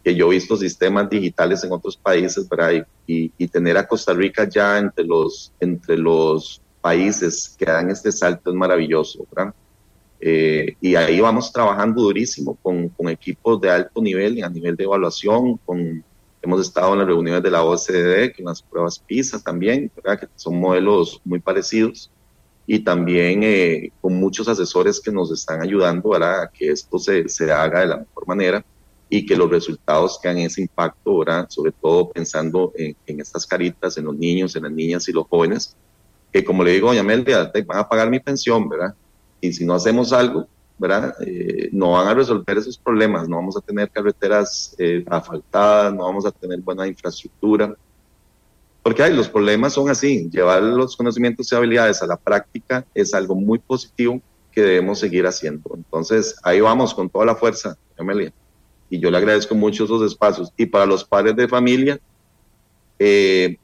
[0.05, 2.87] que yo he visto sistemas digitales en otros países, ¿verdad?
[3.07, 8.13] Y, y, tener a Costa Rica ya entre los, entre los países que dan este
[8.13, 9.55] salto es maravilloso, ¿verdad?
[10.21, 14.77] Eh, y ahí vamos trabajando durísimo con, con, equipos de alto nivel y a nivel
[14.77, 16.05] de evaluación, con,
[16.45, 20.21] hemos estado en las reuniones de la OCDE, con las pruebas PISA también, ¿verdad?
[20.21, 22.11] que son modelos muy parecidos,
[22.67, 26.43] y también eh, con muchos asesores que nos están ayudando ¿verdad?
[26.43, 28.65] a que esto se, se haga de la mejor manera
[29.09, 31.47] y que los resultados tengan ese impacto, ¿verdad?
[31.49, 35.75] sobre todo pensando en, estas caritas, en los niños, en las niñas y los jóvenes,
[36.31, 38.95] que como le digo, doña Melvia, van a pagar mi pensión, ¿verdad?
[39.41, 40.47] Y si no hacemos algo,
[40.79, 41.15] ¿verdad?
[41.21, 46.05] Eh, no van a resolver esos problemas, no vamos a tener carreteras eh, asfaltadas, no
[46.05, 47.75] vamos a tener buena infraestructura,
[48.83, 53.15] porque hay, los problemas son así, llevar los conocimientos y habilidades a la práctica es
[53.15, 54.21] algo muy positivo
[54.53, 55.71] que debemos seguir haciendo.
[55.75, 58.33] Entonces, ahí vamos con toda la fuerza, Amelia
[58.95, 60.53] y yo le agradezco mucho esos espacios.
[60.57, 61.99] Y para los padres de familia,
[62.99, 63.59] eh,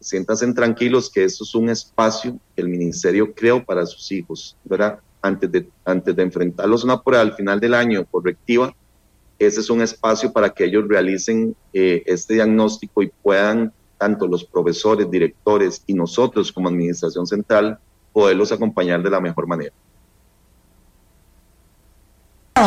[0.55, 4.99] tranquilos que esto es un espacio que el ministerio creó para sus hijos, ¿verdad?
[5.22, 8.74] Antes de, antes de enfrentarlos a una prueba al final del año correctiva,
[9.38, 14.44] ese es un espacio para que ellos realicen eh, este diagnóstico y puedan, tanto los
[14.44, 17.78] profesores, directores y nosotros como administración central,
[18.12, 19.72] poderlos acompañar de la mejor manera.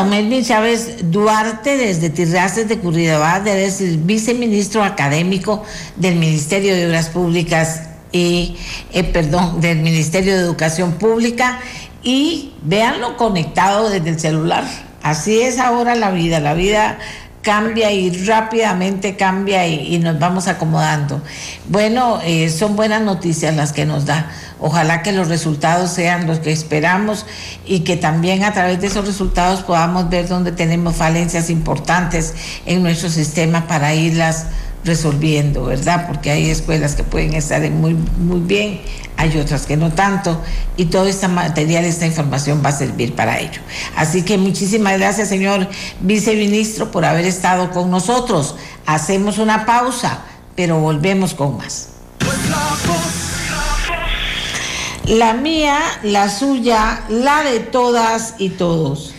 [0.02, 5.64] Melvin Chávez Duarte, desde Tirraces de Curridabat, eres el viceministro académico
[5.96, 8.56] del Ministerio de Obras Públicas y,
[8.92, 11.60] eh, perdón, del Ministerio de Educación Pública
[12.04, 14.66] y véanlo conectado desde el celular.
[15.02, 16.98] Así es ahora la vida, la vida
[17.44, 21.22] cambia y rápidamente cambia y, nos vamos acomodando.
[21.68, 24.32] Bueno, eh, son buenas noticias las que nos da.
[24.60, 27.26] Ojalá que los resultados sean los que esperamos
[27.66, 32.34] y que también a través de esos resultados podamos ver dónde tenemos falencias importantes
[32.66, 34.48] en nuestro sistema para irlas
[34.86, 36.08] resolviendo, ¿verdad?
[36.08, 38.82] Porque hay escuelas que pueden estar muy, muy bien,
[39.18, 40.42] hay otras que no tanto,
[40.78, 43.62] y todo este material, esta información va a servir para ello.
[43.96, 45.68] Así que muchísimas gracias, señor
[46.02, 48.56] viceministro, por haber estado con nosotros.
[48.86, 50.22] Hacemos una pausa,
[50.56, 51.90] pero volvemos con más.
[55.06, 59.14] La mía, la suya, la de todas y todos.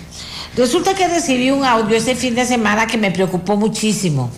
[0.56, 4.30] Resulta que recibí un audio este fin de semana que me preocupó muchísimo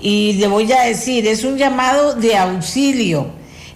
[0.00, 3.28] y le voy a decir, es un llamado de auxilio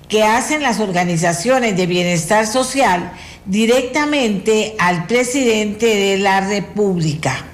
[0.08, 3.12] que hacen las organizaciones de bienestar social
[3.46, 7.44] directamente al presidente de la República.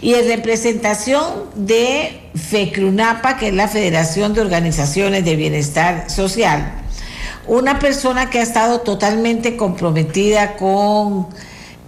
[0.00, 6.82] Y en representación de FECRUNAPA, que es la Federación de Organizaciones de Bienestar Social,
[7.46, 11.28] una persona que ha estado totalmente comprometida con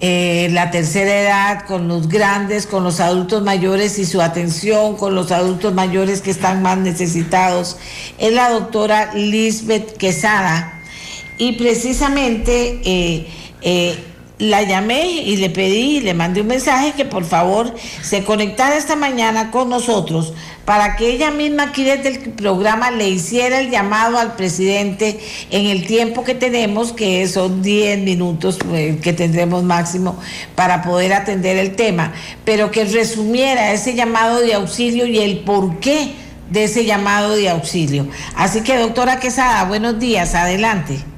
[0.07, 5.15] eh, la tercera edad, con los grandes, con los adultos mayores y su atención con
[5.15, 7.79] los adultos mayores que están más necesitados,
[8.19, 10.83] es la doctora Lisbeth Quesada.
[11.39, 13.27] Y precisamente eh,
[13.63, 13.99] eh,
[14.39, 18.97] la llamé y le pedí, le mandé un mensaje que por favor se conectara esta
[18.97, 20.33] mañana con nosotros
[20.65, 25.21] para que ella misma aquí desde el programa le hiciera el llamado al presidente
[25.51, 30.19] en el tiempo que tenemos, que son 10 minutos eh, que tendremos máximo
[30.57, 32.13] para poder atender el tema,
[32.45, 36.13] pero que resumiera ese llamado de auxilio y el por qué
[36.51, 38.09] de ese llamado de auxilio.
[38.35, 41.14] Así que doctora Quesada, buenos días, adelante.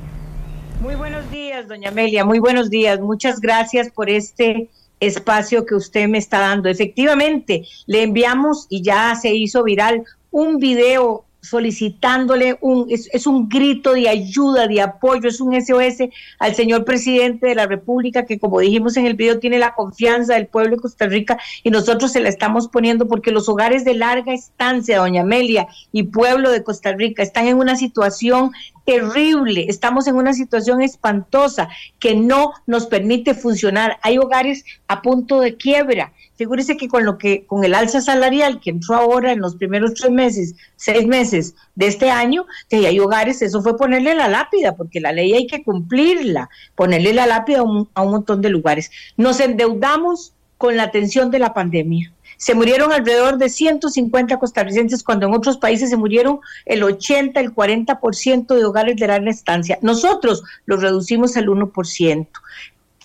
[0.80, 3.00] Muy buenos días, doña Amelia, muy buenos días.
[3.00, 4.68] Muchas gracias por este
[5.00, 6.68] espacio que usted me está dando.
[6.68, 13.48] Efectivamente, le enviamos y ya se hizo viral un video solicitándole un, es, es, un
[13.48, 16.08] grito de ayuda, de apoyo, es un SOS
[16.38, 20.34] al señor presidente de la República, que como dijimos en el video, tiene la confianza
[20.34, 23.94] del pueblo de Costa Rica y nosotros se la estamos poniendo porque los hogares de
[23.94, 28.50] larga estancia, doña Amelia, y pueblo de Costa Rica están en una situación
[28.86, 31.68] terrible, estamos en una situación espantosa
[31.98, 33.98] que no nos permite funcionar.
[34.02, 36.12] Hay hogares a punto de quiebra.
[36.36, 39.94] Figúrese que con lo que, con el alza salarial que entró ahora en los primeros
[39.94, 44.76] tres meses, seis meses de este año, que hay hogares, eso fue ponerle la lápida,
[44.76, 48.50] porque la ley hay que cumplirla, ponerle la lápida a un, a un montón de
[48.50, 48.90] lugares.
[49.16, 55.26] Nos endeudamos con la atención de la pandemia se murieron alrededor de 150 costarricenses cuando
[55.26, 59.78] en otros países se murieron el 80, el 40% de hogares de larga estancia.
[59.82, 62.26] Nosotros los reducimos al 1%.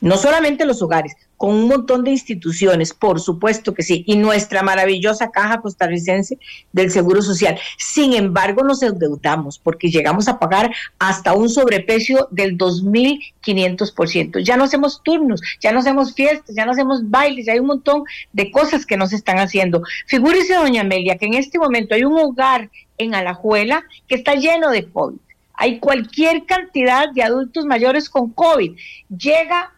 [0.02, 4.64] No solamente los hogares, con un montón de instituciones, por supuesto que sí, y nuestra
[4.64, 6.40] maravillosa caja costarricense
[6.72, 7.60] del Seguro Social.
[7.78, 14.44] Sin embargo, nos endeudamos porque llegamos a pagar hasta un sobreprecio del 2.500%.
[14.44, 18.04] Ya no hacemos turnos, ya no hacemos fiestas, ya no hacemos bailes, hay un montón
[18.34, 19.84] de cosas que nos están haciendo.
[20.08, 24.72] Figúrese, doña Amelia, que en este momento hay un hogar en Alajuela que está lleno
[24.72, 25.18] de COVID.
[25.54, 28.76] Hay cualquier cantidad de adultos mayores con COVID.
[29.10, 29.72] Llega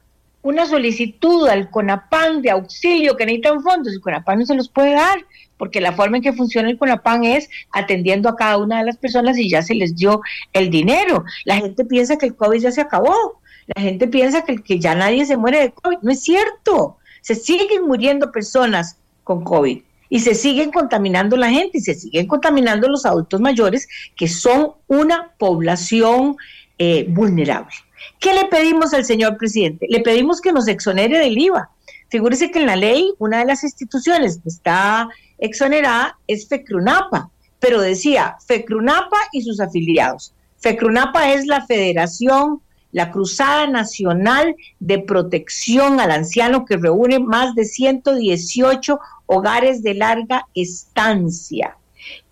[0.44, 4.94] una solicitud al CONAPAN de auxilio que necesitan fondos, y CONAPAN no se los puede
[4.94, 5.26] dar,
[5.58, 8.98] porque la forma en que funciona el CONAPAN es atendiendo a cada una de las
[8.98, 10.22] personas y ya se les dio
[10.52, 11.24] el dinero.
[11.46, 13.42] La gente piensa que el COVID ya se acabó,
[13.74, 17.36] la gente piensa que, que ya nadie se muere de COVID, no es cierto, se
[17.36, 22.88] siguen muriendo personas con COVID y se siguen contaminando la gente y se siguen contaminando
[22.90, 26.36] los adultos mayores, que son una población
[26.78, 27.74] eh, vulnerable.
[28.20, 29.88] ¿Qué le pedimos al señor presidente?
[29.90, 31.70] Le pedimos que nos exonere del IVA.
[32.10, 35.10] Figúrese que en la ley una de las instituciones que está
[35.40, 40.34] exonerada es FECRUNAPA, pero decía FECRUNAPA y sus afiliados.
[40.60, 42.62] FECRUNAPA es la Federación,
[42.92, 50.48] la Cruzada Nacional de Protección al Anciano que reúne más de 118 hogares de larga
[50.54, 51.78] estancia.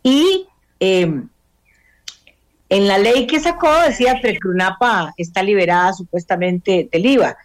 [0.04, 0.46] Y
[0.80, 1.24] eh,
[2.72, 7.36] en la ley que sacó decía que Crunapa está liberada supuestamente del IVA,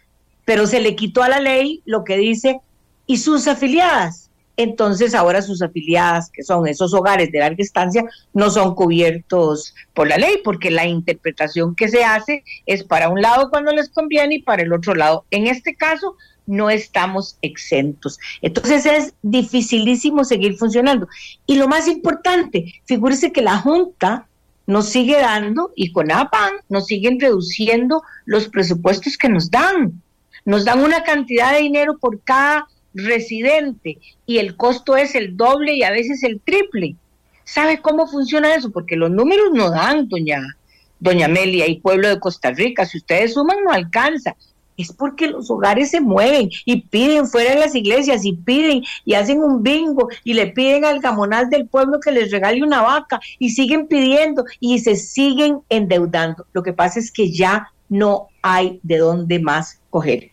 [0.44, 2.60] pero se le quitó a la ley lo que dice
[3.08, 4.30] y sus afiliadas.
[4.56, 8.04] Entonces ahora sus afiliadas, que son esos hogares de larga estancia,
[8.34, 13.20] no son cubiertos por la ley, porque la interpretación que se hace es para un
[13.20, 15.24] lado cuando les conviene y para el otro lado.
[15.32, 16.16] En este caso,
[16.46, 18.20] no estamos exentos.
[18.42, 21.08] Entonces es dificilísimo seguir funcionando.
[21.46, 24.28] Y lo más importante, figúrese que la Junta
[24.66, 30.02] nos sigue dando y con APAN nos siguen reduciendo los presupuestos que nos dan.
[30.44, 35.74] Nos dan una cantidad de dinero por cada residente y el costo es el doble
[35.74, 36.96] y a veces el triple.
[37.44, 38.70] ¿Sabe cómo funciona eso?
[38.70, 40.56] Porque los números no dan, doña,
[40.98, 42.86] doña Amelia y pueblo de Costa Rica.
[42.86, 44.34] Si ustedes suman, no alcanza
[44.76, 49.14] es porque los hogares se mueven y piden fuera de las iglesias y piden y
[49.14, 53.20] hacen un bingo y le piden al gamonal del pueblo que les regale una vaca
[53.38, 56.46] y siguen pidiendo y se siguen endeudando.
[56.52, 60.30] Lo que pasa es que ya no hay de dónde más coger.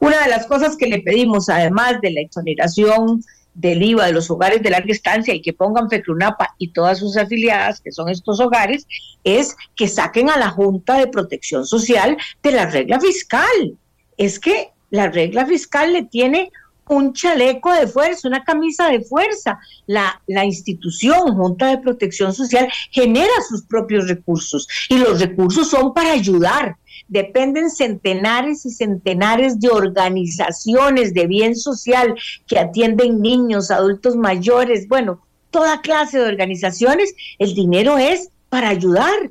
[0.00, 3.22] Una de las cosas que le pedimos, además de la exoneración
[3.58, 7.16] del IVA de los hogares de larga estancia y que pongan FECRUNAPA y todas sus
[7.16, 8.86] afiliadas, que son estos hogares,
[9.24, 13.76] es que saquen a la Junta de Protección Social de la regla fiscal.
[14.16, 16.52] Es que la regla fiscal le tiene
[16.88, 19.58] un chaleco de fuerza, una camisa de fuerza.
[19.86, 25.92] La, la institución, Junta de Protección Social, genera sus propios recursos y los recursos son
[25.92, 26.76] para ayudar
[27.08, 32.14] dependen centenares y centenares de organizaciones de bien social
[32.46, 35.20] que atienden niños, adultos mayores, bueno,
[35.50, 37.14] toda clase de organizaciones.
[37.38, 39.30] El dinero es para ayudar.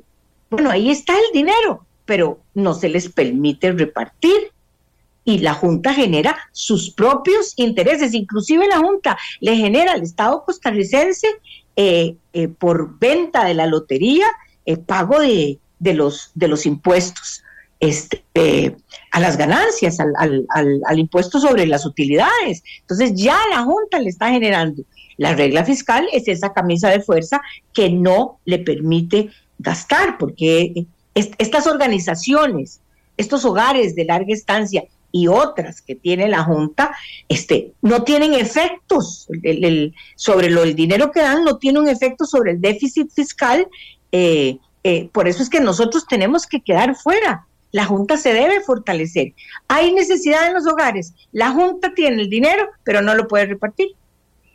[0.50, 4.52] Bueno, ahí está el dinero, pero no se les permite repartir
[5.24, 11.28] y la Junta genera sus propios intereses, inclusive la Junta le genera al Estado costarricense
[11.76, 14.26] eh, eh, por venta de la lotería
[14.86, 17.42] pago de, de, los, de los impuestos
[17.80, 18.76] este,
[19.10, 22.62] a las ganancias, al, al, al, impuesto sobre las utilidades.
[22.80, 24.82] Entonces ya la Junta le está generando.
[25.16, 27.40] La regla fiscal es esa camisa de fuerza
[27.72, 32.80] que no le permite gastar, porque estas organizaciones,
[33.16, 36.94] estos hogares de larga estancia y otras que tiene la Junta,
[37.28, 39.28] este, no tienen efectos
[40.14, 43.66] sobre lo, el dinero que dan, no tiene un efecto sobre el déficit fiscal.
[44.12, 47.47] Eh, eh, por eso es que nosotros tenemos que quedar fuera.
[47.70, 49.34] La Junta se debe fortalecer.
[49.68, 51.14] Hay necesidad en los hogares.
[51.32, 53.88] La Junta tiene el dinero, pero no lo puede repartir.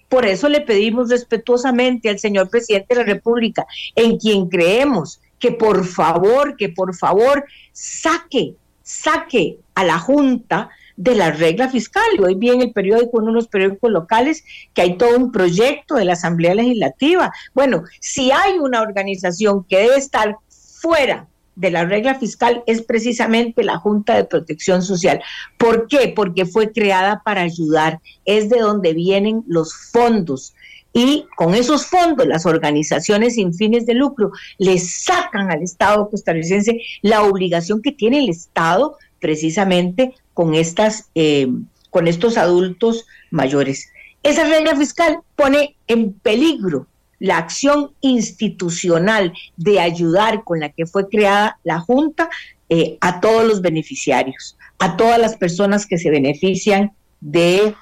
[0.09, 3.65] Por eso le pedimos respetuosamente al señor presidente de la República,
[3.95, 11.15] en quien creemos, que por favor, que por favor saque, saque a la Junta de
[11.15, 12.03] la regla fiscal.
[12.17, 15.95] Y hoy vi en el periódico, en unos periódicos locales, que hay todo un proyecto
[15.95, 17.31] de la Asamblea Legislativa.
[17.53, 20.37] Bueno, si hay una organización que debe estar
[20.81, 25.21] fuera de la regla fiscal es precisamente la Junta de Protección Social.
[25.57, 26.11] ¿Por qué?
[26.15, 30.53] Porque fue creada para ayudar, es de donde vienen los fondos.
[30.93, 36.81] Y con esos fondos, las organizaciones sin fines de lucro le sacan al Estado costarricense
[37.01, 41.47] la obligación que tiene el Estado precisamente con, estas, eh,
[41.89, 43.89] con estos adultos mayores.
[44.21, 46.87] Esa regla fiscal pone en peligro
[47.23, 52.29] la acción institucional de ayudar con la que fue creada la Junta
[52.67, 56.91] eh, a todos los beneficiarios, a todas las personas que se benefician
[57.21, 57.75] de,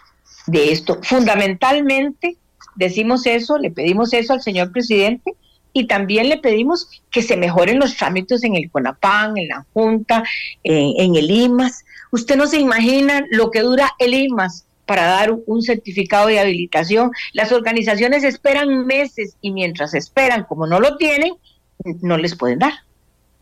[0.46, 1.00] de esto.
[1.02, 2.38] Fundamentalmente,
[2.76, 5.34] decimos eso, le pedimos eso al señor presidente
[5.74, 10.24] y también le pedimos que se mejoren los trámites en el CONAPAN, en la Junta,
[10.64, 11.84] en, en el IMAS.
[12.12, 17.12] Usted no se imagina lo que dura el IMAS para dar un certificado de habilitación.
[17.34, 21.34] Las organizaciones esperan meses y mientras esperan, como no lo tienen,
[22.02, 22.74] no les pueden dar,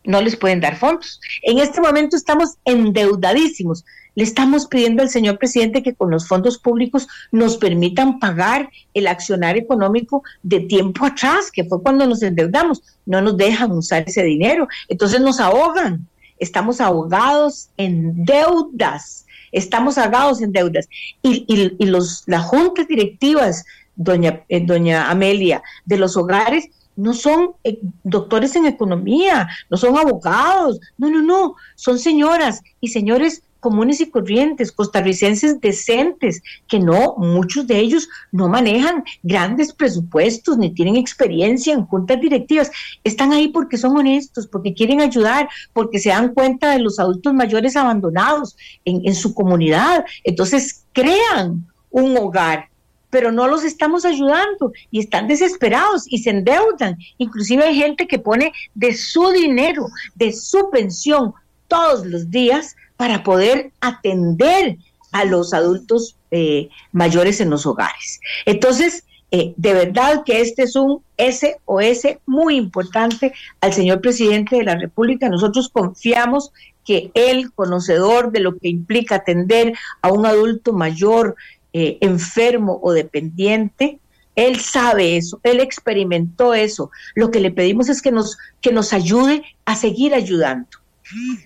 [0.03, 1.19] no les pueden dar fondos.
[1.43, 3.85] En este momento estamos endeudadísimos.
[4.15, 9.07] Le estamos pidiendo al señor presidente que con los fondos públicos nos permitan pagar el
[9.07, 12.81] accionar económico de tiempo atrás, que fue cuando nos endeudamos.
[13.05, 14.67] No nos dejan usar ese dinero.
[14.87, 16.07] Entonces nos ahogan.
[16.37, 20.87] Estamos ahogados en deudas estamos agados en deudas.
[21.21, 23.65] Y, y, los, las juntas directivas,
[23.95, 29.97] doña, eh, doña Amelia, de los hogares, no son eh, doctores en economía, no son
[29.97, 37.15] abogados, no, no, no, son señoras y señores comunes y corrientes, costarricenses decentes, que no,
[37.17, 42.71] muchos de ellos no manejan grandes presupuestos ni tienen experiencia en juntas directivas.
[43.03, 47.33] Están ahí porque son honestos, porque quieren ayudar, porque se dan cuenta de los adultos
[47.33, 48.55] mayores abandonados
[48.85, 50.05] en, en su comunidad.
[50.23, 52.69] Entonces, crean un hogar
[53.09, 56.97] pero no los estamos ayudando y están desesperados y se endeudan.
[57.17, 61.33] Inclusive hay gente que pone de su dinero, de su pensión
[61.67, 64.75] todos los días para poder atender
[65.13, 68.19] a los adultos eh, mayores en los hogares.
[68.45, 73.31] Entonces, eh, de verdad que este es un SOS muy importante
[73.61, 75.29] al señor presidente de la República.
[75.29, 76.51] Nosotros confiamos
[76.83, 79.71] que él, conocedor de lo que implica atender
[80.01, 81.37] a un adulto mayor,
[81.71, 83.99] eh, enfermo o dependiente,
[84.35, 86.91] él sabe eso, él experimentó eso.
[87.15, 90.67] Lo que le pedimos es que nos, que nos ayude a seguir ayudando.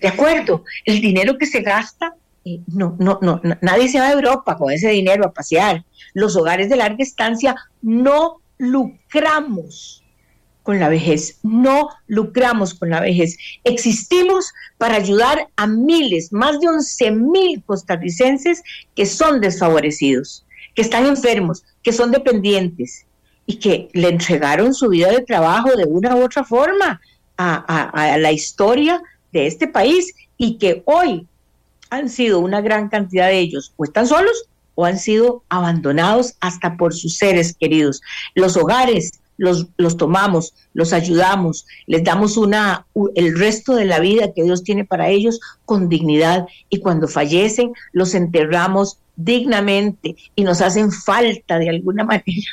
[0.00, 2.14] De acuerdo, el dinero que se gasta,
[2.44, 5.84] eh, no, no, no, nadie se va a Europa con ese dinero a pasear.
[6.12, 10.04] Los hogares de larga estancia no lucramos
[10.62, 13.36] con la vejez, no lucramos con la vejez.
[13.64, 18.62] Existimos para ayudar a miles, más de 11 mil costarricenses
[18.94, 23.06] que son desfavorecidos, que están enfermos, que son dependientes
[23.46, 27.00] y que le entregaron su vida de trabajo de una u otra forma
[27.36, 29.02] a la historia
[29.40, 31.26] de este país y que hoy
[31.90, 36.76] han sido una gran cantidad de ellos o están solos o han sido abandonados hasta
[36.76, 38.00] por sus seres queridos.
[38.34, 42.86] Los hogares los, los tomamos, los ayudamos, les damos una,
[43.16, 47.72] el resto de la vida que Dios tiene para ellos con dignidad y cuando fallecen
[47.92, 52.50] los enterramos dignamente y nos hacen falta de alguna manera.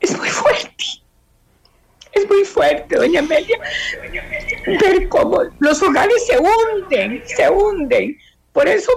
[0.00, 0.84] Es muy fuerte
[2.18, 3.58] es muy fuerte, doña Amelia,
[4.66, 8.16] ver cómo los hogares se hunden, se hunden.
[8.52, 8.90] Por eso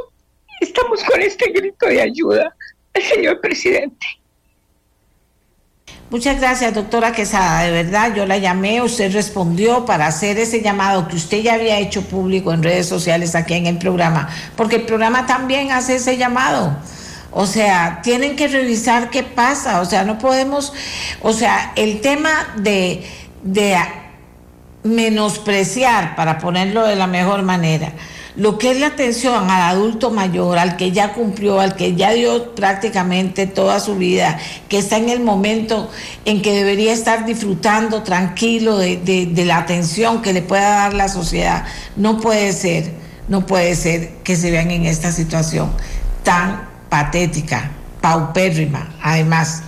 [0.60, 2.56] estamos con este grito de ayuda
[2.94, 4.06] al señor presidente.
[6.10, 7.64] Muchas gracias, doctora Quesada.
[7.64, 11.80] De verdad, yo la llamé, usted respondió para hacer ese llamado que usted ya había
[11.80, 16.18] hecho público en redes sociales aquí en el programa, porque el programa también hace ese
[16.18, 16.76] llamado.
[17.32, 19.82] O sea, tienen que revisar qué pasa.
[19.82, 20.74] O sea, no podemos,
[21.22, 23.04] o sea, el tema de,
[23.44, 23.78] de
[24.84, 27.94] menospreciar, para ponerlo de la mejor manera,
[28.36, 32.14] lo que es la atención al adulto mayor, al que ya cumplió, al que ya
[32.14, 34.40] dio prácticamente toda su vida,
[34.70, 35.90] que está en el momento
[36.24, 41.66] en que debería estar disfrutando tranquilo de, la atención que le pueda dar la sociedad,
[41.98, 42.94] no puede ser,
[43.28, 45.72] no puede ser que se vean en esta situación
[46.24, 49.64] tan patética, paupérrima, además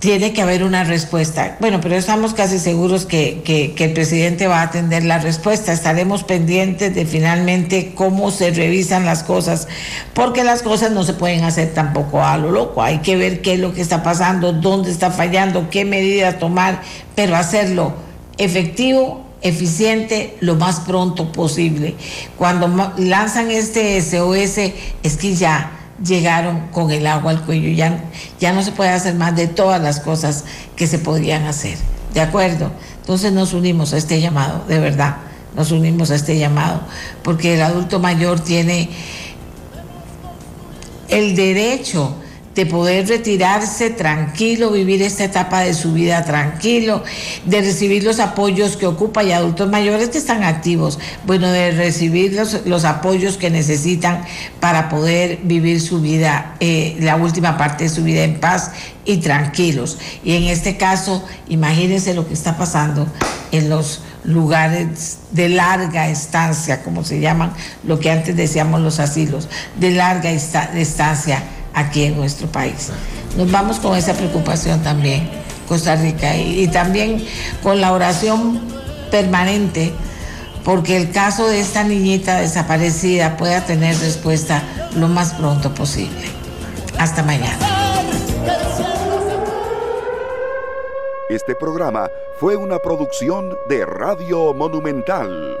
[0.00, 1.56] tiene que haber una respuesta.
[1.60, 5.72] Bueno, pero estamos casi seguros que, el presidente va a atender la respuesta.
[5.72, 9.66] Estaremos pendientes de finalmente cómo se revisan las cosas,
[10.12, 12.82] porque las cosas no se pueden hacer tampoco a lo loco.
[12.82, 16.82] Hay que ver qué es lo que está pasando, dónde está fallando, qué medidas tomar,
[17.14, 17.94] pero hacerlo
[18.36, 21.96] efectivo eficiente lo más pronto posible.
[22.36, 25.72] Cuando lanzan este SOS es que ya
[26.04, 27.70] llegaron con el agua al cuello.
[27.70, 28.04] Ya,
[28.40, 30.44] ya no se puede hacer más de todas las cosas
[30.76, 31.76] que se podrían hacer.
[32.14, 32.70] ¿De acuerdo?
[33.00, 35.16] Entonces nos unimos a este llamado, de verdad.
[35.56, 36.80] Nos unimos a este llamado,
[37.22, 38.88] porque el adulto mayor tiene
[41.08, 42.16] el derecho
[42.54, 47.02] de poder retirarse tranquilo, vivir esta etapa de su vida tranquilo,
[47.46, 52.38] de recibir los apoyos que ocupa y adultos mayores que están activos, bueno, de recibir
[52.66, 54.22] los, apoyos que necesitan
[54.60, 58.72] para poder vivir su vida, eh, la última parte de su vida en paz
[59.04, 59.98] y tranquilos.
[60.22, 63.06] Y en este caso, imagínense lo que está pasando
[63.50, 67.52] en los lugares de larga estancia, como se llaman,
[67.84, 69.48] lo que antes decíamos los asilos,
[69.78, 71.42] de larga estancia
[71.74, 72.90] aquí en nuestro país.
[73.36, 75.28] Nos vamos con esa preocupación también,
[75.68, 77.24] Costa Rica, y, también
[77.62, 78.60] con la oración
[79.10, 79.92] permanente,
[80.64, 84.62] porque el caso de esta niñita desaparecida pueda tener respuesta
[84.96, 86.28] lo más pronto posible.
[86.98, 87.82] Hasta mañana.
[91.30, 95.56] Este programa fue una producción de Radio Monumental.